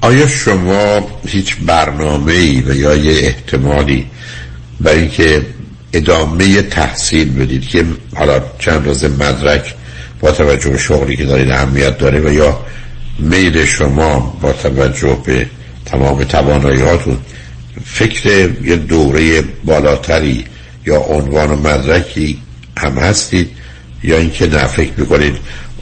[0.02, 4.06] آیا شما هیچ برنامه ای و یا یه احتمالی
[4.82, 5.45] برای اینکه
[5.94, 7.86] ادامه تحصیل بدید که
[8.16, 9.76] حالا چند روز مدرک
[10.20, 12.60] با توجه به شغلی که دارید اهمیت داره و یا
[13.20, 15.48] میل شما با توجه به
[15.86, 17.18] تمام تواناییاتون
[17.86, 20.45] فکر یه دوره بالاتری
[20.86, 22.40] یا عنوان و مدرکی
[22.78, 23.49] هم هستید
[24.03, 25.36] یا اینکه نه فکر می‌کنید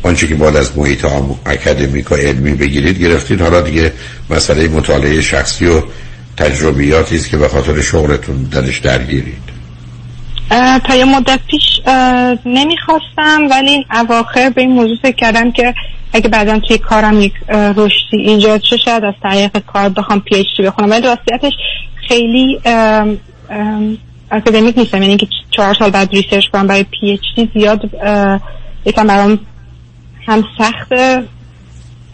[0.04, 1.06] آنچه که باید از محیط
[1.46, 3.94] اکادمیک و علمی بگیرید گرفتید حالا دیگه
[4.30, 5.82] مسئله مطالعه شخصی و
[6.38, 9.44] تجربیاتی است که به خاطر شغلتون درش درگیرید.
[10.88, 11.64] تا یه مدت پیش
[12.46, 15.74] نمی‌خواستم ولی اواخر به این موضوع فکر کردم که
[16.14, 20.92] اگه بعدا توی کارم یک رشدی ایجاد شه شاید از طریق کار بخوام PhD بخونم.
[20.92, 21.54] ولی راستیتش
[22.08, 22.60] خیلی
[24.32, 25.02] اکادمیک نیستم.
[25.02, 27.82] یعنی که چهار سال بعد research کنم برای PhD زیاد
[28.86, 29.40] یکم برام
[30.28, 31.24] هم سخته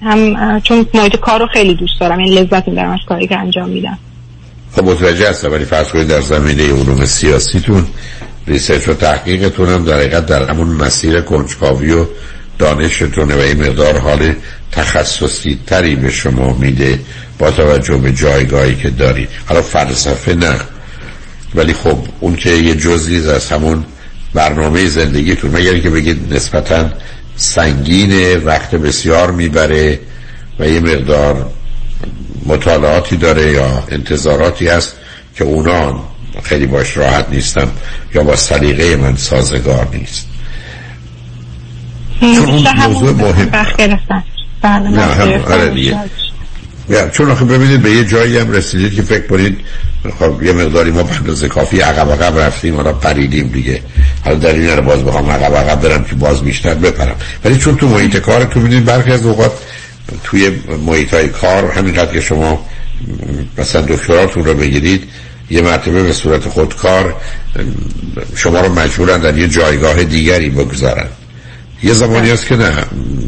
[0.02, 2.20] هم چون محیط کار رو خیلی دوست دارم.
[2.20, 3.98] یعنی لذت می‌برم از کاری که انجام میدم.
[4.76, 5.52] خب متوجه هستم.
[5.52, 7.88] ولی فرض کنید در زمینه علوم سیاسیتون
[8.48, 12.06] ریسرچ و تحقیقتون هم در حقیقت در همون مسیر کنجکاوی و
[12.60, 14.34] دانشتونه و این مقدار حال
[14.72, 17.00] تخصصی تری به شما میده
[17.40, 20.56] با توجه به جایگاهی که دارید حالا فلسفه نه.
[21.56, 23.86] ولی خب اون که یه جزئی از همون
[24.34, 26.90] برنامه زندگیتون مگر که بگید نسبتا
[27.36, 30.00] سنگین وقت بسیار می‌بره
[30.60, 31.50] و یه مقدار
[32.46, 34.94] مطالعاتی داره یا انتظاراتی هست
[35.36, 36.04] که اونا
[36.44, 37.72] خیلی باش راحت نیستم
[38.16, 40.29] یا با سلیقه من سازگار نیست.
[42.20, 43.50] چون اون موضوع مهم.
[44.62, 46.00] بله، نه هم آره دیگه.
[47.12, 49.58] چون آخه ببینید به یه جایی هم رسیدید که فکر کنید
[50.20, 53.82] خب یه مقداری ما به کافی عقب عقب رفتیم حالا پریدیم دیگه.
[54.26, 57.16] حالا در این رو باز بخوام عقب عقب برم که باز بیشتر بپرم.
[57.46, 59.52] ولی چون تو محیط کار تو ببینید برخی از اوقات
[60.24, 60.52] توی
[60.86, 62.66] محیط های کار همینقدر که شما
[63.58, 65.04] مثلا دکتراتون رو بگیرید
[65.50, 67.16] یه مرتبه به صورت خودکار
[68.36, 71.08] شما رو مجبورن در یه جایگاه دیگری بگذارن.
[71.84, 72.74] یه زمانی هست که نه.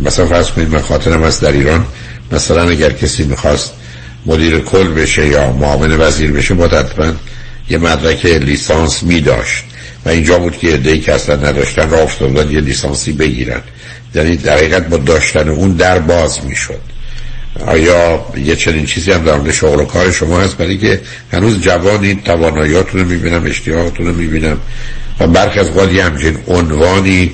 [0.06, 1.86] مثلا فرض کنید من خاطرم از در ایران.
[2.32, 3.72] مثلا اگر کسی می‌خواست
[4.26, 7.14] مدیر کل بشه یا معاون وزیر بشه باید حتما
[7.70, 9.64] یه مدرک لیسانس می داشت
[10.06, 13.62] و اینجا بود که ای که اصلا نداشتن را افتادن یه لیسانسی بگیرن.
[14.16, 16.80] یعنی در حقیقت با داشتن اون در باز می‌شد.
[17.68, 21.02] آیا یه چنین چیزی هم در شغل و کار شما هست؟ برای که
[21.34, 24.58] هنوز جوانی تواناییاتون رو می‌بینم اشتیاقتون رو می‌بینم.
[25.20, 27.32] و برخی از قالی همچین عنوانی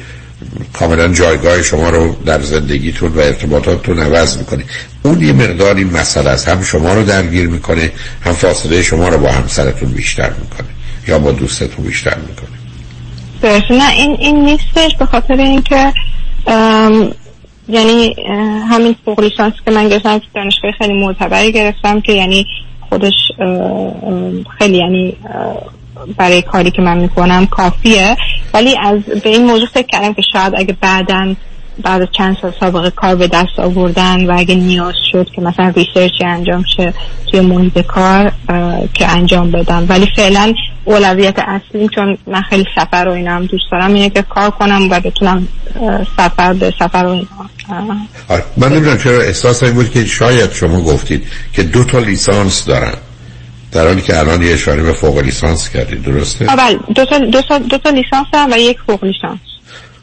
[0.74, 4.64] کاملا جایگاه شما رو در زندگیتون و ارتباطاتتون عوض می‌کنه.
[5.04, 6.48] اون یه مقداری مسئله است.
[6.48, 10.68] هم شما رو درگیر می‌کنه هم فاصله شما رو با همسرتون بیشتر می‌کنه
[11.08, 12.58] یا با دوستتون بیشتر می‌کنه.
[13.70, 15.94] نه این این نیستش به خاطر اینکه
[17.70, 18.16] یعنی
[18.70, 22.46] همین فوق لیسانس که من گرفتم دانشگاه خیلی معتبری گرفتم که یعنی
[22.90, 23.14] خودش
[24.58, 25.18] خیلی یعنی
[26.18, 28.18] برای کاری که من می‌کنم کافیه.
[28.54, 31.36] ولی از به این موضوع فکر کردم که شاید اگه بعدا
[31.84, 35.74] بعد از چند سال سابقه کار به دست آوردن و اگه نیاز شد که مثلا
[35.76, 36.94] ریسرچی انجام شه
[37.32, 38.32] توی محیط کار
[38.94, 39.86] که انجام بدم.
[39.90, 40.54] ولی فعلا
[40.86, 44.88] اولویت اصلیم چون من خیلی سفر و اینا هم دوست دارم اینه که کار کنم
[44.92, 45.48] و بتونم
[46.18, 47.28] سفر به سفر و اینا.
[48.30, 52.94] آره، من نمی‌دونم چرا احساس بود که شاید شما گفتید که دو تا لیسانس دارن.
[53.72, 56.80] در حالی که الان یه اشاره به فوق لیسانس کردید درسته؟ بله.
[56.96, 59.40] دو تا, دو, تا, دو تا لیسانس هم و یک فوق لیسانس.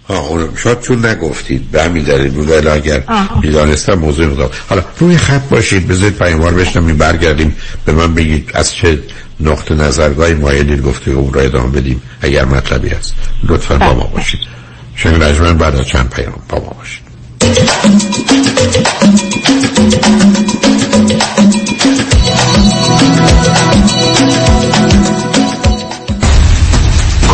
[0.08, 2.50] آه اونم شاید چون نگفتید به همین دلیل بود.
[2.50, 3.02] ولی اگر
[3.42, 8.74] می‌دانستم موضوع بودم حالا روی خط باشید بذارید پیاموار بشنم برگردیم به من بگید از
[8.74, 8.98] چه
[9.40, 13.14] نقطه نظرگاهی مایلید گفته او را ادامه بدیم اگر مطلبی هست.
[13.44, 14.40] لطفا با ما باشید.
[14.96, 17.04] شنگ رجمن بعد از چند پیام با ما باشید.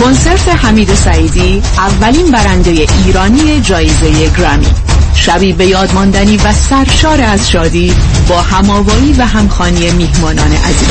[0.01, 2.71] کنسرت حمید سعیدی اولین برنده
[3.07, 4.67] ایرانی جایزه گرامی
[5.15, 7.95] شبی به یاد ماندنی و سرشار از شادی
[8.29, 10.89] با هماوایی و همخوانی میهمانان عزیز.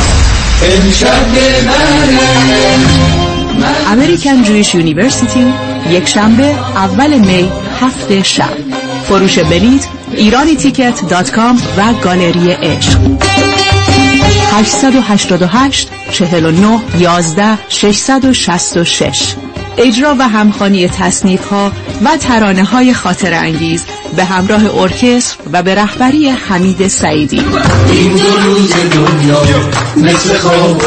[3.91, 5.53] American Jewish University
[5.89, 7.51] یک شنبه اول می
[7.81, 8.53] هفت شب.
[9.07, 12.99] فروش بلیت ایرانی تیکت dot com و گالری عشق.
[14.53, 19.35] 888 49 11 666
[19.77, 21.71] اجرا و همخانی تصنیف ها
[22.05, 27.41] و ترانه های خاطر انگیز به همراه ارکستر و به رهبری حمید سعیدی.
[27.91, 29.41] این دو روز دنیا
[29.95, 30.81] مثل خواب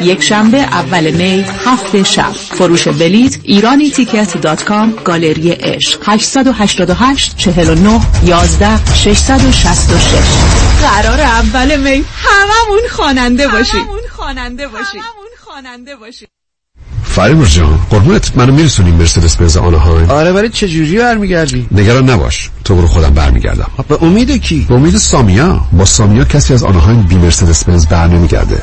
[0.00, 2.32] یک شنبه اول می هفته شب.
[2.32, 6.00] فروش بلیت ایرانی تیکت دات کام گالری عشق.
[6.06, 10.06] 888 49 11 666
[10.82, 12.04] قرار اول می.
[12.14, 15.02] هممون خواننده باشیم هممون خواننده باشیم
[15.44, 16.28] خواننده باشیم
[17.04, 22.50] فریبر جان قربونت منو میرسونی مرسدس بنز آنهایم آره ولی چه جوری برمیگردی؟ نگران نباش
[22.64, 23.70] تو برو خودم برمیگردم.
[23.88, 25.60] به امید کی؟ به امید سامیا.
[25.72, 28.62] با سامیا کسی از آنهایم بی مرسدس بنز بر نمیگرده.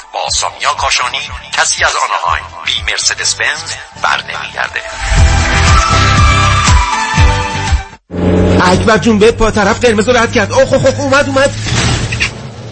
[0.13, 1.17] با سامیا کاشانی
[1.53, 2.43] کسی از آنهایم.
[2.65, 3.71] بی مرسدس بنز
[4.03, 4.81] بر نمیگرده
[8.71, 10.51] اکبر جون به پا طرف قرمز رو رد کرد.
[10.51, 11.55] اوه اوه اومد اومد.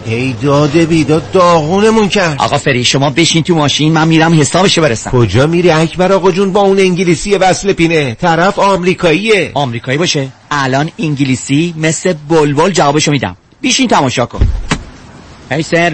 [0.06, 2.42] ای داده بیداد داغونمون کرد.
[2.42, 5.12] آقا فری شما بشین تو ماشین من میرم حسابشو برسم.
[5.12, 8.16] کجا میری اکبر آقا جون؟ با اون انگلیسی وصل پینه.
[8.16, 9.52] طرف آمریکاییه.
[9.54, 10.28] آمریکایی باشه.
[10.52, 13.38] الان انگلیسی مثل بلبل جوابشو میدم.
[13.62, 14.48] بیشین تماشا کن.
[15.52, 15.94] هی سر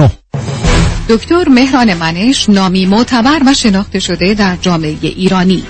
[1.09, 5.63] دکتر مهران منش نامی معتبر و شناخته شده در جامعه ایرانی.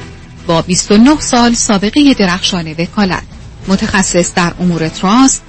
[0.47, 3.23] با 29 سال سابقه درخشان وکالت.
[3.67, 5.43] متخصص در امور trust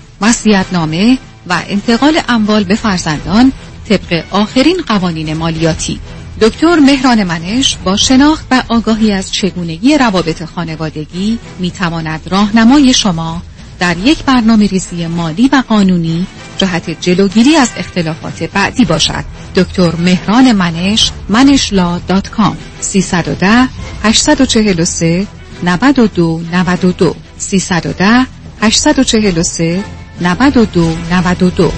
[0.72, 3.52] نامه و انتقال اموال به فرزندان
[3.88, 6.00] طبق آخرین قوانین مالیاتی.
[6.40, 13.42] دکتر مهران منش با شناخت و آگاهی از چگونگی روابط خانوادگی می تواند راهنمای شما
[13.82, 16.26] در یک برنامه ریزی مالی و قانونی
[16.58, 19.24] جهت جلوگیری از اختلافات بعدی باشد.
[19.56, 23.68] دکتر مهران منش manesh law dot com 310
[24.02, 25.26] 843
[25.62, 28.26] 92 92 310
[28.60, 29.84] 843
[30.20, 31.72] 92 92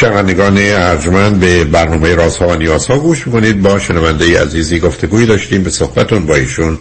[0.00, 3.62] شنوندگان ارجمند به برنامه رازها و نیازها گوش می‌کنید.
[3.62, 5.62] با شنونده عزیزی گفتگوی داشتیم.
[5.62, 6.78] به صحبتون با ایشون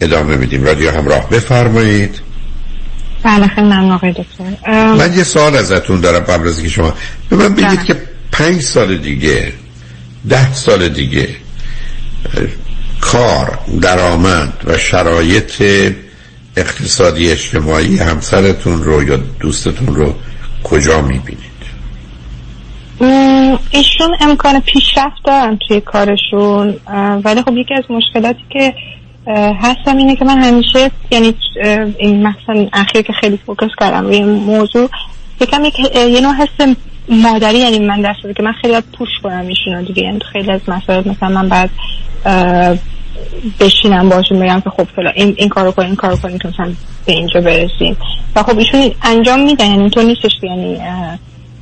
[0.00, 0.64] ادامه میدیم.
[0.64, 2.20] رادیو همراه بفرمایید.
[3.22, 4.94] بله خیلی ممنون آقای دکتر.
[4.94, 6.94] من یه سوال ازتون دارم قبل از که شما
[7.30, 7.96] به من بگید که
[8.32, 9.52] پنج سال دیگه
[10.28, 11.28] ده سال دیگه
[13.00, 15.62] کار درآمد و شرایط
[16.56, 20.14] اقتصادی اجتماعی همسرتون رو یا دوستتون رو
[20.64, 21.47] کجا می‌بینید؟
[23.70, 26.76] ایشون امکان پیشرفت دارن توی کارشون
[27.24, 28.74] ولی خب یکی از مشکلاتی که
[29.62, 31.34] هستم اینه که من همیشه یعنی
[31.98, 34.90] این مثلا اخیر که خیلی فوکس کردم روی موضوع
[35.40, 36.74] یکم یک یه نوع حس
[37.08, 41.08] مادری یعنی من دست که من خیلی پوش کنم ایشون دیگه یعنی خیلی از مسائل
[41.08, 41.70] مثلا من بعد
[43.60, 46.72] بشینم باشون بگم که خب فلا این, این کارو کن این کارو کن که مثلا
[47.06, 47.96] به اینجا برسیم.
[48.36, 50.78] و خب ایشون انجام میدن یعنی تو نیستش یعنی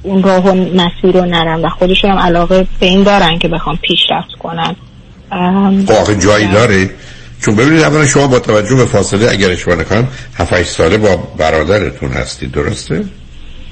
[0.07, 3.77] اون راه و مسیر رو نرم و خودشون هم علاقه به این دارن که بخوام
[3.77, 4.77] پیشرفت کنن
[5.87, 6.91] واقع جایی داره.
[7.43, 12.11] چون ببینید اولا شما با توجه به فاصله اگر اشتباه نکنم 7 ساله با برادرتون
[12.11, 13.05] هستید درسته؟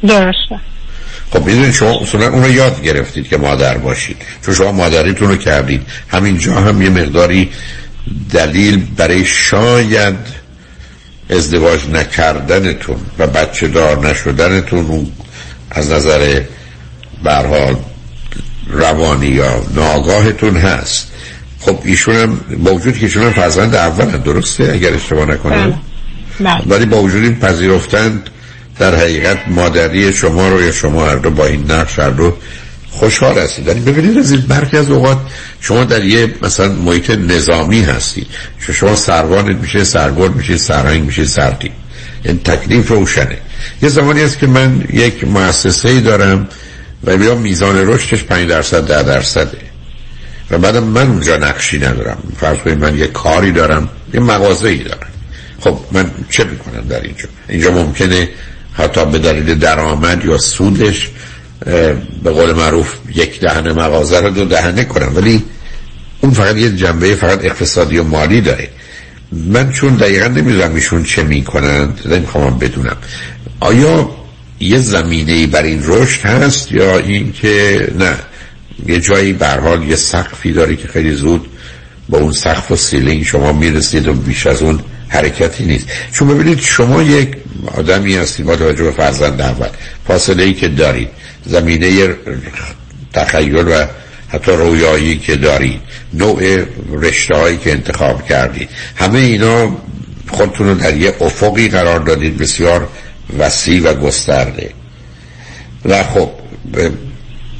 [0.06, 0.60] درسته.
[1.32, 4.16] خب می‌دونید شما اصولا اون رو یاد گرفتید که مادر باشید.
[4.44, 5.86] چون شما مادریتون رو کردید.
[6.08, 7.50] همینجا هم یه مقداری
[8.32, 10.14] دلیل برای شاید
[11.30, 15.06] ازدواج نکردنتون و بچه دار نشدنتون
[15.74, 16.40] از نظر
[17.22, 17.76] برحال
[18.70, 21.06] روانی یا ناگاهتون هست.
[21.60, 25.80] خب ایشون هم با وجود که ایشون هم فرزند اول درسته؟ اگر اشتباه نکنم.
[26.40, 26.62] بله.
[26.66, 28.30] ولی با وجود این پذیرفتند
[28.78, 32.36] در حقیقت مادری شما رو یا شما هر دو با این نقش هر دو
[32.90, 33.66] خوشحال هستید.
[33.66, 35.18] یعنی ببینید از این برخی از اوقات
[35.60, 38.26] شما در یه مثلا محیط نظامی هستید
[38.72, 41.72] شما سروانت میشه سرگرد میشه سرهنگ میشه سرتیم
[42.24, 43.38] این تکلیف روشنه.
[43.82, 46.48] یه زمانی هست که من یک مؤسسه ای دارم
[47.04, 49.58] و بیا میزان رشدش 5 درصد 10 درصده.
[50.50, 52.18] و بعدم من اونجا نقشی ندارم.
[52.40, 55.06] فرض کنید من یه کاری دارم یه مغازه ای دارم.
[55.60, 58.28] خب من چه می‌کنم در اینجا؟ اینجا ممکنه
[58.72, 61.10] حتی به دلیل درآمد یا سودش
[62.22, 65.16] به قول معروف یک دهنه مغازه رو دو دهنه کنم.
[65.16, 65.42] ولی
[66.20, 68.68] اون فقط یه جنبه فقط اقتصادی و مالی داره.
[69.32, 72.96] من چون دقیقا نمی‌دونم ایشون چه می‌کنند نمی‌خوام بدونم.
[73.64, 74.10] آیا
[74.60, 78.16] یه زمینه بر این رشد هست یا اینکه نه؟
[78.86, 81.46] یه جایی برحال یه سقفی داره که خیلی زود
[82.08, 85.86] با اون سقف و سیلینگ شما می‌رسید و بیش از اون حرکتی نیست.
[86.12, 87.36] چون ببینید شما یک
[87.78, 89.68] آدمی هستید با توجه به فرزند اول
[90.08, 91.08] فاصله ای که دارید
[91.46, 92.14] زمینه
[93.12, 93.86] تخیل و
[94.28, 95.80] حتی رویایی که دارید
[96.14, 99.76] نوع رشته هایی که انتخاب کردید همه اینا
[100.30, 102.38] خودتون رو در یه افقی قرار دادید.
[102.38, 102.88] بسیار
[103.38, 104.70] وسیع و گسترده.
[105.84, 106.30] و خب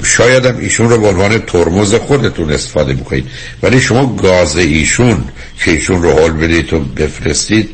[0.03, 3.27] شاید هم ایشون رو به عنوان ترمز خودتون استفاده بکنید
[3.63, 5.23] ولی شما گاز ایشون
[5.59, 7.69] که ایشون رو حال بدید و بفرستید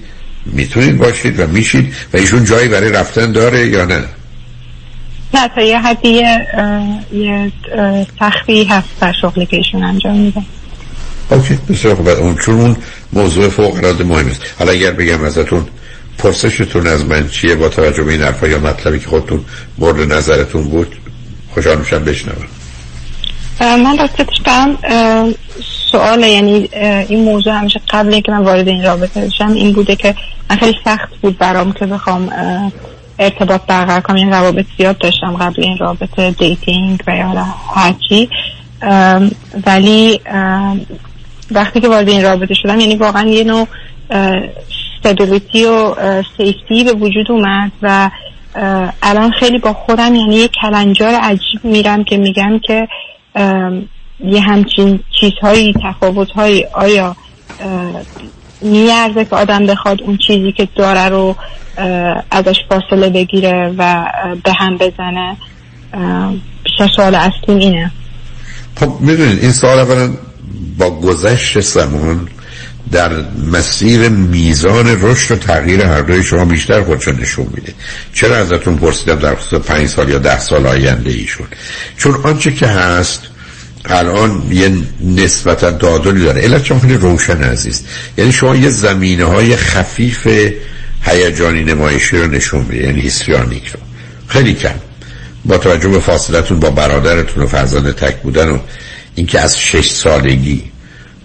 [0.46, 4.04] می‌تونید باشید و میشید و ایشون جایی برای رفتن داره یا نه؟
[5.34, 6.24] نه تا یه حدی
[7.14, 7.52] یه
[8.20, 10.42] تخفی هست در شغلی که ایشون انجام میده.
[11.30, 12.08] اوکی بسیار خوب.
[12.08, 12.78] اون چون اون
[13.14, 14.42] موضوع فوق العاده مهم است.
[14.60, 15.68] حالا اگر بگم ازتون
[16.18, 19.46] پرسشتون از من چیه با توجه به این حرفا یا مطلبی که خودتون
[19.78, 20.96] مورد نظرتون بود؟
[21.54, 22.48] خوشحال میشم بشنوم.
[23.62, 24.78] من راستش دارم
[25.92, 26.70] سوال یعنی
[27.10, 30.16] این موضوع همیشه قبل اینکه من وارد این رابطه بشم این بوده که
[30.50, 32.32] من خیلی سخت بود برام که بخوام
[33.20, 38.30] ارتباط برقرار کنم این روابط زیاد داشتم قبل این رابطه dating و یا هرچی
[39.66, 40.22] ولی
[41.52, 43.68] وقتی که وارد این رابطه شدم یعنی واقعا یه نوع
[45.06, 45.96] stability و
[46.38, 48.10] safety به وجود اومد و
[49.04, 52.88] الان خیلی با خودم یعنی یه کلنجار عجیب میرم که میگم که
[54.26, 57.16] یه همچین چیزهایی تفاوتهایی آیا
[58.62, 61.36] میارزه که آدم بخواد اون چیزی که داره رو
[62.32, 64.06] ازش فاصله بگیره و
[64.44, 65.38] به هم بزنه؟
[66.64, 67.92] بیشتر سوال اصلی اینه.
[68.76, 70.14] خب می‌دونید این سوال اولا
[70.78, 72.30] با گذشت زمان
[72.92, 73.12] در
[73.52, 77.74] مسیر میزان رشد و تغییر هر دوی شما بیشتر خودشون نشون میده.
[78.14, 81.48] چرا ازتون پرسیدم در خصوص پنج سال یا ده سال آینده ایشون؟
[81.98, 83.22] چون آنچه که هست
[83.86, 84.72] الان یه
[85.02, 86.42] نسبتا دادلی داره.
[86.42, 87.82] علت چون خیلی روشن عزیز.
[88.18, 90.28] یعنی شما یه زمینه های خفیف
[91.02, 93.80] هیجانی نمایشی رو نشون میده یعنی هیستریانیک رو.
[94.28, 94.76] خیلی کم.
[95.46, 98.60] با توجه به فاصلتون با برادرتون و فرزند تک بودن و
[99.16, 100.64] اینکه از شش سالگی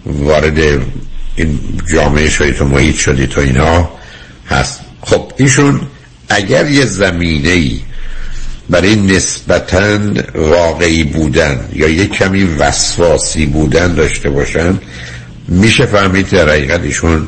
[0.05, 0.81] وارد
[1.37, 1.59] این
[1.93, 3.89] جامعه شدید و محیط شدید و اینا
[4.47, 4.79] هست.
[5.01, 5.81] خب ایشون
[6.29, 7.81] اگر یه زمینه ای
[8.69, 9.99] برای نسبتا
[10.35, 14.79] واقعی بودن یا یه کمی وسواسی بودن داشته باشن
[15.47, 17.27] میشه فهمید در حقیقت ایشون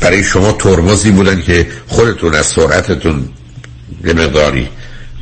[0.00, 3.28] برای شما ترمزی بودن که خودتون از سرعتتون
[4.04, 4.68] یه مقداری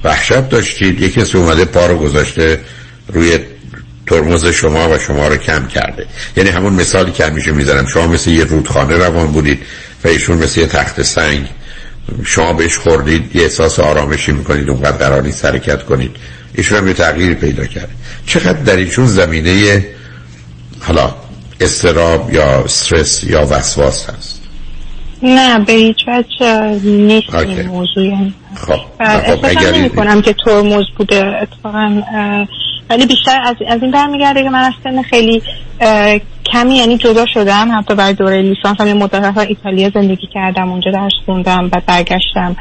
[0.04, 1.00] وحشت داشتید.
[1.00, 2.60] یکی کسی اومده پا رو گذاشته
[3.08, 3.38] روی
[4.08, 6.06] ترمز شما و شما رو کم کرده.
[6.36, 7.86] یعنی همون مثالی که همیشه می‌زنم.
[7.86, 9.62] شما مثل یه رودخانه روان بودید
[10.04, 11.46] و ایشون مثل یه تخت سنگ.
[12.24, 16.16] شما بهش خوردید یه احساس آرامشی می‌کنید اونقدر قرار نیست حرکت کنید.
[16.54, 17.92] ایشون هم یه تغییری پیدا کرده.
[18.26, 19.86] چقدر در ایشون زمینه
[20.80, 21.14] حالا
[21.60, 24.42] استراب یا استرس یا وسواس هست؟
[25.22, 28.12] نه به هیچ وجه نیست این موضوع.
[28.56, 28.80] خب
[29.26, 32.02] خب اگر نمی کنم که ترمز بوده اتفاقا
[32.90, 35.42] ولی بیشتر از, از این برمیگرده که من از سن خیلی
[36.52, 37.78] کمی یعنی جدا شدم.
[37.78, 42.56] حتی برای دوره لیسانس هم یه مدت ایتالیا زندگی کردم اونجا درس خوندم و برگشتم.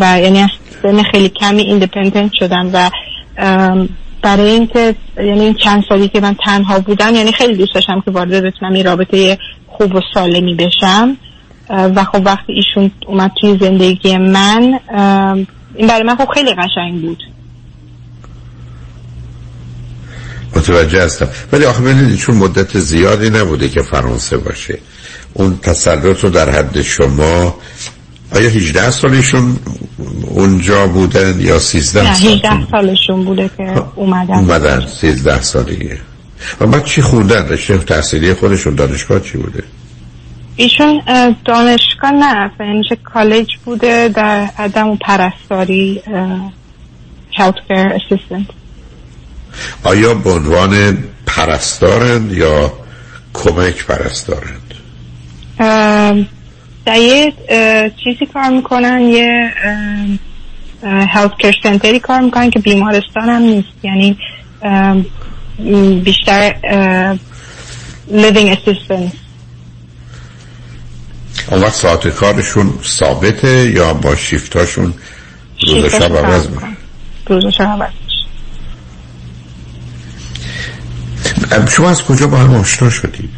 [0.00, 0.50] و یعنی از
[0.82, 2.90] سن خیلی کمی ایندیپندنت شدم و
[4.22, 8.10] برای اینکه یعنی این چند سالی که من تنها بودم یعنی خیلی دوست داشتم که
[8.10, 11.16] وارد بتونم این رابطه خوب و سالمی بشم.
[11.70, 14.80] و خب وقتی ایشون اومد توی زندگی من
[15.74, 17.22] این برای من خب خیلی قشنگ بود.
[20.56, 21.28] متوجه هستم.
[21.52, 24.78] ولی آخه ببینید چون مدت زیادی نبوده که فرانسه باشه.
[25.34, 27.54] اون تسلط رو در حد شما
[28.34, 29.56] آیا 18 سالشون
[30.28, 34.34] اونجا بودن یا 13 نه 18 سالشون؟ بوده که اومدن.
[34.34, 35.90] اومدن 13 سالگی
[36.60, 39.62] و بعد چی خوندن؟ رشته تحصیلی خودشون دانشگاه چی بوده؟
[40.56, 41.02] ایشون
[41.44, 46.02] دانشگاه نه یعنی کالج بوده در عدم و پرستاری
[47.32, 48.59] healthcare assistant.
[49.84, 52.72] آیا به عنوان پرستارند یا
[53.34, 54.74] کمک پرستارند؟
[56.86, 57.32] در یه
[58.04, 59.52] چیزی کار می‌کنن یه
[60.82, 63.68] هلت کر سنتری کار می‌کنن که بیمارستان هم نیست.
[63.82, 64.18] یعنی
[66.04, 66.54] بیشتر
[68.10, 69.16] living assistance.
[71.50, 74.94] اون وقت ساعت کارشون ثابته یا با شیفتاشون
[75.66, 76.48] روز شب عوض
[77.26, 77.90] روز شب عوض
[81.68, 83.30] شما از کجا با هم آشنا شدید؟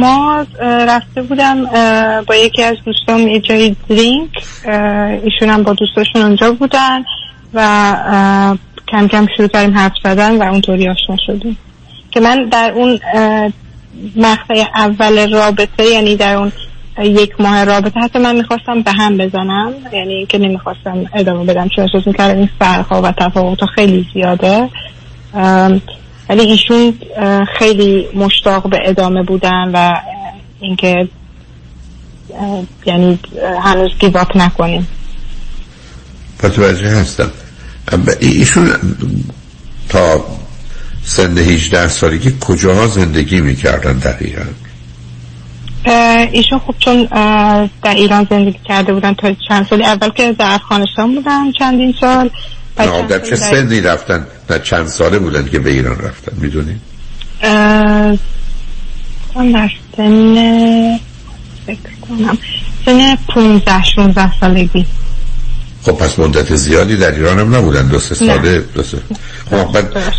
[0.00, 1.64] ما رفته بودم
[2.26, 4.44] با یکی از دوستان یه جایی درینک
[5.24, 7.04] ایشون هم با دوستاشون اونجا بودن
[7.54, 8.56] و
[8.88, 11.56] کم کم شروع کردیم حرف زدن و اونطوری آشنا شدیم.
[12.10, 13.00] که من در اون
[14.16, 16.52] مقطع اول رابطه یعنی در اون
[16.98, 21.84] یک ماه رابطه حتی من می‌خواستم به هم بزنم یعنی که نمی‌خواستم ادامه بدم چون
[21.84, 24.68] احساس می‌کردم این فرقها و تفاوت خیلی زیاده.
[26.28, 26.94] ولی ایشون
[27.58, 29.94] خیلی مشتاق به ادامه بودن و
[30.60, 31.08] اینکه
[32.86, 33.18] یعنی
[33.62, 34.88] هنوز گیواپ نکنیم.
[36.44, 37.30] متوجه هستم.
[38.20, 38.70] ایشون
[39.88, 40.24] تا
[41.04, 44.44] سن 18 سالگی کجاها زندگی می‌کردن دقیقا
[46.32, 47.04] ایشون خب چون
[47.82, 52.30] در ایران زندگی کرده بودن تا چند سالی اول که در افغانستان بودن چندین سال.
[52.76, 56.80] در چه سنی رفتن؟ در چند ساله بودن که به ایران رفتن می‌دونی؟
[59.34, 60.98] من در سن
[61.66, 62.38] فکر کنم
[62.86, 64.86] سن 15 16 سالگی.
[65.82, 67.88] خب پس مدت زیادی در ایران هم نبودن.
[67.88, 68.98] دو سه ساله دو سه.
[69.50, 69.76] خب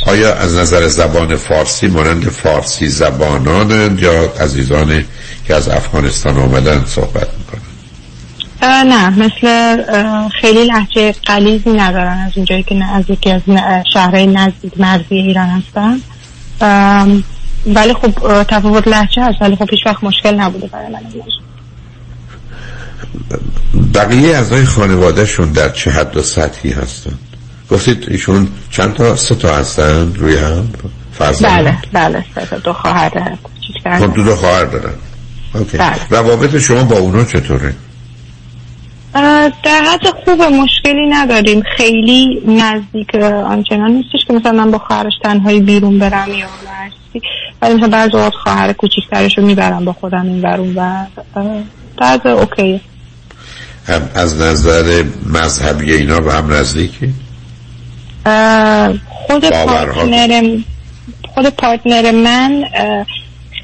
[0.08, 5.06] آیا از نظر زبان فارسی مانند فارسی زبانانند یا عزیزان
[5.48, 7.65] که از افغانستان آمدن صحبت می‌کنن؟
[8.62, 9.78] نه مثل
[10.42, 13.42] خیلی لحجه قلیزی ندارن از اونجایی که از یکی از
[13.94, 15.98] شهرهای نزدیک مرزی ایران هستن.
[17.66, 21.02] ولی خب تفاوت لحجه هست ولی خب هیچ وقت مشکل نبوده برای من.
[23.94, 27.14] بقیه اعضای خانوادهشون در چه حد و سطحی هستن؟
[27.72, 30.70] گفتید ایشون چند تا سه تا هستن روی هم؟
[31.14, 33.38] فرزند؟ بله بله سه تا دو خواهر دارن
[33.84, 34.94] خب دو دو خواهر دارن.
[35.54, 35.78] اوکی.
[35.78, 35.96] بله.
[36.10, 37.74] روابط شما با اونا چطوره؟
[39.16, 45.60] در حد خوب مشکلی نداریم خیلی نزدیک آنچنان نیستش که مثلا من با خواهرش تنهایی
[45.60, 47.22] بیرون برم یا هستی
[47.62, 51.06] ولی مثلا بعض اوقات خواهر کوچیکترش رو می‌برم با خودم این ورون و
[51.98, 52.82] بعد اوکی
[53.88, 57.14] هم از نظر مذهبی اینا به هم نزدیکی؟
[59.10, 59.50] خود.
[59.50, 60.58] partner
[61.36, 62.64] خود partner من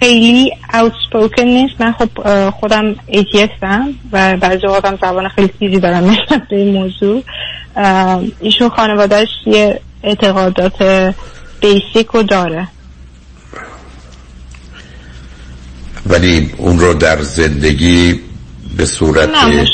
[0.01, 1.81] خیلی outspoken نیست.
[1.81, 2.09] من خب
[2.49, 7.23] خودم atheist م و بعضی هم زبان خیلی تیزی دارم نسبت به این موضوع.
[8.39, 10.83] ایشون خانوادهش یه اعتقادات
[11.61, 12.67] basic رو داره.
[16.05, 18.19] ولی اون رو در زندگی
[18.77, 19.65] به صورت نه.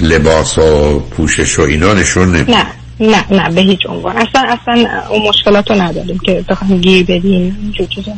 [0.00, 2.66] لباس و پوشش و اینا نشون نمی نه.
[3.00, 4.16] نه نه به هیچ عنوان.
[4.16, 7.58] اصلا اصلا اون مشکلات رو نداریم که بخوایم گیر بدیم.
[7.62, 8.12] اینجور چیزا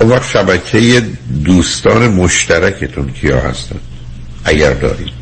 [0.00, 1.02] اون وقت شبکه
[1.44, 3.76] دوستان مشترکتون کیا هستن؟
[4.44, 5.12] اگر دارید.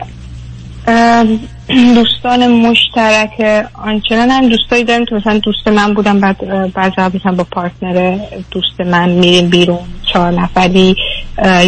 [1.94, 6.36] دوستان مشترک آنچنان هم دوستایی داریم که مثلا دوست من بودن بعد
[6.76, 8.18] وقت مثلا با پارتنر
[8.50, 9.78] دوست من میریم بیرون.
[10.12, 10.96] چهار نفری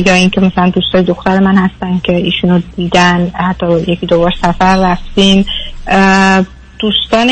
[0.06, 3.30] یا اینکه مثلا دوستای دختر من هستن که ایشونو دیدن.
[3.34, 5.44] حتی یکی دو بار سفر رفتیم.
[6.78, 7.28] دوستان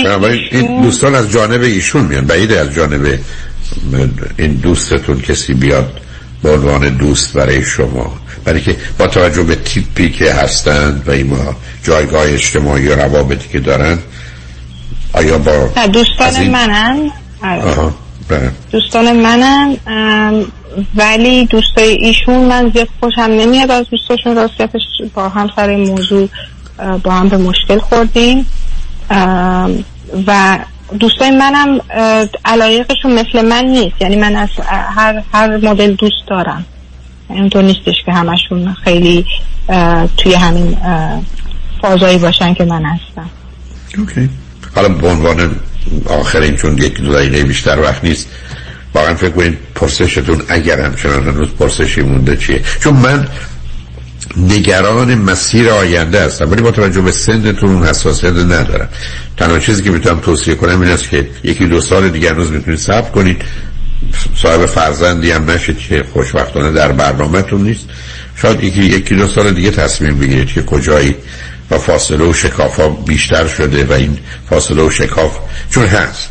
[0.51, 3.19] این دوستان از جانب ایشون میان بعیده از جانب
[4.37, 6.01] این دوستتون کسی بیاد
[6.43, 11.37] به عنوان دوست برای شما برای که با توجه به تیپی که هستند و این
[11.83, 13.99] جایگاه اجتماعی و روابطی که دارن
[15.13, 17.11] آیا با دوستان این- منن
[17.43, 17.63] آره.
[17.63, 17.95] آها
[18.29, 18.51] بله.
[18.73, 19.77] دوستان منن
[20.95, 24.83] ولی دوستای ایشون من زیاد خوشم نمیاد از دوستاشون راستیتش
[25.15, 26.29] با هم سر این موضوع
[27.03, 28.47] با هم به مشکل خوردیم
[30.27, 30.59] و
[31.01, 31.81] دوستای منم
[32.45, 34.03] علایقشون مثل من نیست.
[34.03, 34.49] یعنی من از
[34.97, 36.65] هر هر مدل دوست دارم.
[37.31, 39.27] اینطور نیستش که همشون خیلی
[40.17, 40.77] توی همین
[41.83, 43.31] فازایی باشن که من هستم.
[43.99, 44.29] اوکی.
[44.75, 45.57] حالا به عنوان
[46.21, 48.29] آخرین چون یک دو دقیقه بیشتر وقت نیست
[48.95, 53.29] واقعا فکر کنید پرسشتون اگر همچنان هنوز پرسشی مونده چیه؟ چون من
[54.37, 58.89] نگران مسیر آینده هستم ولی با توجه به سنتون اون حساسیت ندارم.
[59.37, 62.81] تنها چیزی که می‌تونم توصیه کنم این است که یکی دو سال دیگه هنوز می‌تونید
[62.81, 63.43] صبر کنید.
[64.43, 67.85] صاحب فرزندی هم نشید که خوشبختانه در برنامهتون نیست.
[68.37, 71.15] شاید یکی یکی دو سال دیگه تصمیم بگیرید که کجایی
[71.71, 74.19] و فاصله و شکاف ها بیشتر شده و این
[74.51, 75.39] فاصله و شکاف
[75.71, 76.31] چون هست.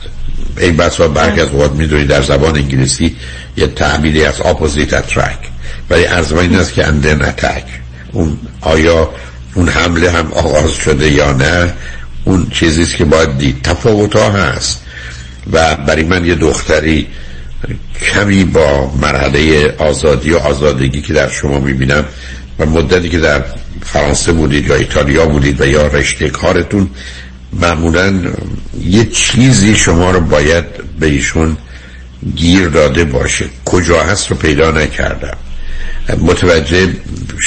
[0.57, 3.15] این بس و برگ از اوقات می‌دونید در زبان انگلیسی
[3.57, 5.39] یه تعبیری از اپوزیت اترک
[5.89, 7.63] ولی از این است که اندن اتک
[8.15, 9.09] اون آیا
[9.53, 11.73] اون حمله هم آغاز شده یا نه
[12.25, 13.61] اون چیزیست که باید دید.
[13.61, 14.81] تفاوت ها هست.
[15.51, 17.07] و برای من یه دختری
[18.13, 22.05] کمی با مرحله آزادی و آزادگی که در شما می‌بینم
[22.59, 23.43] و مدتی که در
[23.83, 26.89] فرانسه بودید یا ایتالیا بودید و یا رشته کارتون
[27.53, 28.21] معمولا
[28.83, 30.65] یه چیزی شما رو باید
[30.99, 31.57] به ایشون
[32.35, 33.45] گیر داده باشه.
[33.65, 35.37] کجا هست رو پیدا نکردم.
[36.09, 36.93] متوجه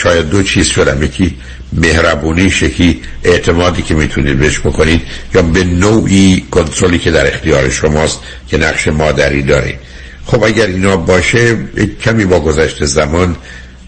[0.03, 1.03] شاید دو چیز شدم.
[1.03, 1.37] یکی
[1.73, 5.03] مهربونیش یکی اعتمادی که می‌تونید بهش بکنید
[5.35, 9.79] یا به نوعی کنترلی که در اختیار شماست که نقش مادری داره
[10.27, 11.57] خب اگر اینا باشه
[12.05, 13.37] کمی با گذشت زمان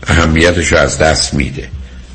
[0.06, 1.68] اهمیتش رو از دست میده.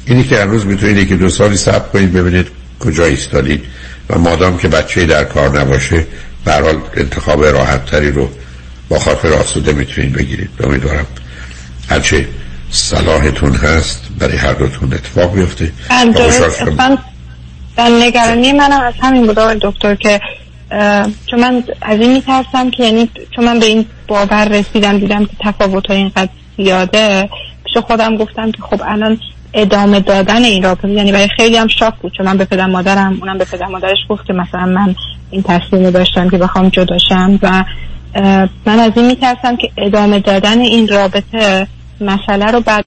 [0.06, 2.48] اینی که هنوز می‌تونید یکی دو سالی صبر کنید ببینید
[2.80, 3.64] کجا ایستادید
[4.10, 6.08] و مادام که بچه در کار نباشه
[6.46, 8.30] به هر حال انتخاب راحت تری رو
[8.90, 10.50] با خاطر آسوده می‌تونید بگیرید.
[10.64, 11.06] امیدوارم.
[11.90, 12.28] هرچه
[12.76, 15.72] صلاحتون هست برای هر دوتون اتفاق بیفته.
[16.60, 16.74] شدم.
[16.74, 16.98] اصلا
[17.78, 20.22] در نگرانی منم از همین بود دکتر که
[21.26, 25.32] چون من از این میترسم که یعنی چون من به این باور رسیدم دیدم که
[25.40, 27.30] تفاوت اینقدر زیاده.
[27.66, 29.20] پیش خودم گفتم که خب الان
[29.54, 33.18] ادامه دادن این رابطه یعنی برای خیلی هم شاک بود چون من به پدر مادرم
[33.22, 34.96] اونم به پدر مادرش گفت که مثلا من
[35.32, 37.64] این تصمیم رو داشتم که بخوام جداشم و
[38.66, 41.68] من از این میترسم که ادامه دادن این رابطه
[42.02, 42.52] مسئله